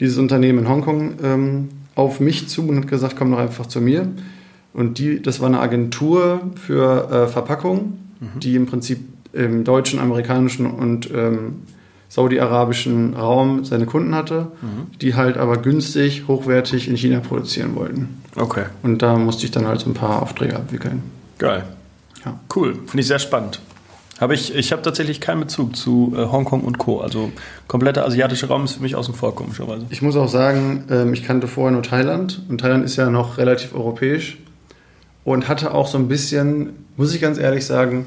dieses 0.00 0.16
Unternehmen 0.16 0.60
in 0.60 0.68
Hongkong 0.68 1.14
ähm, 1.22 1.68
auf 1.94 2.20
mich 2.20 2.48
zu 2.48 2.66
und 2.66 2.78
hat 2.78 2.88
gesagt, 2.88 3.16
komm 3.16 3.30
doch 3.30 3.38
einfach 3.38 3.66
zu 3.66 3.82
mir. 3.82 4.08
Und 4.72 4.98
die, 4.98 5.20
das 5.20 5.40
war 5.40 5.48
eine 5.48 5.60
Agentur 5.60 6.40
für 6.54 7.10
äh, 7.10 7.26
Verpackung, 7.28 7.98
mhm. 8.20 8.40
die 8.40 8.56
im 8.56 8.66
Prinzip 8.66 9.00
im 9.32 9.64
deutschen, 9.64 9.98
amerikanischen 9.98 10.66
und 10.66 11.10
ähm, 11.14 11.62
saudi-arabischen 12.10 13.14
Raum 13.14 13.64
seine 13.64 13.86
Kunden 13.86 14.14
hatte, 14.14 14.48
mhm. 14.60 14.98
die 15.00 15.14
halt 15.14 15.38
aber 15.38 15.56
günstig, 15.56 16.24
hochwertig 16.26 16.88
in 16.88 16.96
China 16.96 17.20
produzieren 17.20 17.76
wollten. 17.76 18.20
Okay. 18.36 18.64
Und 18.82 19.00
da 19.00 19.16
musste 19.16 19.46
ich 19.46 19.52
dann 19.52 19.66
halt 19.66 19.80
so 19.80 19.88
ein 19.88 19.94
paar 19.94 20.20
Aufträge 20.20 20.56
abwickeln. 20.56 21.02
Geil. 21.38 21.64
Ja. 22.24 22.38
Cool. 22.54 22.74
Finde 22.74 23.00
ich 23.00 23.06
sehr 23.06 23.20
spannend. 23.20 23.60
Habe 24.20 24.34
ich, 24.34 24.54
ich 24.54 24.72
habe 24.72 24.82
tatsächlich 24.82 25.20
keinen 25.20 25.40
Bezug 25.40 25.76
zu 25.76 26.12
äh, 26.14 26.26
Hongkong 26.26 26.62
und 26.62 26.78
Co. 26.78 27.00
Also 27.00 27.32
kompletter 27.68 28.04
asiatischer 28.04 28.48
Raum 28.48 28.64
ist 28.64 28.74
für 28.74 28.82
mich 28.82 28.96
außen 28.96 29.14
vor, 29.14 29.34
komischerweise. 29.34 29.86
Ich 29.88 30.02
muss 30.02 30.16
auch 30.16 30.28
sagen, 30.28 30.84
ähm, 30.90 31.14
ich 31.14 31.24
kannte 31.24 31.46
vorher 31.46 31.72
nur 31.72 31.82
Thailand 31.82 32.42
und 32.48 32.60
Thailand 32.60 32.84
ist 32.84 32.96
ja 32.96 33.08
noch 33.08 33.38
relativ 33.38 33.72
europäisch 33.72 34.36
und 35.24 35.48
hatte 35.48 35.72
auch 35.72 35.86
so 35.86 35.96
ein 35.96 36.08
bisschen, 36.08 36.70
muss 36.96 37.14
ich 37.14 37.20
ganz 37.20 37.38
ehrlich 37.38 37.64
sagen, 37.64 38.06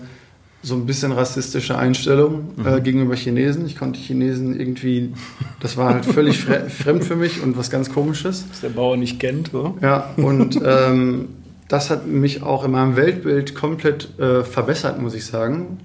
so 0.63 0.75
ein 0.75 0.85
bisschen 0.85 1.11
rassistische 1.11 1.77
Einstellung 1.77 2.53
äh, 2.57 2.61
mhm. 2.61 2.77
äh, 2.77 2.81
gegenüber 2.81 3.15
Chinesen. 3.15 3.65
Ich 3.65 3.77
konnte 3.77 3.99
Chinesen 3.99 4.57
irgendwie, 4.57 5.13
das 5.59 5.75
war 5.75 5.93
halt 5.93 6.05
völlig 6.05 6.43
fremd 6.69 7.03
für 7.03 7.17
mich 7.17 7.43
und 7.43 7.57
was 7.57 7.69
ganz 7.69 7.93
Komisches. 7.93 8.45
Was 8.49 8.61
der 8.61 8.69
Bauer 8.69 8.95
nicht 8.95 9.19
kennt, 9.19 9.49
so. 9.51 9.77
Ja, 9.81 10.11
und 10.15 10.59
ähm, 10.65 11.27
das 11.67 11.89
hat 11.89 12.07
mich 12.07 12.43
auch 12.43 12.63
in 12.63 12.71
meinem 12.71 12.95
Weltbild 12.95 13.55
komplett 13.55 14.17
äh, 14.19 14.43
verbessert, 14.43 15.01
muss 15.01 15.13
ich 15.13 15.25
sagen. 15.25 15.79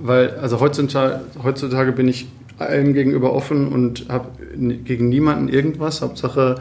Weil, 0.00 0.30
also 0.30 0.60
heutzutage, 0.60 1.20
heutzutage 1.42 1.92
bin 1.92 2.08
ich 2.08 2.28
allem 2.58 2.94
gegenüber 2.94 3.32
offen 3.32 3.68
und 3.68 4.06
habe 4.08 4.28
gegen 4.56 5.08
niemanden 5.08 5.48
irgendwas. 5.48 6.02
Hauptsache, 6.02 6.56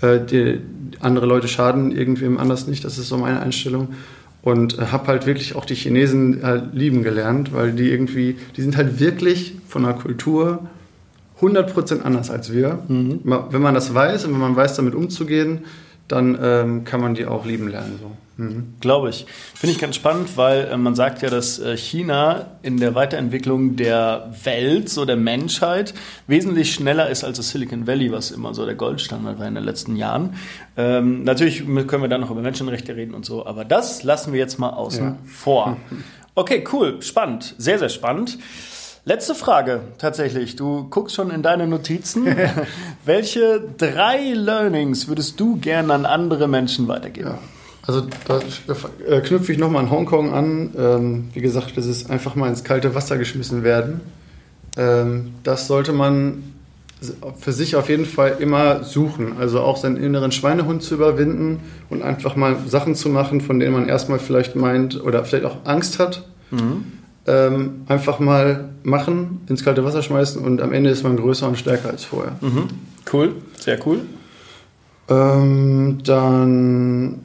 äh, 0.00 0.20
die, 0.20 0.60
andere 1.00 1.26
Leute 1.26 1.48
schaden 1.48 1.92
irgendwem 1.92 2.38
anders 2.38 2.66
nicht. 2.66 2.84
Das 2.84 2.96
ist 2.96 3.08
so 3.08 3.18
meine 3.18 3.40
Einstellung. 3.40 3.88
Und 4.44 4.78
äh, 4.78 4.86
habe 4.92 5.06
halt 5.06 5.26
wirklich 5.26 5.56
auch 5.56 5.64
die 5.64 5.74
Chinesen 5.74 6.42
äh, 6.42 6.60
lieben 6.72 7.02
gelernt, 7.02 7.52
weil 7.54 7.72
die 7.72 7.90
irgendwie, 7.90 8.36
die 8.56 8.62
sind 8.62 8.76
halt 8.76 9.00
wirklich 9.00 9.54
von 9.66 9.84
der 9.84 9.94
Kultur 9.94 10.66
100% 11.40 12.02
anders 12.02 12.30
als 12.30 12.52
wir. 12.52 12.80
Mhm. 12.88 13.20
Wenn 13.24 13.62
man 13.62 13.74
das 13.74 13.94
weiß 13.94 14.26
und 14.26 14.32
wenn 14.34 14.40
man 14.40 14.54
weiß, 14.54 14.76
damit 14.76 14.94
umzugehen, 14.94 15.64
dann 16.08 16.38
ähm, 16.40 16.84
kann 16.84 17.00
man 17.00 17.14
die 17.14 17.26
auch 17.26 17.44
lieben 17.46 17.68
lernen. 17.68 17.98
So. 18.00 18.10
Mhm. 18.36 18.74
Glaube 18.80 19.10
ich. 19.10 19.26
Finde 19.54 19.72
ich 19.72 19.78
ganz 19.78 19.96
spannend, 19.96 20.36
weil 20.36 20.66
äh, 20.66 20.76
man 20.76 20.94
sagt 20.94 21.22
ja, 21.22 21.30
dass 21.30 21.58
äh, 21.58 21.76
China 21.76 22.46
in 22.62 22.78
der 22.78 22.94
Weiterentwicklung 22.94 23.76
der 23.76 24.32
Welt, 24.42 24.88
so 24.88 25.04
der 25.04 25.16
Menschheit, 25.16 25.94
wesentlich 26.26 26.74
schneller 26.74 27.08
ist 27.08 27.22
als 27.22 27.36
das 27.36 27.50
Silicon 27.50 27.86
Valley, 27.86 28.10
was 28.10 28.32
immer 28.32 28.52
so 28.52 28.66
der 28.66 28.74
Goldstandard 28.74 29.38
war 29.38 29.46
in 29.46 29.54
den 29.54 29.64
letzten 29.64 29.96
Jahren. 29.96 30.34
Ähm, 30.76 31.22
natürlich 31.22 31.64
können 31.64 32.02
wir 32.02 32.08
dann 32.08 32.22
noch 32.22 32.30
über 32.30 32.42
Menschenrechte 32.42 32.96
reden 32.96 33.14
und 33.14 33.24
so, 33.24 33.46
aber 33.46 33.64
das 33.64 34.02
lassen 34.02 34.32
wir 34.32 34.40
jetzt 34.40 34.58
mal 34.58 34.70
außen 34.70 35.04
ja. 35.04 35.18
vor. 35.24 35.76
Okay, 36.36 36.64
cool, 36.72 37.00
spannend, 37.00 37.54
sehr, 37.58 37.78
sehr 37.78 37.88
spannend. 37.88 38.38
Letzte 39.06 39.34
Frage 39.34 39.82
tatsächlich. 39.98 40.56
Du 40.56 40.86
guckst 40.88 41.14
schon 41.14 41.30
in 41.30 41.42
deine 41.42 41.66
Notizen. 41.66 42.26
Welche 43.04 43.62
drei 43.76 44.32
Learnings 44.32 45.08
würdest 45.08 45.38
du 45.38 45.56
gerne 45.56 45.92
an 45.92 46.06
andere 46.06 46.48
Menschen 46.48 46.88
weitergeben? 46.88 47.28
Ja. 47.28 47.38
Also 47.86 48.06
da 48.26 49.20
knüpfe 49.20 49.52
ich 49.52 49.58
nochmal 49.58 49.84
an 49.84 49.90
Hongkong 49.90 50.32
an. 50.32 50.72
Ähm, 50.76 51.28
wie 51.34 51.40
gesagt, 51.40 51.76
das 51.76 51.84
ist 51.84 52.10
einfach 52.10 52.34
mal 52.34 52.48
ins 52.48 52.64
kalte 52.64 52.94
Wasser 52.94 53.18
geschmissen 53.18 53.62
werden. 53.62 54.00
Ähm, 54.78 55.34
das 55.42 55.66
sollte 55.66 55.92
man 55.92 56.54
für 57.38 57.52
sich 57.52 57.76
auf 57.76 57.90
jeden 57.90 58.06
Fall 58.06 58.36
immer 58.40 58.84
suchen. 58.84 59.36
Also 59.38 59.60
auch 59.60 59.76
seinen 59.76 59.98
inneren 59.98 60.32
Schweinehund 60.32 60.82
zu 60.82 60.94
überwinden 60.94 61.60
und 61.90 62.02
einfach 62.02 62.36
mal 62.36 62.56
Sachen 62.66 62.94
zu 62.94 63.10
machen, 63.10 63.42
von 63.42 63.60
denen 63.60 63.74
man 63.74 63.86
erstmal 63.86 64.18
vielleicht 64.18 64.56
meint 64.56 65.02
oder 65.02 65.22
vielleicht 65.26 65.44
auch 65.44 65.58
Angst 65.64 65.98
hat. 65.98 66.24
Mhm. 66.50 66.84
Ähm, 67.26 67.84
einfach 67.88 68.18
mal 68.18 68.68
machen, 68.82 69.40
ins 69.48 69.64
kalte 69.64 69.84
Wasser 69.84 70.02
schmeißen 70.02 70.44
und 70.44 70.60
am 70.60 70.72
Ende 70.72 70.90
ist 70.90 71.04
man 71.04 71.16
größer 71.16 71.48
und 71.48 71.56
stärker 71.56 71.88
als 71.90 72.04
vorher. 72.04 72.36
Mhm. 72.42 72.68
Cool, 73.10 73.36
sehr 73.58 73.78
cool. 73.86 74.00
Ähm, 75.08 75.98
dann 76.04 77.20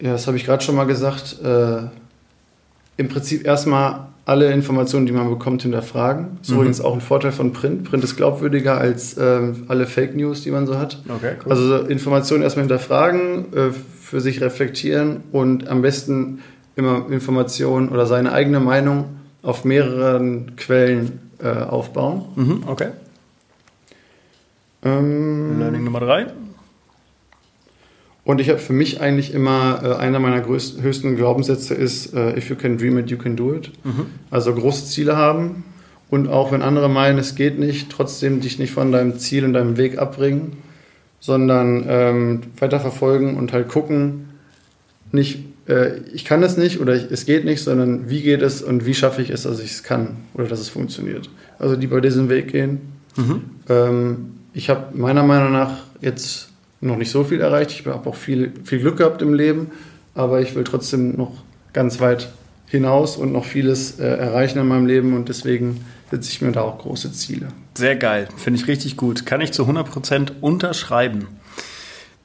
ja, 0.00 0.12
das 0.12 0.26
habe 0.26 0.36
ich 0.36 0.44
gerade 0.44 0.62
schon 0.62 0.74
mal 0.74 0.84
gesagt. 0.84 1.36
Äh, 1.42 1.78
Im 2.96 3.08
Prinzip 3.08 3.46
erstmal 3.46 4.08
alle 4.26 4.52
Informationen, 4.52 5.06
die 5.06 5.12
man 5.12 5.28
bekommt, 5.28 5.62
hinterfragen. 5.62 6.36
Das 6.38 6.48
ist 6.48 6.50
mhm. 6.50 6.56
übrigens 6.56 6.80
auch 6.80 6.94
ein 6.94 7.00
Vorteil 7.00 7.32
von 7.32 7.52
Print. 7.52 7.84
Print 7.84 8.04
ist 8.04 8.16
glaubwürdiger 8.16 8.78
als 8.78 9.16
äh, 9.16 9.52
alle 9.68 9.86
Fake 9.86 10.14
News, 10.14 10.42
die 10.42 10.50
man 10.50 10.66
so 10.66 10.78
hat. 10.78 11.02
Okay, 11.08 11.34
cool. 11.44 11.52
Also 11.52 11.78
Informationen 11.78 12.42
erstmal 12.42 12.64
hinterfragen, 12.64 13.52
äh, 13.54 13.70
für 14.00 14.20
sich 14.20 14.40
reflektieren 14.40 15.22
und 15.32 15.68
am 15.68 15.82
besten 15.82 16.40
immer 16.76 17.10
Informationen 17.10 17.88
oder 17.88 18.06
seine 18.06 18.32
eigene 18.32 18.60
Meinung 18.60 19.16
auf 19.42 19.64
mehreren 19.64 20.56
Quellen 20.56 21.20
äh, 21.38 21.48
aufbauen. 21.48 22.24
Mhm, 22.36 22.64
okay. 22.66 22.88
Ähm, 24.82 25.58
Learning 25.58 25.84
Nummer 25.84 26.00
drei. 26.00 26.26
Und 28.24 28.40
ich 28.40 28.48
habe 28.48 28.58
für 28.58 28.72
mich 28.72 29.00
eigentlich 29.00 29.34
immer, 29.34 29.80
äh, 29.82 29.94
einer 29.96 30.18
meiner 30.18 30.40
größten, 30.40 30.82
höchsten 30.82 31.16
Glaubenssätze 31.16 31.74
ist, 31.74 32.14
äh, 32.14 32.36
if 32.36 32.48
you 32.48 32.56
can 32.56 32.78
dream 32.78 32.98
it, 32.98 33.10
you 33.10 33.18
can 33.18 33.36
do 33.36 33.54
it. 33.54 33.70
Mhm. 33.84 34.06
Also 34.30 34.54
große 34.54 34.86
Ziele 34.86 35.16
haben 35.16 35.64
und 36.08 36.28
auch 36.28 36.52
wenn 36.52 36.62
andere 36.62 36.88
meinen, 36.88 37.18
es 37.18 37.34
geht 37.34 37.58
nicht, 37.58 37.90
trotzdem 37.90 38.40
dich 38.40 38.58
nicht 38.58 38.72
von 38.72 38.92
deinem 38.92 39.18
Ziel 39.18 39.44
und 39.44 39.52
deinem 39.52 39.76
Weg 39.76 39.98
abbringen, 39.98 40.56
sondern 41.20 41.84
ähm, 41.86 42.40
weiter 42.58 42.80
verfolgen 42.80 43.36
und 43.36 43.52
halt 43.52 43.68
gucken, 43.68 44.30
nicht, 45.12 45.44
äh, 45.68 45.98
ich 46.12 46.24
kann 46.24 46.42
es 46.42 46.56
nicht 46.56 46.80
oder 46.80 46.94
ich, 46.94 47.10
es 47.10 47.26
geht 47.26 47.44
nicht, 47.44 47.62
sondern 47.62 48.08
wie 48.08 48.22
geht 48.22 48.42
es 48.42 48.62
und 48.62 48.86
wie 48.86 48.94
schaffe 48.94 49.22
ich 49.22 49.30
es, 49.30 49.42
dass 49.42 49.60
ich 49.60 49.72
es 49.72 49.82
kann 49.82 50.16
oder 50.34 50.46
dass 50.46 50.60
es 50.60 50.68
funktioniert. 50.68 51.30
Also 51.58 51.76
die 51.76 51.86
bei 51.86 52.00
diesem 52.00 52.28
Weg 52.28 52.48
gehen 52.48 52.80
Ähm, 53.68 54.34
ich 54.52 54.70
habe 54.70 54.96
meiner 54.96 55.22
Meinung 55.22 55.52
nach 55.52 55.78
jetzt 56.00 56.48
noch 56.80 56.96
nicht 56.96 57.10
so 57.10 57.24
viel 57.24 57.40
erreicht. 57.40 57.70
Ich 57.70 57.86
habe 57.86 58.08
auch 58.08 58.14
viel, 58.14 58.52
viel 58.64 58.80
Glück 58.80 58.98
gehabt 58.98 59.22
im 59.22 59.34
Leben, 59.34 59.70
aber 60.14 60.40
ich 60.40 60.54
will 60.54 60.64
trotzdem 60.64 61.16
noch 61.16 61.32
ganz 61.72 62.00
weit 62.00 62.28
hinaus 62.66 63.16
und 63.16 63.32
noch 63.32 63.44
vieles 63.44 63.98
äh, 63.98 64.04
erreichen 64.04 64.58
in 64.58 64.66
meinem 64.66 64.86
Leben 64.86 65.14
und 65.14 65.28
deswegen 65.28 65.84
setze 66.10 66.30
ich 66.30 66.42
mir 66.42 66.52
da 66.52 66.62
auch 66.62 66.78
große 66.78 67.12
Ziele. 67.12 67.48
Sehr 67.74 67.96
geil, 67.96 68.28
finde 68.36 68.60
ich 68.60 68.68
richtig 68.68 68.96
gut. 68.96 69.26
Kann 69.26 69.40
ich 69.40 69.52
zu 69.52 69.64
100% 69.64 70.32
unterschreiben. 70.40 71.28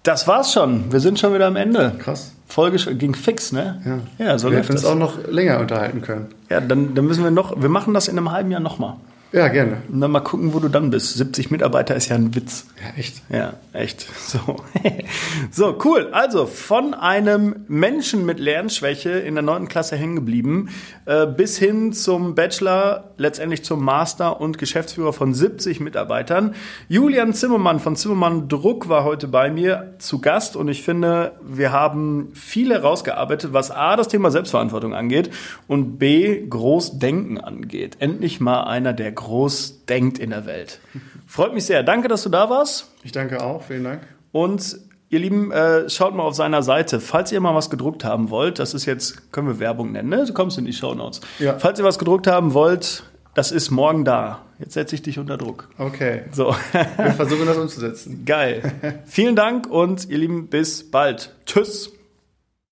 Das 0.03 0.27
war's 0.27 0.53
schon. 0.53 0.91
Wir 0.91 0.99
sind 0.99 1.19
schon 1.19 1.33
wieder 1.33 1.47
am 1.47 1.55
Ende. 1.55 1.95
Krass. 1.99 2.33
Folge 2.49 2.95
ging 2.95 3.15
fix, 3.15 3.51
ne? 3.51 4.01
Ja, 4.17 4.25
Ja, 4.25 4.37
so 4.39 4.49
wir 4.49 4.57
läuft 4.57 4.69
hätten 4.69 4.77
uns 4.79 4.85
auch 4.85 4.95
noch 4.95 5.27
länger 5.27 5.59
unterhalten 5.59 6.01
können. 6.01 6.27
Ja, 6.49 6.59
dann, 6.59 6.95
dann 6.95 7.05
müssen 7.05 7.23
wir 7.23 7.31
noch, 7.31 7.61
wir 7.61 7.69
machen 7.69 7.93
das 7.93 8.07
in 8.07 8.17
einem 8.17 8.31
halben 8.31 8.49
Jahr 8.51 8.59
nochmal. 8.59 8.95
Ja, 9.31 9.47
gerne. 9.47 9.83
Und 9.87 10.01
dann 10.01 10.09
mal 10.09 10.21
gucken, 10.21 10.55
wo 10.55 10.59
du 10.59 10.69
dann 10.69 10.89
bist. 10.89 11.13
70 11.13 11.51
Mitarbeiter 11.51 11.95
ist 11.95 12.09
ja 12.09 12.15
ein 12.15 12.33
Witz. 12.33 12.65
Ja, 12.81 12.97
echt. 12.97 13.21
Ja, 13.29 13.53
echt. 13.73 14.07
So. 14.17 14.55
so, 15.51 15.77
cool. 15.85 16.09
Also 16.11 16.47
von 16.47 16.95
einem 16.95 17.57
Menschen 17.67 18.25
mit 18.25 18.39
Lernschwäche 18.39 19.11
in 19.11 19.35
der 19.35 19.43
9. 19.43 19.67
Klasse 19.67 19.97
hängen 19.97 20.15
geblieben, 20.15 20.69
äh, 21.05 21.27
bis 21.27 21.59
hin 21.59 21.93
zum 21.93 22.33
Bachelor, 22.33 23.11
letztendlich 23.17 23.63
zum 23.63 23.83
Master 23.83 24.41
und 24.41 24.57
Geschäftsführer 24.57 25.13
von 25.13 25.35
70 25.35 25.79
Mitarbeitern. 25.79 26.55
Julian 26.87 27.33
Zimmermann 27.33 27.79
von 27.79 27.95
Zimmermann 27.95 28.49
Druck 28.49 28.89
war 28.89 29.03
heute 29.03 29.27
bei 29.27 29.51
mir 29.51 29.93
zu 29.99 30.19
Gast 30.21 30.55
und 30.55 30.69
ich 30.69 30.81
finde, 30.81 31.33
wir 31.43 31.71
haben 31.71 32.31
viel 32.33 32.71
herausgearbeitet, 32.71 33.53
was 33.53 33.69
A, 33.69 33.95
das 33.95 34.07
Thema 34.07 34.31
Selbstverantwortung 34.31 34.95
angeht 34.95 35.29
und 35.67 35.99
B, 35.99 36.47
Großdenken 36.47 37.39
angeht. 37.39 37.97
Endlich 37.99 38.39
mal 38.39 38.63
einer, 38.63 38.93
der 38.93 39.18
groß 39.19 39.85
denkt 39.85 40.17
in 40.17 40.29
der 40.31 40.45
Welt. 40.45 40.79
Freut 41.27 41.53
mich 41.53 41.65
sehr. 41.65 41.83
Danke, 41.83 42.07
dass 42.07 42.23
du 42.23 42.29
da 42.29 42.49
warst. 42.49 42.89
Ich 43.03 43.11
danke 43.11 43.43
auch. 43.43 43.63
Vielen 43.63 43.83
Dank. 43.83 44.01
Und 44.31 44.79
ihr 45.09 45.19
Lieben, 45.19 45.51
äh, 45.51 45.89
schaut 45.89 46.15
mal 46.15 46.23
auf 46.23 46.35
seiner 46.35 46.63
Seite. 46.63 46.99
Falls 46.99 47.31
ihr 47.31 47.39
mal 47.39 47.53
was 47.55 47.69
gedruckt 47.69 48.03
haben 48.03 48.29
wollt, 48.29 48.59
das 48.59 48.73
ist 48.73 48.85
jetzt, 48.85 49.31
können 49.31 49.47
wir 49.47 49.59
Werbung 49.59 49.91
nennen, 49.91 50.09
ne? 50.09 50.25
Du 50.25 50.33
kommst 50.33 50.57
in 50.57 50.65
die 50.65 50.73
Shownotes. 50.73 51.21
Ja. 51.39 51.57
Falls 51.59 51.77
ihr 51.79 51.85
was 51.85 51.99
gedruckt 51.99 52.27
haben 52.27 52.53
wollt, 52.53 53.03
das 53.33 53.51
ist 53.51 53.69
morgen 53.71 54.05
da. 54.05 54.41
Jetzt 54.59 54.73
setze 54.73 54.95
ich 54.95 55.01
dich 55.01 55.19
unter 55.19 55.37
Druck. 55.37 55.69
Okay. 55.77 56.23
So, 56.31 56.55
Wir 56.97 57.11
versuchen 57.13 57.45
das 57.45 57.57
umzusetzen. 57.57 58.23
geil. 58.25 58.61
Vielen 59.05 59.35
Dank 59.35 59.67
und 59.67 60.09
ihr 60.09 60.17
Lieben, 60.17 60.47
bis 60.47 60.89
bald. 60.89 61.33
Tschüss. 61.45 61.91